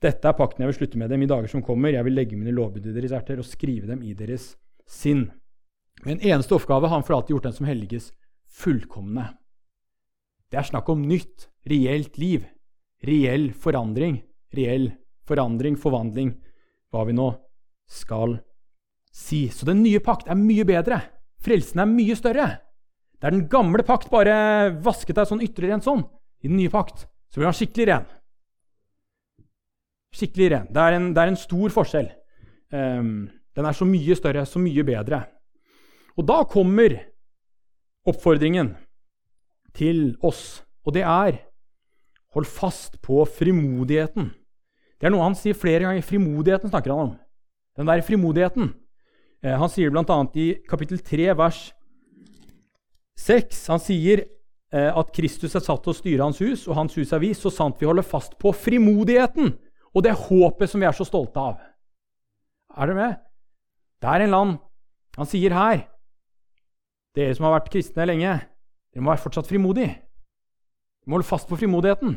dette 0.00 0.28
er 0.28 0.36
pakten 0.36 0.64
jeg 0.64 0.70
vil 0.70 0.78
slutte 0.78 1.00
med 1.00 1.10
dem 1.12 1.22
i 1.22 1.28
dager 1.28 1.50
som 1.52 1.62
kommer. 1.64 1.92
Jeg 1.92 2.06
vil 2.06 2.16
legge 2.16 2.38
mine 2.38 2.54
lovbud 2.56 2.86
i 2.88 2.94
deres 2.94 3.12
hjerter 3.12 3.42
og 3.42 3.48
skrive 3.48 3.90
dem 3.90 4.00
i 4.06 4.14
deres 4.16 4.54
sinn. 4.88 5.26
Med 6.06 6.16
en 6.16 6.24
eneste 6.32 6.56
oppgave 6.56 6.88
har 6.88 6.96
han 6.96 7.04
for 7.04 7.18
alltid 7.18 7.34
gjort 7.34 7.50
den 7.50 7.56
som 7.58 7.68
helliges, 7.68 8.08
fullkomne. 8.48 9.26
Det 10.50 10.58
er 10.58 10.66
snakk 10.66 10.88
om 10.90 11.04
nytt, 11.04 11.50
reelt 11.68 12.16
liv. 12.18 12.46
Reell 13.04 13.50
forandring. 13.52 14.22
Reell 14.56 14.88
forandring, 15.28 15.76
forvandling, 15.78 16.32
hva 16.90 17.04
vi 17.06 17.14
nå 17.14 17.28
skal 17.90 18.38
si. 19.12 19.44
Så 19.52 19.68
den 19.68 19.84
nye 19.84 20.00
pakt 20.02 20.30
er 20.32 20.38
mye 20.38 20.64
bedre. 20.66 21.02
Frelsen 21.44 21.84
er 21.84 21.92
mye 21.92 22.16
større. 22.18 22.48
Der 23.20 23.36
den 23.36 23.44
gamle 23.52 23.84
pakt 23.84 24.08
bare 24.10 24.72
vasket 24.80 25.20
deg 25.20 25.28
sånn 25.28 25.44
ytre 25.44 25.68
rent 25.68 25.84
sånn, 25.84 26.06
i 26.40 26.48
den 26.48 26.56
nye 26.56 26.72
pakt 26.72 27.04
så 27.30 27.38
blir 27.38 27.50
han 27.50 27.56
skikkelig 27.56 27.86
ren. 27.90 28.08
Skikkelig 30.16 30.48
ren. 30.52 30.70
Det 30.70 30.82
er 30.82 30.96
en, 30.96 31.10
det 31.14 31.22
er 31.22 31.32
en 31.32 31.38
stor 31.38 31.74
forskjell. 31.74 32.08
Um, 32.74 33.28
den 33.56 33.66
er 33.66 33.76
så 33.76 33.86
mye 33.86 34.16
større, 34.18 34.46
så 34.46 34.62
mye 34.62 34.84
bedre. 34.86 35.22
Og 36.18 36.26
da 36.26 36.40
kommer 36.50 36.96
oppfordringen 38.08 38.74
til 39.76 40.16
oss, 40.26 40.62
og 40.86 40.96
det 40.96 41.06
er 41.06 41.46
Hold 42.30 42.46
fast 42.46 43.00
på 43.02 43.24
frimodigheten. 43.26 44.28
Det 45.00 45.08
er 45.08 45.10
noe 45.10 45.24
han 45.24 45.34
sier 45.34 45.56
flere 45.58 45.82
ganger. 45.82 46.04
Frimodigheten 46.06 46.70
snakker 46.70 46.92
han 46.94 47.08
om. 47.08 47.14
Den 47.74 47.88
der 47.90 48.04
frimodigheten. 48.06 48.68
Eh, 49.42 49.56
han 49.58 49.72
sier 49.72 49.90
bl.a. 49.90 50.18
i 50.38 50.44
kapittel 50.70 51.00
3, 51.02 51.32
vers 51.34 51.58
6. 53.18 53.64
Han 53.72 53.82
sier 53.82 54.22
eh, 54.22 54.92
at 54.94 55.10
Kristus 55.16 55.58
er 55.58 55.64
satt 55.64 55.82
til 55.82 55.90
å 55.90 55.96
styre 55.98 56.28
hans 56.28 56.38
hus, 56.38 56.68
og 56.68 56.78
hans 56.78 56.94
hus 57.00 57.10
er 57.10 57.24
vi, 57.24 57.32
så 57.34 57.50
sant 57.50 57.82
vi 57.82 57.90
holder 57.90 58.06
fast 58.06 58.38
på 58.38 58.54
frimodigheten 58.54 59.56
og 59.94 60.04
det 60.06 60.16
håpet 60.16 60.70
som 60.70 60.82
vi 60.82 60.88
er 60.88 60.96
så 60.96 61.06
stolte 61.06 61.42
av. 61.42 61.58
Er 62.76 62.90
dere 62.90 62.98
med? 62.98 63.16
Det 64.00 64.08
er 64.08 64.24
en 64.24 64.30
land 64.32 64.58
Han 65.18 65.26
sier 65.28 65.52
her 65.52 65.82
Dere 67.18 67.34
som 67.34 67.48
har 67.48 67.56
vært 67.56 67.72
kristne 67.72 68.06
lenge, 68.06 68.36
dere 68.94 69.02
må 69.02 69.10
være 69.10 69.24
fortsatt 69.24 69.48
frimodige. 69.50 69.96
Dere 69.98 71.10
må 71.10 71.18
holde 71.18 71.26
fast 71.26 71.48
på 71.50 71.58
frimodigheten. 71.58 72.14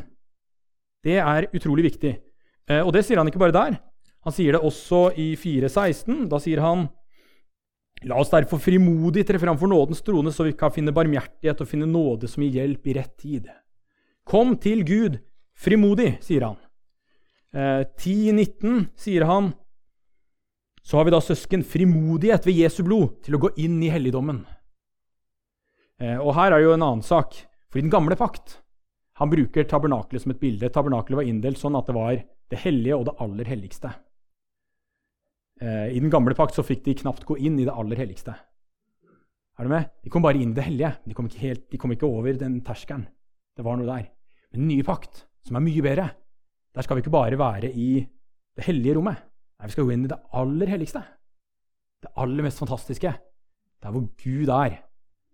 Det 1.02 1.16
er 1.18 1.48
utrolig 1.50 1.88
viktig. 1.88 2.12
Eh, 2.70 2.78
og 2.78 2.92
det 2.94 3.02
sier 3.02 3.18
han 3.18 3.26
ikke 3.26 3.42
bare 3.42 3.56
der. 3.56 3.74
Han 4.22 4.36
sier 4.36 4.54
det 4.54 4.62
også 4.62 5.08
i 5.18 5.32
4.16. 5.34 6.28
Da 6.30 6.38
sier 6.38 6.62
han 6.62 6.86
La 8.04 8.18
oss 8.20 8.32
derfor 8.32 8.60
frimodig 8.60 9.22
tre 9.24 9.38
fram 9.40 9.56
for 9.56 9.70
nådens 9.70 10.02
trone, 10.04 10.32
så 10.34 10.44
vi 10.44 10.52
kan 10.58 10.72
finne 10.74 10.92
barmhjertighet 10.92 11.62
og 11.62 11.68
finne 11.70 11.88
nåde 11.88 12.28
som 12.28 12.42
gir 12.44 12.58
hjelp 12.58 12.90
i 12.90 12.96
rett 12.98 13.14
tid. 13.16 13.46
Kom 14.28 14.58
til 14.60 14.82
Gud 14.84 15.16
frimodig, 15.56 16.18
sier 16.24 16.44
han. 16.50 16.58
Eh, 17.54 17.84
10.19 17.96 18.88
sier 18.98 19.24
han 19.28 19.52
så 20.84 20.98
har 20.98 21.06
vi 21.06 21.14
da 21.14 21.20
søsken 21.22 21.62
frimodighet 21.64 22.44
ved 22.44 22.58
Jesu 22.58 22.82
blod 22.84 23.22
til 23.24 23.38
å 23.38 23.40
gå 23.40 23.54
inn 23.64 23.78
i 23.80 23.88
helligdommen. 23.88 24.42
Eh, 26.02 26.18
og 26.18 26.34
her 26.36 26.52
er 26.52 26.64
jo 26.64 26.74
en 26.74 26.84
annen 26.84 27.04
sak. 27.04 27.38
For 27.72 27.80
i 27.80 27.84
den 27.84 27.92
gamle 27.92 28.18
pakt 28.20 28.58
han 29.16 29.30
bruker 29.30 29.64
tabernakelet 29.70 30.24
som 30.24 30.34
et 30.34 30.42
bilde. 30.42 30.68
Tabernakelet 30.74 31.22
var 31.22 31.30
inndelt 31.30 31.60
sånn 31.60 31.78
at 31.78 31.88
det 31.88 31.94
var 31.96 32.18
det 32.18 32.60
hellige 32.66 32.98
og 32.98 33.06
det 33.08 33.14
aller 33.24 33.48
helligste. 33.48 33.94
Eh, 35.62 35.94
I 35.94 36.02
den 36.02 36.12
gamle 36.12 36.36
pakt 36.36 36.58
så 36.58 36.66
fikk 36.66 36.84
de 36.84 36.98
knapt 37.00 37.24
gå 37.24 37.38
inn 37.38 37.56
i 37.62 37.64
det 37.64 37.72
aller 37.72 38.02
helligste. 38.02 38.34
Er 39.54 39.64
du 39.64 39.70
med? 39.70 39.88
De 40.02 40.12
kom 40.12 40.26
bare 40.26 40.36
inn 40.42 40.52
i 40.52 40.58
det 40.58 40.66
hellige. 40.66 40.92
De 41.06 41.16
kom 41.16 41.30
ikke, 41.30 41.44
helt, 41.46 41.64
de 41.70 41.80
kom 41.80 41.94
ikke 41.94 42.10
over 42.10 42.36
den 42.36 42.58
terskelen. 42.66 43.06
Det 43.56 43.64
var 43.64 43.78
noe 43.78 43.88
der. 43.88 44.10
Men 44.50 44.66
den 44.66 44.72
nye 44.74 44.84
pakt, 44.84 45.24
som 45.46 45.56
er 45.56 45.64
mye 45.64 45.86
bedre, 45.86 46.10
der 46.74 46.82
skal 46.82 46.96
vi 46.96 47.04
ikke 47.04 47.14
bare 47.14 47.38
være 47.38 47.70
i 47.70 48.06
det 48.56 48.64
hellige 48.66 48.96
rommet. 48.96 49.20
Nei, 49.58 49.66
Vi 49.66 49.72
skal 49.72 49.84
gå 49.84 49.94
inn 49.94 50.04
i 50.04 50.10
det 50.10 50.20
aller 50.32 50.66
helligste. 50.66 51.02
Det 52.02 52.10
aller 52.16 52.42
mest 52.42 52.58
fantastiske. 52.58 53.14
Der 53.82 53.90
hvor 53.90 54.08
Gud 54.22 54.48
er. 54.48 54.80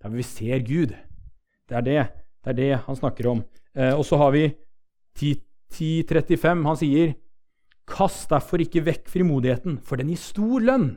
Der 0.01 0.09
hvor 0.09 0.17
vi 0.17 0.23
ser 0.23 0.59
Gud. 0.59 0.95
Det 1.69 1.77
er 1.77 1.81
det, 1.81 1.99
det, 2.45 2.51
er 2.51 2.59
det 2.59 2.71
han 2.87 2.97
snakker 2.97 3.31
om. 3.31 3.45
Eh, 3.75 3.95
og 3.95 4.05
så 4.05 4.17
har 4.17 4.31
vi 4.31 4.55
10.35. 5.19 6.67
Han 6.67 6.77
sier 6.77 7.15
Kast 7.91 8.31
derfor 8.31 8.63
ikke 8.63 8.85
vekk 8.87 9.09
frimodigheten, 9.11 9.81
for 9.83 9.99
den 9.99 10.13
gir 10.13 10.21
stor 10.21 10.63
lønn. 10.63 10.93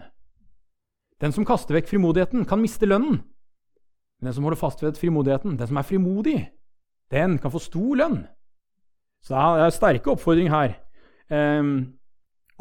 Den 1.22 1.34
som 1.34 1.46
kaster 1.48 1.78
vekk 1.78 1.88
frimodigheten, 1.89 2.46
kan 2.46 2.62
miste 2.62 2.86
lønnen. 2.86 3.22
Men 4.20 4.30
den 4.30 4.36
som 4.36 4.46
holder 4.46 4.60
fast 4.60 4.84
ved 4.84 5.00
frimodigheten, 5.00 5.58
den 5.58 5.70
som 5.70 5.80
er 5.80 5.88
frimodig, 5.88 6.38
den 7.12 7.38
kan 7.41 7.52
få 7.54 7.62
stor 7.64 7.96
lønn. 7.98 8.20
Så 9.24 9.34
det 9.34 9.65
er 9.65 9.76
sterke 9.76 10.11
oppfordring 10.13 10.49
her. 10.51 10.78
Um, 11.32 11.93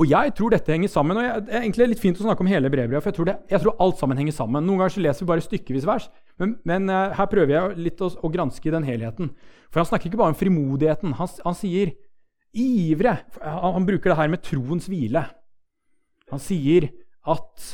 Og 0.00 0.08
jeg 0.08 0.32
tror 0.34 0.50
dette 0.54 0.72
henger 0.72 0.88
sammen. 0.88 1.16
og 1.16 1.22
jeg, 1.22 1.42
Det 1.46 1.54
er 1.54 1.60
egentlig 1.60 1.88
litt 1.90 2.00
fint 2.00 2.20
å 2.20 2.24
snakke 2.24 2.40
om 2.40 2.48
hele 2.48 2.70
brevbrevet, 2.72 3.02
for 3.02 3.10
jeg 3.10 3.16
tror, 3.18 3.28
det, 3.28 3.34
jeg 3.50 3.60
tror, 3.60 3.76
alt 3.78 3.98
sammen 4.00 4.18
henger 4.18 4.32
sammen. 4.32 4.64
Noen 4.64 4.80
ganger 4.80 4.94
så 4.94 5.02
leser 5.04 5.24
vi 5.24 5.28
bare 5.28 5.44
stykkevis 5.44 5.86
vers, 5.86 6.08
men, 6.40 6.56
men 6.64 6.88
uh, 6.88 7.12
her 7.18 7.28
prøver 7.30 7.52
jeg 7.52 7.76
litt 7.76 8.00
å, 8.00 8.08
å, 8.08 8.30
granske 8.32 8.72
den 8.72 8.86
helheten. 8.88 9.30
For 9.70 9.82
han 9.82 9.90
snakker 9.90 10.08
ikke 10.08 10.22
bare 10.22 10.32
om 10.32 10.38
frimodigheten. 10.38 11.12
Han, 11.20 11.30
han 11.44 11.58
sier 11.58 11.92
ivre. 12.56 13.18
Han, 13.42 13.76
han, 13.76 13.86
bruker 13.86 14.12
det 14.12 14.18
her 14.18 14.32
med 14.32 14.42
troens 14.46 14.88
hvile. 14.90 15.26
Han 16.32 16.40
sier 16.40 16.88
at 17.28 17.68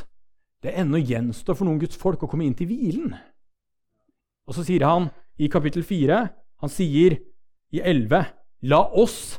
det 0.66 0.74
ennå 0.82 0.99
gjenstår 0.99 1.55
for 1.55 1.68
noen 1.68 1.78
Guds 1.80 1.97
folk 1.99 2.24
å 2.26 2.30
komme 2.30 2.49
inn 2.49 2.57
til 2.59 2.68
hvilen. 2.70 3.14
Og 4.49 4.57
så 4.57 4.64
sier 4.66 4.82
han 4.89 5.11
i 5.39 5.47
kapittel 5.53 5.84
4, 5.86 6.18
han 6.59 6.72
sier 6.72 7.20
i 7.70 7.80
11, 7.84 8.26
la 8.63 8.83
oss 8.93 9.39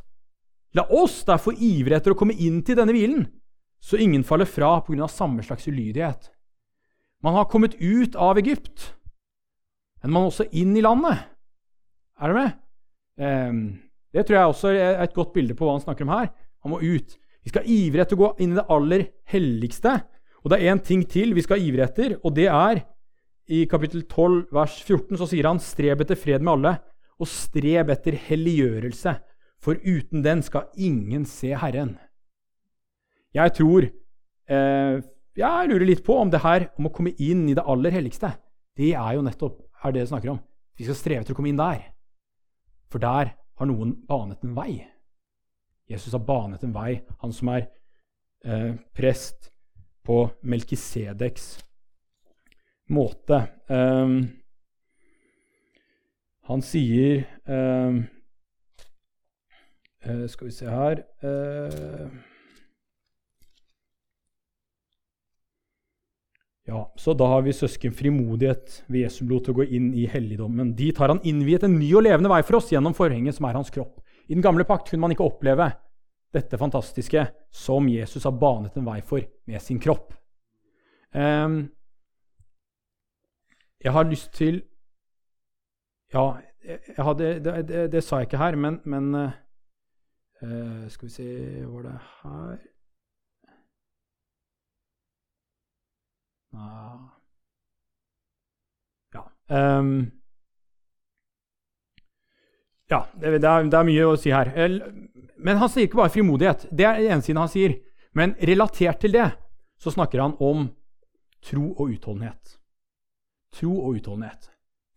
La 0.78 0.84
oss 0.94 1.24
derfor 1.26 1.58
ivre 1.58 1.98
etter 1.98 2.14
å 2.14 2.18
komme 2.18 2.36
inn 2.38 2.60
til 2.62 2.78
denne 2.78 2.94
hvilen, 2.94 3.24
så 3.82 3.98
ingen 3.98 4.22
faller 4.22 4.46
fra 4.46 4.76
pga. 4.86 5.08
samme 5.10 5.42
slags 5.42 5.66
ulydighet. 5.68 6.30
Man 7.24 7.34
har 7.34 7.50
kommet 7.50 7.76
ut 7.82 8.16
av 8.16 8.38
Egypt, 8.38 8.94
men 10.04 10.12
man 10.12 10.24
er 10.24 10.30
også 10.30 10.46
inn 10.54 10.78
i 10.78 10.84
landet. 10.86 11.26
Er 12.22 12.28
du 12.28 12.34
med? 12.38 12.54
Eh, 13.18 13.52
det 14.14 14.28
tror 14.28 14.38
jeg 14.38 14.54
også 14.54 14.70
er 14.76 15.02
et 15.02 15.16
godt 15.16 15.34
bilde 15.34 15.56
på 15.58 15.66
hva 15.66 15.80
han 15.80 15.84
snakker 15.84 16.06
om 16.06 16.14
her. 16.14 16.30
Han 16.62 16.72
må 16.76 16.80
ut. 16.82 17.18
Vi 17.44 17.50
skal 17.50 17.66
ivre 17.66 18.04
etter 18.04 18.16
å 18.16 18.22
gå 18.22 18.30
inn 18.44 18.54
i 18.54 18.60
det 18.60 18.70
aller 18.70 19.08
helligste. 19.32 19.96
Og 20.44 20.52
det 20.52 20.60
er 20.60 20.72
én 20.72 20.84
ting 20.84 21.02
til 21.04 21.34
vi 21.34 21.44
skal 21.44 21.62
ivre 21.66 21.88
etter, 21.88 22.20
og 22.24 22.36
det 22.38 22.48
er 22.48 22.84
i 23.50 23.66
kapittel 23.66 24.04
12, 24.06 24.52
vers 24.54 24.76
14, 24.84 25.18
så 25.18 25.26
sier 25.26 25.48
han 25.50 25.58
'streb 25.58 26.02
etter 26.02 26.16
fred 26.16 26.44
med 26.46 26.54
alle', 26.54 26.78
og 27.20 27.28
'streb 27.28 27.90
etter 27.92 28.16
helliggjørelse' 28.16 29.20
for 29.60 29.76
uten 29.84 30.24
den 30.24 30.42
skal 30.42 30.70
ingen 30.78 31.26
se 31.26 31.52
Herren. 31.56 31.98
Jeg 33.36 33.54
tror 33.54 33.84
eh, 34.50 35.02
Jeg 35.38 35.70
lurer 35.70 35.86
litt 35.86 36.04
på 36.04 36.16
om 36.20 36.30
det 36.32 36.42
her 36.44 36.70
om 36.80 36.88
å 36.88 36.92
komme 36.92 37.14
inn 37.20 37.48
i 37.48 37.56
det 37.56 37.64
aller 37.64 37.92
helligste, 37.92 38.34
det 38.76 38.94
er 38.96 39.14
jo 39.16 39.24
nettopp 39.24 39.62
er 39.84 39.92
det 39.92 40.02
det 40.02 40.10
snakker 40.10 40.34
om. 40.34 40.40
Vi 40.76 40.88
skal 40.88 40.98
streve 40.98 41.24
etter 41.24 41.36
å 41.36 41.38
komme 41.38 41.52
inn 41.52 41.60
der. 41.60 41.94
For 42.92 43.00
der 43.00 43.36
har 43.60 43.68
noen 43.70 43.94
banet 44.08 44.44
en 44.44 44.56
vei. 44.56 44.82
Jesus 45.88 46.14
har 46.16 46.24
banet 46.26 46.64
en 46.64 46.76
vei, 46.76 47.02
han 47.22 47.34
som 47.36 47.52
er 47.54 47.70
eh, 48.44 48.76
prest 48.96 49.52
på 50.04 50.26
Melkisedeks 50.42 51.48
måte. 52.90 53.42
Um, 53.68 54.22
han 56.50 56.64
sier 56.66 57.24
um, 57.46 58.08
Uh, 60.00 60.28
skal 60.32 60.48
vi 60.48 60.54
se 60.56 60.68
her 60.72 61.02
uh, 61.28 62.08
Ja, 66.70 66.86
Så 66.96 67.16
da 67.18 67.26
har 67.28 67.42
vi 67.44 67.52
søsken 67.54 67.92
frimodighet 67.92 68.84
ved 68.88 69.02
Jesu 69.02 69.26
blod 69.26 69.44
til 69.44 69.56
å 69.56 69.58
gå 69.58 69.66
inn 69.76 69.90
i 69.98 70.06
helligdommen. 70.08 70.76
Dit 70.78 71.02
har 71.02 71.12
han 71.12 71.20
innviet 71.28 71.66
en 71.66 71.76
ny 71.82 71.90
og 71.98 72.06
levende 72.06 72.30
vei 72.32 72.44
for 72.46 72.60
oss 72.60 72.70
gjennom 72.72 72.94
forhenget 72.96 73.36
som 73.36 73.48
er 73.50 73.58
hans 73.58 73.74
kropp. 73.74 73.98
I 74.30 74.38
den 74.38 74.46
gamle 74.46 74.64
pakt 74.70 74.92
kunne 74.92 75.02
man 75.02 75.16
ikke 75.16 75.26
oppleve 75.26 75.66
dette 76.32 76.60
fantastiske 76.62 77.26
som 77.50 77.90
Jesus 77.90 78.30
har 78.30 78.38
banet 78.38 78.78
en 78.78 78.86
vei 78.86 79.00
for 79.02 79.26
med 79.50 79.66
sin 79.66 79.82
kropp. 79.82 80.14
Um, 81.12 81.64
jeg 83.82 83.96
har 83.96 84.08
lyst 84.08 84.30
til 84.38 84.62
Ja, 86.14 86.42
hadde, 86.98 87.40
det, 87.40 87.54
det, 87.70 87.92
det, 87.94 88.04
sa 88.04 88.20
jeg 88.20 88.30
ikke 88.30 88.42
her, 88.42 88.56
men, 88.58 88.80
men 88.90 89.14
uh, 89.16 90.88
skal 90.90 91.08
vi 91.08 91.14
se 91.14 91.28
Var 91.66 91.86
det 91.86 91.98
her 92.22 92.58
ah. 96.58 97.06
Ja. 99.14 99.24
Um, 99.80 100.12
ja, 102.90 103.04
det, 103.22 103.28
er, 103.28 103.38
det, 103.38 103.78
er, 103.78 103.86
mye 103.86 104.06
å 104.10 104.18
si 104.18 104.34
her. 104.34 104.50
Men 105.38 105.60
han 105.62 105.70
sier 105.70 105.86
ikke 105.86 106.02
bare 106.02 106.14
frimodighet. 106.14 106.66
Det 106.74 106.88
er 106.88 106.98
det 106.98 107.12
eneste 107.14 107.38
han 107.38 107.52
sier. 107.52 107.78
Men 108.18 108.34
relatert 108.42 109.02
til 109.04 109.14
det 109.14 109.28
så 109.80 109.94
snakker 109.94 110.24
han 110.24 110.34
om 110.42 110.72
tro 111.46 111.70
og 111.76 111.94
utholdenhet. 111.94 112.58
Tro 113.56 113.76
og 113.78 114.00
utholdenhet. 114.00 114.50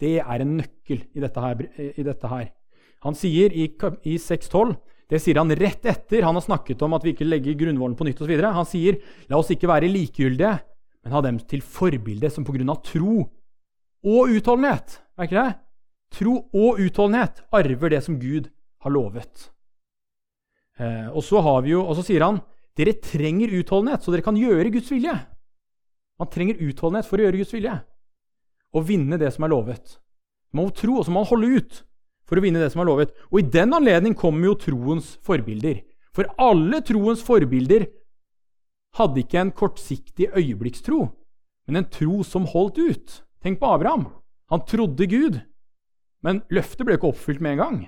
Det 0.03 0.17
er 0.19 0.43
en 0.43 0.57
nøkkel 0.59 1.05
i 1.15 1.23
dette 1.23 1.45
her. 1.45 1.63
I 1.79 2.07
dette 2.07 2.31
her. 2.31 2.49
Han 3.07 3.19
sier 3.19 3.55
i, 3.55 3.69
i 4.11 4.17
6.12 4.19 4.75
det 5.13 5.19
sier 5.21 5.37
han 5.37 5.53
rett 5.53 5.85
etter 5.85 6.25
han 6.25 6.39
har 6.39 6.45
snakket 6.45 6.81
om 6.87 6.95
at 6.97 7.03
vi 7.05 7.13
ikke 7.13 7.27
legger 7.27 7.57
grunnvollen 7.61 7.97
på 7.99 8.07
nytt 8.09 8.23
osv. 8.25 8.33
Han 8.41 8.69
sier 8.69 8.97
la 9.29 9.37
oss 9.37 9.51
ikke 9.53 9.69
være 9.69 9.91
likegyldige, 9.93 10.55
men 11.05 11.13
ha 11.13 11.21
dem 11.27 11.41
til 11.51 11.61
forbilde 11.61 12.31
som 12.33 12.47
pga. 12.49 12.77
tro 12.81 13.27
og 14.03 14.33
utholdenhet 14.33 14.99
Er 15.19 15.29
ikke 15.29 15.43
det? 15.43 15.53
Tro 16.17 16.33
og 16.57 16.81
utholdenhet 16.81 17.43
arver 17.53 17.93
det 17.93 18.01
som 18.05 18.19
Gud 18.21 18.49
har 18.81 18.91
lovet. 18.91 19.51
Eh, 20.79 21.09
og, 21.13 21.23
så 21.23 21.41
har 21.41 21.67
jo, 21.69 21.85
og 21.85 21.97
så 21.97 22.03
sier 22.03 22.25
han 22.25 22.41
dere 22.77 22.97
trenger 22.97 23.53
utholdenhet, 23.53 24.03
så 24.03 24.13
dere 24.13 24.25
kan 24.25 24.37
gjøre 24.37 24.73
Guds 24.73 24.91
vilje. 24.91 25.13
Man 26.19 26.29
trenger 26.33 26.61
utholdenhet 26.61 27.09
for 27.09 27.21
å 27.21 27.27
gjøre 27.27 27.43
Guds 27.43 27.53
vilje. 27.53 27.75
Og 28.73 28.87
vinne 28.89 29.19
det 29.21 29.33
som 29.35 29.45
er 29.45 29.53
lovet. 29.53 29.99
Man 30.53 30.69
må 30.69 30.75
tro, 30.77 30.99
og 30.99 31.05
så 31.05 31.13
må 31.13 31.23
man 31.23 31.31
holde 31.31 31.59
ut 31.59 31.81
for 32.29 32.39
å 32.39 32.45
vinne 32.45 32.61
det 32.63 32.71
som 32.73 32.83
er 32.83 32.89
lovet. 32.89 33.13
Og 33.33 33.41
i 33.41 33.49
den 33.55 33.75
anledning 33.77 34.15
kommer 34.19 34.51
jo 34.51 34.59
troens 34.61 35.15
forbilder. 35.25 35.83
For 36.17 36.29
alle 36.41 36.83
troens 36.85 37.23
forbilder 37.25 37.87
hadde 38.99 39.23
ikke 39.23 39.41
en 39.41 39.53
kortsiktig 39.57 40.29
øyeblikkstro, 40.37 41.07
men 41.69 41.81
en 41.81 41.89
tro 41.89 42.21
som 42.27 42.49
holdt 42.49 42.81
ut. 42.81 43.23
Tenk 43.45 43.61
på 43.61 43.71
Abraham. 43.73 44.07
Han 44.53 44.65
trodde 44.69 45.09
Gud, 45.09 45.39
men 46.23 46.43
løftet 46.53 46.85
ble 46.87 46.99
ikke 46.99 47.09
oppfylt 47.09 47.41
med 47.41 47.57
en 47.57 47.63
gang. 47.63 47.79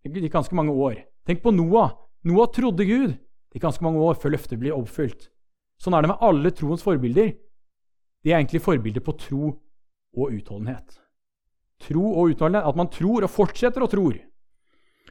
Det 0.00 0.22
gikk 0.24 0.32
ganske 0.32 0.56
mange 0.56 0.72
år. 0.72 1.02
Tenk 1.28 1.42
på 1.44 1.52
Noah. 1.52 1.92
Noah 2.24 2.48
trodde 2.52 2.86
Gud. 2.88 3.12
Det 3.12 3.58
gikk 3.58 3.66
ganske 3.68 3.84
mange 3.84 4.00
år 4.00 4.16
før 4.16 4.32
løftet 4.32 4.60
ble 4.60 4.72
oppfylt. 4.72 5.28
Sånn 5.80 5.96
er 5.96 6.04
det 6.04 6.12
med 6.12 6.24
alle 6.24 6.52
troens 6.56 6.84
forbilder. 6.84 7.34
De 8.24 8.32
er 8.32 8.40
egentlig 8.40 8.62
forbilder 8.64 9.04
på 9.04 9.16
tro 9.20 9.52
og 10.16 10.34
utholdenhet. 10.34 10.98
Tro 11.80 12.04
og 12.12 12.34
utholdenhet. 12.34 12.68
At 12.68 12.78
man 12.78 12.90
tror 12.92 13.24
og 13.26 13.32
fortsetter 13.32 13.84
å 13.84 13.90
tror. 13.90 14.18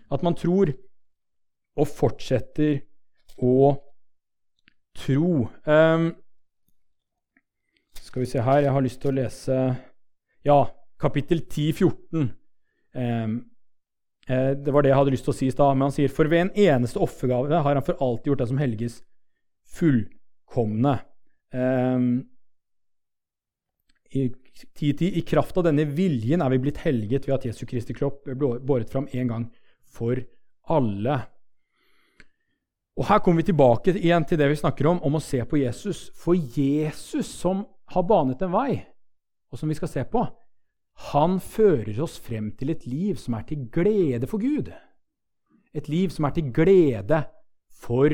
At 0.09 0.25
man 0.25 0.37
tror 0.37 0.73
og 1.79 1.87
fortsetter 1.87 2.81
å 3.39 3.75
tro. 4.99 5.47
Um, 5.63 6.09
skal 7.99 8.23
vi 8.23 8.31
se 8.31 8.41
her 8.41 8.63
Jeg 8.65 8.73
har 8.73 8.83
lyst 8.83 9.01
til 9.03 9.11
å 9.11 9.17
lese 9.19 9.57
Ja, 10.47 10.59
kapittel 10.99 11.43
10-14. 11.45 12.31
Um, 12.95 13.35
eh, 14.27 14.51
det 14.57 14.73
var 14.73 14.83
det 14.83 14.91
jeg 14.91 14.97
hadde 14.97 15.13
lyst 15.13 15.27
til 15.27 15.35
å 15.35 15.37
si 15.37 15.47
i 15.47 15.53
stad. 15.53 15.77
Men 15.77 15.89
han 15.89 15.95
sier 15.95 16.11
for 16.11 16.31
ved 16.31 16.47
en 16.47 16.55
eneste 16.57 16.99
offergave 16.99 17.61
har 17.63 17.77
han 17.77 17.85
for 17.85 18.01
alltid 18.01 18.33
gjort 18.33 18.43
det 18.43 18.49
som 18.51 18.61
helges 18.61 18.99
fullkomne. 19.77 20.97
Um, 21.53 22.09
i 24.13 24.29
10.10. 24.66 25.12
I 25.20 25.24
kraft 25.28 25.57
av 25.57 25.66
denne 25.70 25.86
viljen 25.86 26.43
er 26.43 26.51
vi 26.53 26.62
blitt 26.66 26.82
helget 26.84 27.28
ved 27.28 27.36
at 27.38 27.49
Jesu 27.49 27.66
Kristi 27.70 27.95
kropp 27.95 28.26
ble 28.28 28.57
båret 28.60 28.91
fram 28.91 29.07
en 29.12 29.34
gang 29.34 29.45
for 29.88 30.20
alle. 30.70 31.20
Og 32.99 33.07
Her 33.07 33.22
kommer 33.24 33.39
vi 33.39 33.51
tilbake 33.51 33.95
igjen 33.95 34.26
til 34.28 34.39
det 34.41 34.49
vi 34.51 34.60
snakker 34.60 34.89
om, 34.91 34.99
om 35.07 35.16
å 35.16 35.24
se 35.24 35.39
på 35.47 35.62
Jesus. 35.62 36.10
For 36.20 36.36
Jesus, 36.36 37.30
som 37.32 37.64
har 37.93 38.05
banet 38.07 38.43
en 38.43 38.51
vei, 38.53 38.82
og 39.49 39.60
som 39.62 39.72
vi 39.72 39.78
skal 39.78 39.91
se 39.91 40.03
på, 40.03 40.26
han 41.10 41.39
fører 41.39 41.95
oss 42.03 42.18
frem 42.20 42.51
til 42.60 42.74
et 42.74 42.84
liv 42.89 43.16
som 43.22 43.38
er 43.38 43.45
til 43.47 43.70
glede 43.72 44.28
for 44.28 44.43
Gud. 44.43 44.68
Et 45.72 45.88
liv 45.88 46.12
som 46.12 46.28
er 46.28 46.36
til 46.36 46.51
glede 46.51 47.22
for 47.72 48.12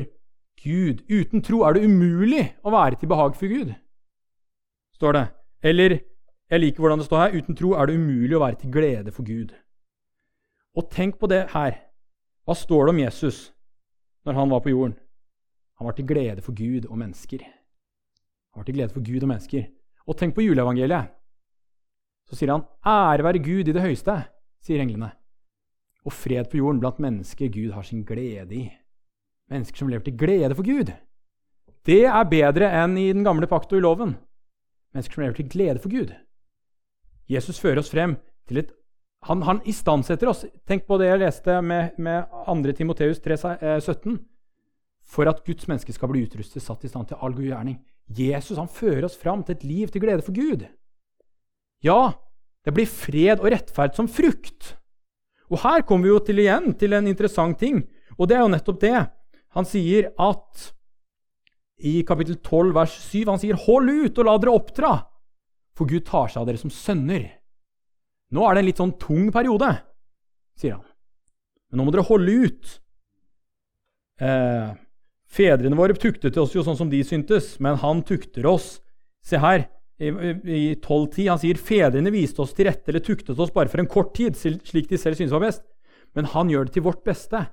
Gud. 0.62 1.02
Uten 1.10 1.42
tro 1.42 1.64
er 1.66 1.76
det 1.76 1.90
umulig 1.90 2.44
å 2.62 2.74
være 2.76 3.02
til 3.02 3.10
behag 3.10 3.34
for 3.40 3.50
Gud, 3.50 3.74
står 4.96 5.18
det. 5.18 5.26
Eller 5.66 5.98
jeg 6.50 6.62
liker 6.62 6.84
hvordan 6.84 7.02
det 7.02 7.08
står 7.08 7.22
her 7.24 7.38
uten 7.40 7.58
tro 7.58 7.72
er 7.74 7.90
det 7.90 7.96
umulig 7.98 8.36
å 8.38 8.44
være 8.44 8.60
til 8.62 8.74
glede 8.74 9.14
for 9.14 9.26
Gud. 9.26 9.54
Og 10.78 10.90
tenk 10.92 11.18
på 11.18 11.30
det 11.32 11.48
her. 11.56 11.80
Hva 12.46 12.54
står 12.54 12.86
det 12.86 12.94
om 12.94 13.00
Jesus 13.02 13.40
når 14.28 14.38
han 14.38 14.52
var 14.54 14.62
på 14.62 14.70
jorden? 14.70 14.98
Han 15.80 15.90
var 15.90 15.96
til 15.98 16.08
glede 16.08 16.44
for 16.46 16.54
Gud 16.56 16.86
og 16.86 17.00
mennesker. 17.02 17.42
Han 18.54 18.62
var 18.62 18.68
til 18.68 18.78
glede 18.78 18.94
for 18.94 19.04
Gud 19.04 19.24
og 19.24 19.32
mennesker. 19.32 19.66
Og 20.06 20.18
tenk 20.20 20.36
på 20.36 20.46
juleevangeliet. 20.46 21.10
Så 22.30 22.36
sier 22.36 22.52
han 22.52 22.66
'Ære 22.86 23.24
være 23.24 23.44
Gud 23.44 23.68
i 23.68 23.74
det 23.74 23.82
høyeste', 23.82 24.30
sier 24.62 24.82
englene. 24.82 25.12
Og 26.06 26.14
fred 26.14 26.46
på 26.50 26.58
jorden 26.58 26.80
blant 26.80 27.00
mennesker 27.00 27.50
Gud 27.50 27.72
har 27.72 27.82
sin 27.82 28.06
glede 28.06 28.56
i. 28.56 28.72
Mennesker 29.50 29.78
som 29.78 29.88
lever 29.88 30.04
til 30.04 30.18
glede 30.18 30.56
for 30.56 30.64
Gud. 30.64 30.94
Det 31.86 32.06
er 32.06 32.24
bedre 32.24 32.70
enn 32.84 32.98
i 32.98 33.14
den 33.14 33.24
gamle 33.24 33.48
pakt 33.48 33.74
og 33.74 33.78
i 33.78 33.82
loven. 33.82 34.18
Mennesker 34.94 35.14
som 35.14 35.24
lever 35.24 35.36
til 35.36 35.50
glede 35.50 35.80
for 35.80 35.90
Gud. 35.90 36.25
Jesus 37.32 37.60
fører 37.62 37.82
oss 37.82 37.92
frem 37.94 38.18
til 38.48 38.64
et 38.64 38.74
Han, 39.26 39.42
han 39.42 39.62
istandsetter 39.66 40.30
oss. 40.30 40.44
Tenk 40.70 40.84
på 40.86 41.00
det 41.02 41.08
jeg 41.08 41.18
leste 41.24 41.54
med, 41.66 41.96
med 41.98 42.28
2. 42.46 42.74
Timoteus 42.78 43.18
3, 43.24 43.80
17. 43.82 44.20
for 45.02 45.26
at 45.30 45.42
Guds 45.46 45.66
menneske 45.68 45.94
skal 45.94 46.12
bli 46.12 46.22
utrustet, 46.28 46.62
satt 46.62 46.86
i 46.86 46.90
stand 46.90 47.08
til 47.10 47.18
all 47.18 47.34
god 47.34 47.48
gjerning. 47.48 47.80
Jesus 48.06 48.58
han 48.58 48.70
fører 48.70 49.06
oss 49.06 49.18
fram 49.18 49.42
til 49.44 49.56
et 49.56 49.64
liv 49.66 49.90
til 49.90 50.02
glede 50.02 50.22
for 50.22 50.34
Gud. 50.34 50.68
Ja, 51.82 52.14
det 52.66 52.74
blir 52.74 52.90
fred 52.90 53.42
og 53.42 53.50
rettferd 53.50 53.98
som 53.98 54.10
frukt. 54.10 54.76
Og 55.50 55.62
her 55.62 55.82
kommer 55.86 56.08
vi 56.08 56.14
jo 56.14 56.22
til 56.26 56.42
igjen 56.42 56.74
til 56.78 56.94
en 56.98 57.10
interessant 57.10 57.58
ting, 57.62 57.84
og 58.18 58.30
det 58.30 58.38
er 58.38 58.46
jo 58.46 58.54
nettopp 58.54 58.80
det. 58.82 58.96
Han 59.58 59.66
sier 59.66 60.10
at 60.22 60.70
i 61.86 62.02
kapittel 62.08 62.38
12, 62.40 62.74
vers 62.76 62.94
7, 63.10 63.26
han 63.30 63.40
sier 63.42 63.58
'hold 63.58 63.90
ut 63.90 64.18
og 64.18 64.26
la 64.26 64.38
dere 64.38 64.56
oppdra', 64.56 65.06
for 65.76 65.90
Gud 65.90 66.06
tar 66.08 66.32
seg 66.32 66.42
av 66.42 66.50
dere 66.50 66.62
som 66.62 66.74
sønner. 66.74 67.28
Nå 68.36 68.46
er 68.46 68.56
det 68.56 68.64
en 68.64 68.70
litt 68.70 68.82
sånn 68.82 68.96
tung 69.00 69.30
periode, 69.34 69.70
sier 70.60 70.78
han. 70.78 70.88
Men 71.70 71.82
nå 71.82 71.86
må 71.86 71.94
dere 71.94 72.08
holde 72.08 72.36
ut. 72.48 72.74
Eh, 74.24 74.74
fedrene 75.36 75.78
våre 75.78 75.98
tuktet 76.00 76.38
oss 76.40 76.56
jo 76.56 76.64
sånn 76.66 76.80
som 76.80 76.92
de 76.92 77.02
syntes, 77.06 77.56
men 77.64 77.80
han 77.82 78.04
tukter 78.08 78.48
oss. 78.50 78.78
Se 79.26 79.40
her, 79.42 79.68
i, 80.00 80.08
i 80.08 80.64
12.10. 80.76 81.30
Han 81.30 81.42
sier 81.42 81.60
fedrene 81.60 82.14
viste 82.14 82.44
oss 82.44 82.54
til 82.56 82.70
rette 82.70 82.92
eller 82.92 83.04
tuktet 83.04 83.40
oss 83.40 83.54
bare 83.56 83.72
for 83.72 83.82
en 83.82 83.90
kort 83.92 84.14
tid, 84.18 84.36
slik 84.36 84.90
de 84.92 85.00
selv 85.00 85.20
syntes 85.20 85.36
var 85.36 85.46
best. 85.48 85.64
Men 86.16 86.30
han 86.32 86.52
gjør 86.52 86.68
det 86.68 86.76
til 86.76 86.86
vårt 86.86 87.04
beste, 87.08 87.46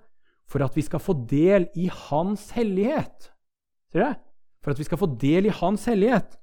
for 0.50 0.64
at 0.64 0.76
vi 0.76 0.84
skal 0.86 1.02
få 1.02 1.16
del 1.28 1.68
i 1.78 1.88
hans 2.08 2.50
hellighet. 2.56 3.32
Ser 3.92 4.04
dere? 4.04 4.14
For 4.62 4.74
at 4.74 4.78
vi 4.78 4.86
skal 4.86 5.00
få 5.00 5.08
del 5.18 5.48
i 5.48 5.54
hans 5.58 5.88
hellighet. 5.90 6.36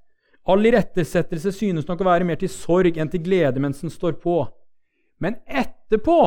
All 0.47 0.65
irettesettelse 0.65 1.51
synes 1.55 1.87
nok 1.87 2.01
å 2.01 2.07
være 2.07 2.27
mer 2.27 2.39
til 2.39 2.51
sorg 2.51 2.97
enn 2.97 3.11
til 3.11 3.23
glede 3.25 3.61
mens 3.61 3.83
den 3.83 3.93
står 3.93 4.15
på. 4.21 4.41
Men 5.19 5.41
etterpå 5.45 6.19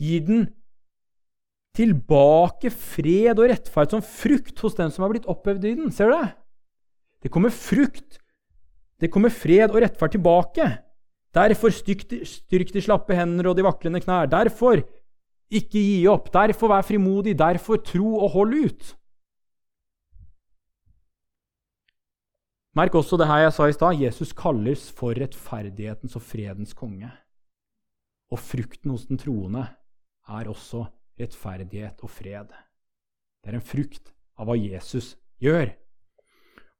gir 0.00 0.24
den 0.26 0.46
tilbake 1.76 2.72
fred 2.72 3.38
og 3.38 3.48
rettferd 3.52 3.92
som 3.94 4.04
frukt 4.04 4.58
hos 4.64 4.76
den 4.76 4.90
som 4.92 5.04
har 5.04 5.12
blitt 5.12 5.28
opphevd 5.30 5.68
i 5.68 5.76
den. 5.78 5.92
Ser 5.94 6.10
du 6.10 6.16
det? 6.16 6.32
Det 7.22 7.30
kommer 7.32 7.54
frukt 7.54 8.18
det 9.02 9.10
kommer 9.10 9.34
fred 9.34 9.72
og 9.72 9.80
rettferd 9.82 10.14
tilbake. 10.14 10.68
Derfor 11.34 11.72
styrk 11.74 12.72
de 12.74 12.82
slappe 12.84 13.16
hender 13.18 13.48
og 13.50 13.56
de 13.58 13.64
vaklende 13.66 14.00
knær. 14.04 14.28
Derfor 14.30 14.84
ikke 15.50 15.80
gi 15.80 16.04
opp. 16.10 16.28
Derfor 16.32 16.70
vær 16.70 16.86
frimodig. 16.86 17.34
Derfor 17.38 17.80
tro 17.82 18.20
og 18.20 18.30
hold 18.36 18.54
ut. 18.68 18.92
Merk 22.72 22.94
også 22.96 23.18
det 23.20 23.28
her 23.28 23.44
jeg 23.44 23.52
sa 23.52 23.66
i 23.68 23.74
stad. 23.76 24.00
Jesus 24.00 24.32
kalles 24.32 24.86
for 24.96 25.12
rettferdighetens 25.18 26.16
og 26.16 26.24
fredens 26.24 26.72
konge. 26.72 27.10
Og 28.32 28.40
frukten 28.40 28.94
hos 28.94 29.04
den 29.10 29.20
troende 29.20 29.66
er 30.28 30.48
også 30.48 30.86
rettferdighet 31.20 32.00
og 32.00 32.10
fred. 32.10 32.48
Det 33.42 33.52
er 33.52 33.58
en 33.58 33.64
frukt 33.64 34.14
av 34.40 34.48
hva 34.48 34.56
Jesus 34.56 35.16
gjør. 35.42 35.74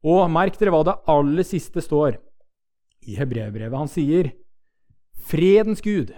Og 0.03 0.25
merk 0.33 0.57
dere 0.59 0.73
hva 0.73 0.83
det 0.89 0.99
aller 1.13 1.47
siste 1.47 1.85
står 1.85 2.17
i 3.07 3.19
Hebrevbrevet. 3.19 3.79
Han 3.79 3.91
sier, 3.91 4.33
'Fredens 5.13 5.83
Gud, 5.83 6.11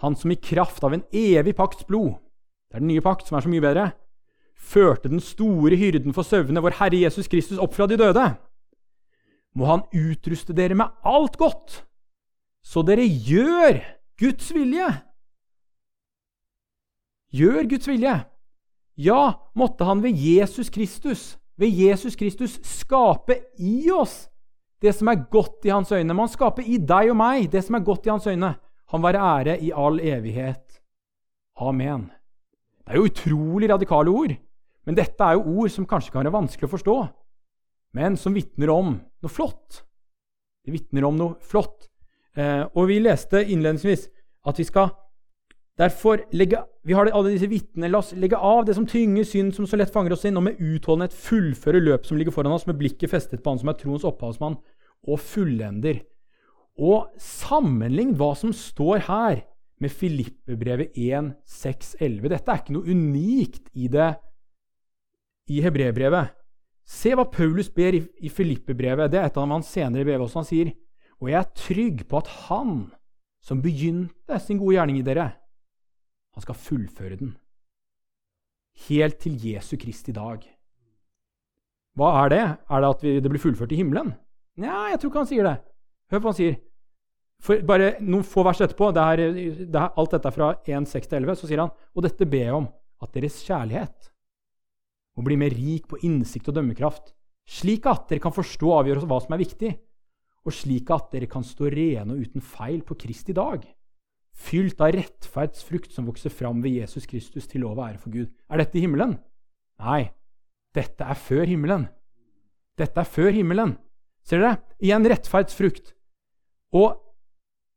han 0.00 0.16
som 0.16 0.30
i 0.30 0.40
kraft 0.40 0.82
av 0.82 0.94
en 0.94 1.04
evig 1.12 1.54
pakts 1.54 1.84
blod' 1.84 2.18
Det 2.74 2.80
er 2.80 2.82
den 2.82 2.88
nye 2.90 3.00
pakt, 3.06 3.28
som 3.28 3.36
er 3.36 3.44
så 3.44 3.48
mye 3.48 3.62
bedre. 3.62 3.92
Førte 4.58 5.06
den 5.06 5.20
store 5.22 5.76
hyrden 5.78 6.10
for 6.10 6.26
sauene, 6.26 6.58
vår 6.58 6.74
Herre 6.80 6.98
Jesus 7.04 7.28
Kristus, 7.30 7.60
opp 7.62 7.76
fra 7.76 7.86
de 7.86 7.94
døde. 7.94 8.24
Må 9.54 9.68
han 9.70 9.84
utruste 9.94 10.54
dere 10.56 10.74
med 10.78 10.90
alt 11.06 11.38
godt, 11.38 11.84
så 12.64 12.82
dere 12.82 13.04
gjør 13.06 13.78
Guds 14.18 14.50
vilje. 14.54 14.88
Gjør 17.34 17.70
Guds 17.70 17.88
vilje. 17.90 18.14
Ja, 18.94 19.22
måtte 19.54 19.86
han 19.86 20.02
ved 20.02 20.18
Jesus 20.18 20.70
Kristus 20.70 21.34
ved 21.56 21.70
Jesus 21.70 22.16
Kristus 22.16 22.58
skape 22.66 23.38
i 23.58 23.90
oss 23.94 24.24
det 24.82 24.92
som 24.92 25.08
er 25.08 25.22
godt 25.30 25.64
i 25.64 25.72
hans 25.72 25.92
øyne. 25.92 26.14
Må 26.14 26.26
han 26.26 26.32
skape 26.32 26.64
i 26.64 26.76
deg 26.76 27.12
og 27.12 27.16
meg 27.16 27.48
det 27.52 27.62
som 27.64 27.78
er 27.78 27.86
godt 27.86 28.06
i 28.06 28.12
hans 28.12 28.26
øyne. 28.28 28.54
Han 28.92 29.02
være 29.02 29.22
ære 29.22 29.58
i 29.64 29.70
all 29.72 30.00
evighet. 30.00 30.80
Amen. 31.56 32.10
Det 32.84 32.92
er 32.92 33.00
jo 33.00 33.08
utrolig 33.08 33.70
radikale 33.70 34.10
ord, 34.10 34.34
men 34.84 34.96
dette 34.96 35.24
er 35.24 35.38
jo 35.38 35.60
ord 35.62 35.72
som 35.72 35.86
kanskje 35.88 36.12
kan 36.12 36.20
være 36.20 36.34
vanskelig 36.34 36.68
å 36.68 36.72
forstå, 36.74 36.96
men 37.94 38.18
som 38.20 38.34
vitner 38.34 38.72
om 38.74 38.96
noe 38.98 39.32
flott. 39.32 39.84
Det 40.64 40.74
vitner 40.74 41.06
om 41.06 41.16
noe 41.18 41.38
flott. 41.44 41.88
Eh, 42.34 42.64
og 42.74 42.88
vi 42.90 42.98
leste 43.02 43.44
innledningsvis 43.44 44.08
at 44.48 44.60
vi 44.60 44.66
skal 44.68 44.92
Derfor 45.74 46.20
legge, 46.30 46.60
vi 46.86 46.94
har 46.94 47.08
alle 47.10 47.32
disse 47.32 47.48
vitnene. 47.50 47.88
La 47.90 47.98
oss 47.98 48.12
legge 48.14 48.38
av 48.38 48.60
det 48.62 48.76
som 48.76 48.84
tynger 48.86 49.24
synd, 49.26 49.56
som 49.56 49.66
så 49.66 49.74
lett 49.74 49.90
fanger 49.90 50.14
oss 50.14 50.22
inn, 50.28 50.36
og 50.38 50.44
med 50.46 50.60
utholdenhet 50.62 51.16
fullføre 51.18 51.80
løpet 51.82 52.06
som 52.06 52.20
ligger 52.20 52.34
foran 52.34 52.54
oss, 52.54 52.68
med 52.68 52.78
blikket 52.78 53.10
festet 53.10 53.42
på 53.42 53.50
Han 53.50 53.58
som 53.58 53.72
er 53.72 53.78
troens 53.80 54.06
opphavsmann 54.06 54.54
og 55.10 55.18
fullender. 55.18 55.98
Og 56.78 57.10
sammenlign 57.18 58.14
hva 58.18 58.30
som 58.38 58.54
står 58.54 59.02
her, 59.08 59.42
med 59.82 59.90
Filippebrevet 59.90 60.94
1, 60.94 61.32
6, 61.50 61.96
11. 61.98 62.30
Dette 62.30 62.52
er 62.52 62.60
ikke 62.62 62.76
noe 62.76 62.94
unikt 62.94 63.66
i 63.74 63.88
det 63.90 64.12
i 65.50 65.58
Hebrevbrevet. 65.64 66.30
Se 66.84 67.14
hva 67.16 67.24
Paulus 67.32 67.70
ber 67.72 67.96
i, 67.96 68.28
Filippebrevet. 68.28 69.10
Det 69.12 69.20
er 69.20 69.30
et 69.30 69.38
av 69.40 69.48
hans 69.48 69.70
senere 69.72 70.04
brev 70.04 70.26
også. 70.26 70.42
Han 70.42 70.48
sier, 70.48 70.72
og 71.22 71.30
jeg 71.30 71.38
er 71.40 71.54
trygg 71.56 72.04
på 72.10 72.20
at 72.20 72.28
Han 72.48 72.74
som 73.44 73.60
begynte 73.64 74.38
sin 74.40 74.60
gode 74.60 74.78
gjerning 74.78 75.00
i 75.00 75.04
dere, 75.04 75.28
han 76.34 76.42
skal 76.42 76.56
fullføre 76.56 77.18
den. 77.20 77.34
Helt 78.88 79.18
til 79.22 79.36
Jesu 79.38 79.76
i 79.76 80.12
dag. 80.12 80.46
Hva 81.94 82.08
er 82.24 82.28
det? 82.32 82.44
Er 82.70 82.80
det 82.80 82.88
at 82.88 83.02
vi, 83.04 83.20
det 83.20 83.30
blir 83.30 83.40
fullført 83.40 83.72
i 83.72 83.76
himmelen? 83.78 84.14
Nja, 84.58 84.88
jeg 84.90 85.00
tror 85.00 85.10
ikke 85.10 85.22
han 85.22 85.30
sier 85.30 85.46
det. 85.46 85.58
Hør 86.10 86.18
på 86.18 86.24
hva 86.24 86.32
han 86.32 86.40
sier. 86.40 86.56
For 87.44 87.60
bare 87.68 87.92
noen 88.00 88.24
få 88.26 88.42
vers 88.46 88.62
etterpå, 88.64 88.90
det 88.96 89.04
er, 89.04 89.22
det 89.68 89.78
er 89.78 90.00
alt 90.00 90.16
dette 90.16 90.30
er 90.30 90.34
fra 90.34 90.50
1.6-11, 90.64 91.36
så 91.36 91.50
sier 91.50 91.62
han 91.62 91.72
og 91.94 92.06
dette 92.06 92.26
ber 92.26 92.48
jeg 92.48 92.56
om, 92.56 92.68
at 93.04 93.14
deres 93.14 93.36
kjærlighet 93.44 94.13
må 95.14 95.24
bli 95.26 95.38
mer 95.38 95.54
rik 95.54 95.86
på 95.90 96.00
innsikt 96.06 96.50
og 96.50 96.58
dømmekraft, 96.58 97.14
slik 97.46 97.86
at 97.90 98.08
dere 98.10 98.22
kan 98.24 98.34
forstå 98.34 98.70
og 98.70 98.80
avgjøre 98.82 99.06
hva 99.08 99.20
som 99.22 99.36
er 99.36 99.42
viktig, 99.44 99.72
og 100.44 100.52
slik 100.52 100.90
at 100.92 101.10
dere 101.12 101.30
kan 101.30 101.44
stå 101.46 101.70
rene 101.72 102.16
og 102.16 102.26
uten 102.26 102.44
feil 102.44 102.82
på 102.86 102.96
Kristi 103.00 103.36
dag 103.36 103.64
fylt 104.34 104.80
av 104.82 104.92
rettferdsfrukt 104.94 105.94
som 105.94 106.08
vokser 106.08 106.32
fram 106.32 106.62
ved 106.64 106.80
Jesus 106.80 107.06
Kristus 107.06 107.46
til 107.50 107.62
lov 107.64 107.78
og 107.78 107.86
ære 107.86 108.02
for 108.02 108.10
Gud. 108.10 108.30
Er 108.50 108.60
dette 108.60 108.78
i 108.78 108.84
himmelen? 108.84 109.16
Nei, 109.80 110.10
dette 110.74 111.06
er 111.06 111.18
før 111.18 111.46
himmelen. 111.48 111.86
Dette 112.78 113.00
er 113.00 113.08
før 113.08 113.30
himmelen. 113.34 113.76
Ser 114.26 114.42
dere? 114.42 114.58
Igjen 114.82 115.06
rettferdsfrukt. 115.06 115.94
Og 116.74 116.98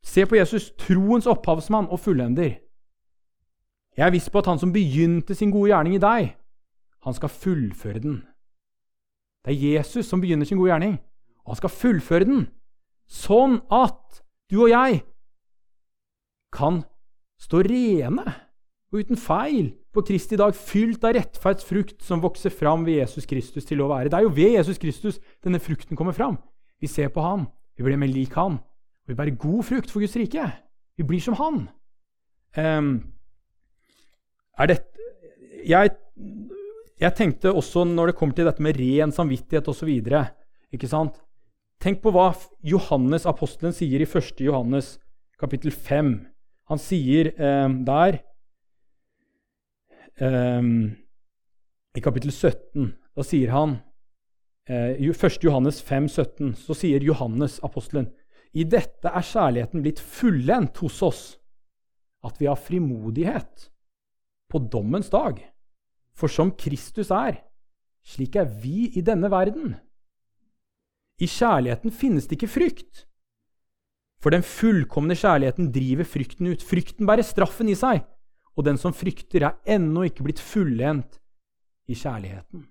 se 0.02 0.26
på 0.26 0.38
Jesus, 0.40 0.72
troens 0.80 1.28
opphavsmann 1.30 1.90
og 1.92 2.02
fullender. 2.02 2.58
Jeg 3.98 4.06
er 4.06 4.14
viss 4.14 4.30
på 4.30 4.42
at 4.42 4.50
han 4.50 4.62
som 4.62 4.74
begynte 4.74 5.36
sin 5.36 5.52
gode 5.54 5.72
gjerning 5.72 5.98
i 5.98 6.02
deg, 6.02 6.34
han 7.08 7.16
skal 7.18 7.32
fullføre 7.32 8.04
den. 8.04 8.18
Det 9.46 9.54
er 9.54 9.78
Jesus 9.78 10.10
som 10.10 10.22
begynner 10.22 10.48
sin 10.48 10.60
gode 10.60 10.74
gjerning, 10.74 10.98
og 11.46 11.54
han 11.54 11.62
skal 11.62 11.72
fullføre 11.72 12.28
den, 12.28 12.48
sånn 13.08 13.62
at 13.72 14.22
du 14.52 14.60
og 14.66 14.72
jeg 14.72 15.02
kan 16.56 16.82
stå 17.40 17.62
rene 17.68 18.26
og 18.92 19.00
uten 19.04 19.20
feil 19.20 19.72
på 19.96 20.04
Kristi 20.08 20.38
dag, 20.40 20.56
fylt 20.56 21.04
av 21.08 21.16
rettferdsfrukt 21.18 22.04
som 22.06 22.22
vokser 22.24 22.54
fram 22.54 22.86
ved 22.88 23.02
Jesus 23.02 23.28
Kristus 23.28 23.66
til 23.68 23.82
å 23.84 23.90
være. 23.92 24.12
Det 24.12 24.20
er 24.20 24.28
jo 24.28 24.36
ved 24.36 24.58
Jesus 24.58 24.80
Kristus 24.82 25.20
denne 25.44 25.62
frukten 25.64 25.98
kommer 25.98 26.16
fram. 26.16 26.38
Vi 26.80 26.90
ser 26.92 27.12
på 27.14 27.24
ham, 27.24 27.48
vi 27.76 27.86
blir 27.88 28.00
mer 28.00 28.12
lik 28.12 28.36
han, 28.38 28.60
og 28.60 29.12
vi 29.12 29.18
bærer 29.18 29.40
god 29.40 29.64
frukt 29.68 29.92
for 29.92 30.04
Guds 30.04 30.16
rike. 30.20 30.46
Vi 30.98 31.06
blir 31.08 31.24
som 31.24 31.38
han. 31.40 31.68
Um, 32.58 32.92
er 34.58 34.72
det, 34.72 34.78
jeg, 35.68 35.92
jeg 36.98 37.14
tenkte 37.18 37.54
også, 37.54 37.86
når 37.86 38.12
det 38.12 38.18
kommer 38.18 38.38
til 38.38 38.48
dette 38.50 38.64
med 38.64 38.78
ren 38.80 39.14
samvittighet 39.14 39.68
osv. 39.70 39.92
Tenk 41.78 42.00
på 42.02 42.14
hva 42.14 42.32
Johannes 42.66 43.28
apostelen 43.30 43.76
sier 43.76 44.02
i 44.02 44.08
1. 44.08 44.42
Johannes 44.42 44.96
kapittel 45.38 45.72
5. 45.72 46.16
Han 46.74 46.82
sier 46.82 47.30
eh, 47.38 47.68
der 47.88 48.18
eh, 50.18 50.72
I 51.98 52.04
kapittel 52.04 52.34
17 52.34 52.96
da 53.18 53.26
sier 53.26 53.50
han 53.50 53.80
eh, 54.70 54.94
1. 55.02 55.40
Johannes 55.42 55.82
5, 55.82 56.10
17, 56.10 56.54
så 56.62 56.76
sier 56.78 57.02
Johannes, 57.02 57.58
apostelen, 57.66 58.12
i 58.54 58.62
dette 58.64 59.10
er 59.10 59.26
kjærligheten 59.26 59.82
blitt 59.82 60.02
fullendt 60.02 60.78
hos 60.84 61.02
oss, 61.06 61.24
at 62.26 62.38
vi 62.38 62.46
har 62.50 62.60
frimodighet 62.62 63.72
på 64.52 64.62
dommens 64.70 65.10
dag. 65.10 65.42
For 66.18 66.32
som 66.34 66.52
Kristus 66.58 67.12
er, 67.14 67.44
slik 68.08 68.38
er 68.40 68.48
vi 68.50 68.88
i 68.98 69.04
denne 69.06 69.30
verden. 69.30 69.76
I 71.22 71.28
kjærligheten 71.30 71.94
finnes 71.94 72.26
det 72.26 72.38
ikke 72.38 72.50
frykt, 72.50 73.04
for 74.22 74.34
den 74.34 74.46
fullkomne 74.46 75.14
kjærligheten 75.18 75.70
driver 75.74 76.08
frykten 76.10 76.50
ut. 76.50 76.64
Frykten 76.66 77.06
bærer 77.06 77.26
straffen 77.26 77.70
i 77.70 77.78
seg, 77.78 78.02
og 78.58 78.66
den 78.66 78.80
som 78.82 78.96
frykter, 78.98 79.46
er 79.46 79.78
ennå 79.78 80.08
ikke 80.08 80.26
blitt 80.26 80.42
fullendt 80.42 81.20
i 81.86 81.98
kjærligheten. 81.98 82.66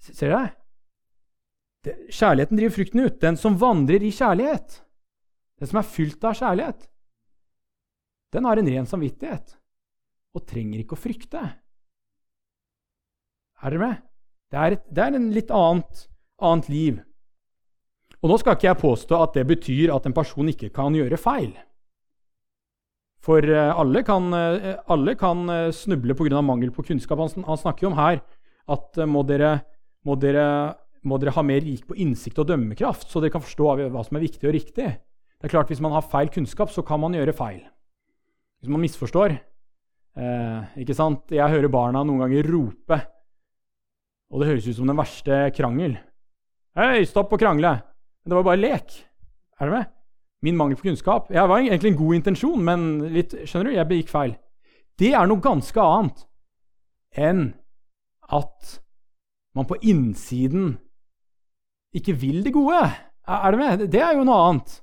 Ser 0.00 0.32
dere? 0.32 0.48
Det, 1.84 1.94
kjærligheten 2.08 2.56
driver 2.56 2.72
frukten 2.74 3.02
ut. 3.04 3.18
Den 3.20 3.36
som 3.38 3.58
vandrer 3.60 4.02
i 4.02 4.10
kjærlighet, 4.16 4.80
den 5.60 5.70
som 5.70 5.78
er 5.78 5.86
fylt 5.86 6.24
av 6.24 6.38
kjærlighet, 6.38 6.86
den 8.32 8.46
har 8.48 8.60
en 8.60 8.70
ren 8.72 8.88
samvittighet 8.88 9.59
og 10.36 10.46
trenger 10.46 10.82
ikke 10.82 10.96
å 10.96 11.00
frykte. 11.00 11.42
Er 13.60 13.74
dere 13.74 13.82
med? 13.82 14.02
Det 14.50 14.58
er, 14.58 14.76
et, 14.76 14.84
det 14.90 15.02
er 15.04 15.16
en 15.16 15.30
litt 15.34 15.50
annet, 15.54 16.04
annet 16.42 16.68
liv. 16.72 17.00
Og 18.20 18.30
nå 18.30 18.38
skal 18.40 18.56
ikke 18.56 18.68
jeg 18.68 18.80
påstå 18.82 19.18
at 19.20 19.36
det 19.38 19.46
betyr 19.48 19.92
at 19.94 20.06
en 20.08 20.16
person 20.16 20.48
ikke 20.50 20.72
kan 20.74 20.96
gjøre 20.96 21.20
feil. 21.20 21.52
For 23.24 23.44
eh, 23.44 23.72
alle 23.76 24.02
kan, 24.06 24.30
eh, 24.36 24.78
alle 24.90 25.14
kan 25.20 25.44
eh, 25.52 25.72
snuble 25.76 26.16
pga. 26.16 26.40
mangel 26.40 26.72
på 26.72 26.84
kunnskap. 26.88 27.20
Han, 27.20 27.44
han 27.46 27.60
snakker 27.60 27.86
jo 27.86 27.92
om 27.92 28.00
her 28.00 28.22
at 28.70 29.00
må 29.08 29.24
dere 29.26 29.58
må 30.06 30.16
dere, 30.16 30.76
må 31.04 31.18
dere 31.20 31.34
ha 31.36 31.44
mer 31.44 31.60
rik 31.64 31.84
på 31.88 31.96
innsikt 32.00 32.38
og 32.40 32.48
dømmekraft, 32.48 33.08
så 33.10 33.20
dere 33.20 33.34
kan 33.34 33.44
forstå 33.44 33.68
hva 33.92 34.04
som 34.06 34.16
er 34.16 34.24
viktig 34.24 34.48
og 34.48 34.56
riktig. 34.56 34.88
Det 35.40 35.48
er 35.48 35.52
klart, 35.52 35.68
Hvis 35.68 35.80
man 35.80 35.92
har 35.92 36.04
feil 36.04 36.28
kunnskap, 36.28 36.70
så 36.70 36.82
kan 36.82 37.00
man 37.00 37.12
gjøre 37.16 37.36
feil. 37.36 37.60
Hvis 38.60 38.72
man 38.72 38.80
misforstår 38.80 39.38
eh, 40.18 40.80
ikke 40.82 40.96
sant? 40.96 41.30
Jeg 41.34 41.52
hører 41.52 41.72
barna 41.72 42.02
noen 42.06 42.24
ganger 42.24 42.48
rope, 42.50 42.98
og 44.30 44.42
det 44.42 44.50
høres 44.50 44.68
ut 44.70 44.78
som 44.78 44.90
den 44.90 44.98
verste 44.98 45.38
krangel. 45.56 45.96
'Hei, 46.76 47.04
stopp 47.06 47.32
å 47.34 47.40
krangle!' 47.40 47.80
Det 48.24 48.36
var 48.36 48.44
bare 48.46 48.60
lek. 48.60 48.92
Er 49.60 49.66
du 49.66 49.72
med? 49.74 49.88
Min 50.42 50.56
mangel 50.56 50.76
på 50.76 50.86
kunnskap. 50.88 51.30
Jeg 51.32 51.48
var 51.48 51.60
egentlig 51.60 51.92
en 51.92 51.98
god 51.98 52.14
intensjon, 52.14 52.62
men 52.64 52.84
litt, 53.12 53.34
skjønner 53.44 53.70
du, 53.70 53.76
jeg 53.76 53.88
begikk 53.88 54.12
feil. 54.12 54.36
Det 55.00 55.12
er 55.16 55.26
noe 55.28 55.40
ganske 55.40 55.80
annet 55.80 56.26
enn 57.16 57.54
at 58.30 58.76
man 59.56 59.66
på 59.66 59.80
innsiden 59.82 60.76
ikke 61.96 62.14
vil 62.20 62.44
det 62.44 62.54
gode. 62.54 62.84
Er 63.26 63.52
du 63.52 63.58
med? 63.58 63.86
Det 63.90 64.00
er 64.04 64.14
jo 64.16 64.24
noe 64.24 64.40
annet. 64.46 64.76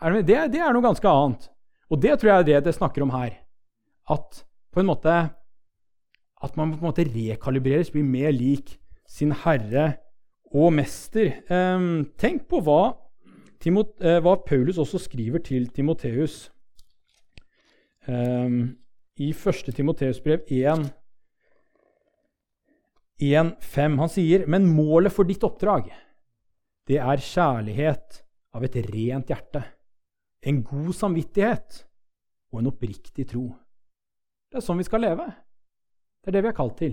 Er 0.00 0.18
det, 0.20 0.36
det, 0.52 0.60
er 0.60 0.74
noe 0.74 0.84
ganske 0.84 1.08
annet. 1.08 1.48
Og 1.90 2.00
det 2.00 2.18
tror 2.18 2.30
jeg 2.30 2.44
er 2.44 2.48
det 2.48 2.64
det 2.68 2.76
snakker 2.76 3.04
om 3.04 3.12
her. 3.14 3.32
At 4.10 4.44
på 4.74 4.82
en 4.82 4.90
måte 4.90 5.14
at 6.44 6.56
man 6.58 6.74
på 6.74 6.82
en 6.82 6.90
måte 6.90 7.06
rekalibreres, 7.08 7.90
blir 7.90 8.04
mer 8.04 8.32
lik 8.34 8.76
sin 9.08 9.32
herre 9.44 9.94
og 10.54 10.72
mester. 10.76 11.32
Um, 11.48 12.04
tenk 12.20 12.48
på 12.50 12.60
hva, 12.64 12.94
Timot, 13.62 13.94
uh, 14.04 14.18
hva, 14.20 14.36
Paulus 14.44 14.78
også 14.82 15.00
skriver 15.06 15.40
til 15.44 15.70
Timoteus. 15.72 16.50
Um, 18.06 18.76
I 19.16 19.30
1. 19.32 19.72
Timoteus 19.72 20.20
brev 20.20 20.44
1 20.50 20.90
1,5. 23.22 23.98
Han 23.98 24.08
sier, 24.10 24.46
'Men 24.46 24.66
målet 24.66 25.12
for 25.12 25.24
ditt 25.24 25.44
oppdrag, 25.44 25.88
det 26.86 26.98
er 26.98 27.16
kjærlighet 27.16 28.22
av 28.52 28.64
et 28.64 28.76
rent 28.90 29.30
hjerte, 29.30 29.64
en 30.42 30.62
god 30.62 30.92
samvittighet 30.92 31.86
og 32.52 32.60
en 32.60 32.66
oppriktig 32.66 33.28
tro.' 33.30 33.63
Det 34.54 34.60
er 34.60 34.68
sånn 34.68 34.78
vi 34.78 34.84
skal 34.86 35.02
leve. 35.02 35.24
Det 36.22 36.30
er 36.30 36.34
det 36.36 36.40
vi 36.44 36.48
er 36.52 36.54
kalt 36.54 36.76
til. 36.78 36.92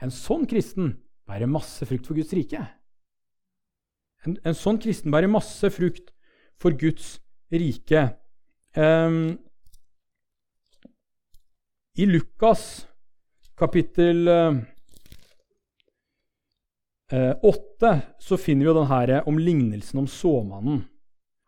En 0.00 0.08
sånn 0.08 0.46
kristen 0.48 0.94
bærer 1.28 1.50
masse 1.52 1.84
frukt 1.84 2.06
for 2.08 2.16
Guds 2.16 2.32
rike. 2.32 2.62
En, 4.24 4.38
en 4.48 4.56
sånn 4.56 4.78
kristen 4.80 5.12
bærer 5.12 5.28
masse 5.28 5.68
frukt 5.68 6.14
for 6.56 6.72
Guds 6.80 7.18
rike. 7.52 8.06
Um, 8.72 9.36
I 12.00 12.08
Lukas 12.08 12.64
kapittel 13.60 14.24
uh, 14.32 14.56
eh, 17.12 17.36
8 17.36 17.92
så 18.16 18.40
finner 18.40 18.64
vi 18.64 18.70
jo 18.70 18.76
den 18.80 18.90
her 18.94 19.14
om 19.28 19.44
lignelsen 19.44 20.00
om 20.00 20.08
såmannen. 20.08 20.86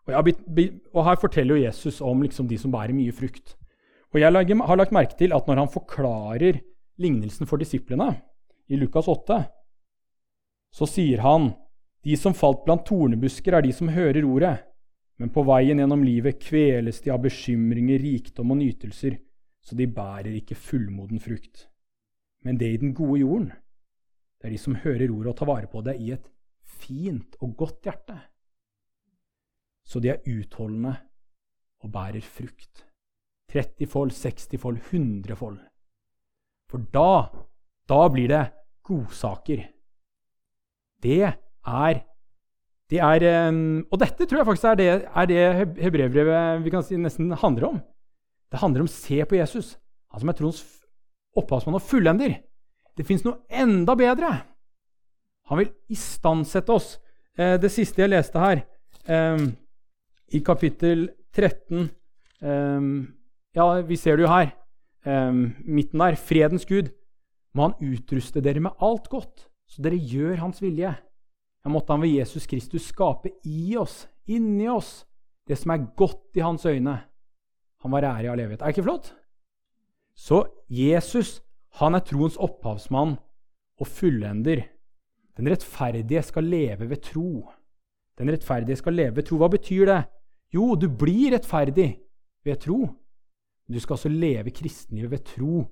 Og, 0.04 0.14
og, 0.20 1.02
Her 1.08 1.16
forteller 1.16 1.56
jo 1.56 1.64
Jesus 1.64 2.04
om 2.04 2.28
liksom 2.28 2.52
de 2.52 2.60
som 2.60 2.76
bærer 2.76 2.92
mye 2.92 3.16
frukt. 3.16 3.56
Og 4.12 4.20
Jeg 4.20 4.28
har 4.28 4.76
lagt 4.76 4.92
merke 4.92 5.16
til 5.16 5.32
at 5.32 5.46
når 5.48 5.62
han 5.62 5.72
forklarer 5.72 6.60
lignelsen 7.00 7.48
for 7.48 7.56
disiplene 7.56 8.10
i 8.68 8.76
Lukas 8.76 9.08
8, 9.08 9.38
så 10.72 10.88
sier 10.88 11.22
han 11.24 11.52
de 12.04 12.16
som 12.18 12.34
falt 12.34 12.64
blant 12.66 12.84
tornebusker, 12.84 13.54
er 13.54 13.64
de 13.64 13.72
som 13.72 13.88
hører 13.88 14.24
ordet, 14.26 14.56
men 15.20 15.30
på 15.32 15.44
veien 15.46 15.78
gjennom 15.78 16.02
livet 16.04 16.40
kveles 16.42 17.00
de 17.04 17.12
av 17.14 17.22
bekymringer, 17.22 18.00
rikdom 18.02 18.52
og 18.52 18.58
nytelser, 18.58 19.16
så 19.62 19.78
de 19.78 19.86
bærer 19.86 20.34
ikke 20.34 20.58
fullmoden 20.58 21.22
frukt. 21.22 21.68
Men 22.42 22.58
det 22.58 22.72
i 22.72 22.80
den 22.82 22.92
gode 22.92 23.20
jorden, 23.20 23.50
det 24.40 24.48
er 24.48 24.56
de 24.56 24.58
som 24.58 24.80
hører 24.82 25.12
ordet 25.14 25.30
og 25.30 25.38
tar 25.38 25.52
vare 25.52 25.70
på 25.70 25.84
det 25.86 25.94
i 26.02 26.10
et 26.16 26.26
fint 26.82 27.36
og 27.40 27.54
godt 27.56 27.86
hjerte. 27.86 28.18
Så 29.86 30.02
de 30.02 30.10
er 30.10 30.24
utholdende 30.26 30.96
og 31.82 31.92
bærer 31.94 32.24
frukt. 32.26 32.82
30 33.52 33.88
fold, 33.90 34.14
60 34.16 34.60
fold, 34.60 34.80
100 34.90 35.36
fold. 35.36 35.58
For 36.72 36.84
da, 36.94 37.28
da 37.88 38.00
blir 38.12 38.30
det 38.32 38.46
godsaker. 38.86 39.66
Det 41.02 41.20
er 41.22 42.00
det 42.92 43.00
er, 43.00 43.24
og 43.88 44.00
dette 44.02 44.26
tror 44.28 44.42
jeg 44.42 44.46
faktisk 44.50 44.66
er 44.68 44.74
det, 44.76 44.86
er 45.08 45.28
det 45.30 45.42
hebrevbrevet 45.80 46.64
vi 46.64 46.72
kan 46.74 46.82
si 46.84 46.98
nesten 47.00 47.30
handler 47.40 47.70
om. 47.70 47.78
Det 48.52 48.60
handler 48.60 48.84
om 48.84 48.90
å 48.90 48.92
se 48.92 49.16
på 49.24 49.38
Jesus, 49.38 49.78
han 50.12 50.20
som 50.20 50.28
er 50.28 50.36
troens 50.36 50.58
opphavsmann 51.40 51.78
og 51.78 51.86
fullender. 51.86 52.34
Det 52.92 53.06
fins 53.08 53.24
noe 53.24 53.40
enda 53.48 53.96
bedre. 53.96 54.34
Han 55.48 55.62
vil 55.62 55.70
istandsette 55.92 56.74
oss. 56.74 56.98
Eh, 57.32 57.56
det 57.56 57.72
siste 57.72 58.04
jeg 58.04 58.12
leste 58.12 58.42
her, 58.42 58.60
i 60.32 60.38
kapittel 60.44 61.08
13 61.34 61.80
eh, 62.44 62.84
Ja, 63.54 63.80
vi 63.84 63.96
ser 63.96 64.16
det 64.16 64.26
jo 64.26 64.32
her. 64.32 64.52
midten 65.64 65.98
der. 65.98 66.16
Fredens 66.16 66.64
Gud. 66.64 66.90
Må 67.54 67.68
han 67.68 67.92
utruste 67.92 68.40
dere 68.40 68.60
med 68.64 68.72
alt 68.80 69.10
godt, 69.12 69.48
så 69.68 69.82
dere 69.84 69.98
gjør 70.00 70.38
hans 70.40 70.62
vilje. 70.62 70.88
Ja, 71.62 71.70
måtte 71.70 71.92
han 71.92 72.00
ved 72.00 72.14
Jesus 72.16 72.46
Kristus 72.48 72.88
skape 72.88 73.28
i 73.44 73.76
oss, 73.76 74.06
inni 74.26 74.68
oss, 74.72 75.04
det 75.46 75.58
som 75.60 75.74
er 75.74 75.84
godt 75.96 76.38
i 76.40 76.40
hans 76.40 76.64
øyne. 76.66 76.96
Han 77.82 77.92
var 77.92 78.06
ære 78.08 78.30
av 78.30 78.38
levighet. 78.38 78.62
Er 78.62 78.70
det 78.70 78.76
ikke 78.78 78.86
flott? 78.86 79.12
Så 80.16 80.46
Jesus 80.70 81.42
han 81.80 81.96
er 81.96 82.04
troens 82.04 82.36
opphavsmann 82.40 83.16
og 83.80 83.88
fullender. 83.88 84.64
Den 85.36 85.48
rettferdige 85.48 86.22
skal 86.24 86.44
leve 86.44 86.88
ved 86.90 87.00
tro. 87.04 87.48
Den 88.18 88.30
rettferdige 88.32 88.76
skal 88.76 88.96
leve 88.96 89.16
ved 89.16 89.26
tro. 89.28 89.38
Hva 89.40 89.48
betyr 89.52 89.88
det? 89.88 90.00
Jo, 90.52 90.74
du 90.76 90.88
blir 90.88 91.32
rettferdig 91.32 91.88
ved 92.44 92.60
tro. 92.60 92.84
Du 93.70 93.78
skal 93.80 93.96
altså 93.96 94.10
leve 94.12 94.54
kristenlivet 94.54 95.12
ved 95.12 95.24
tro 95.28 95.62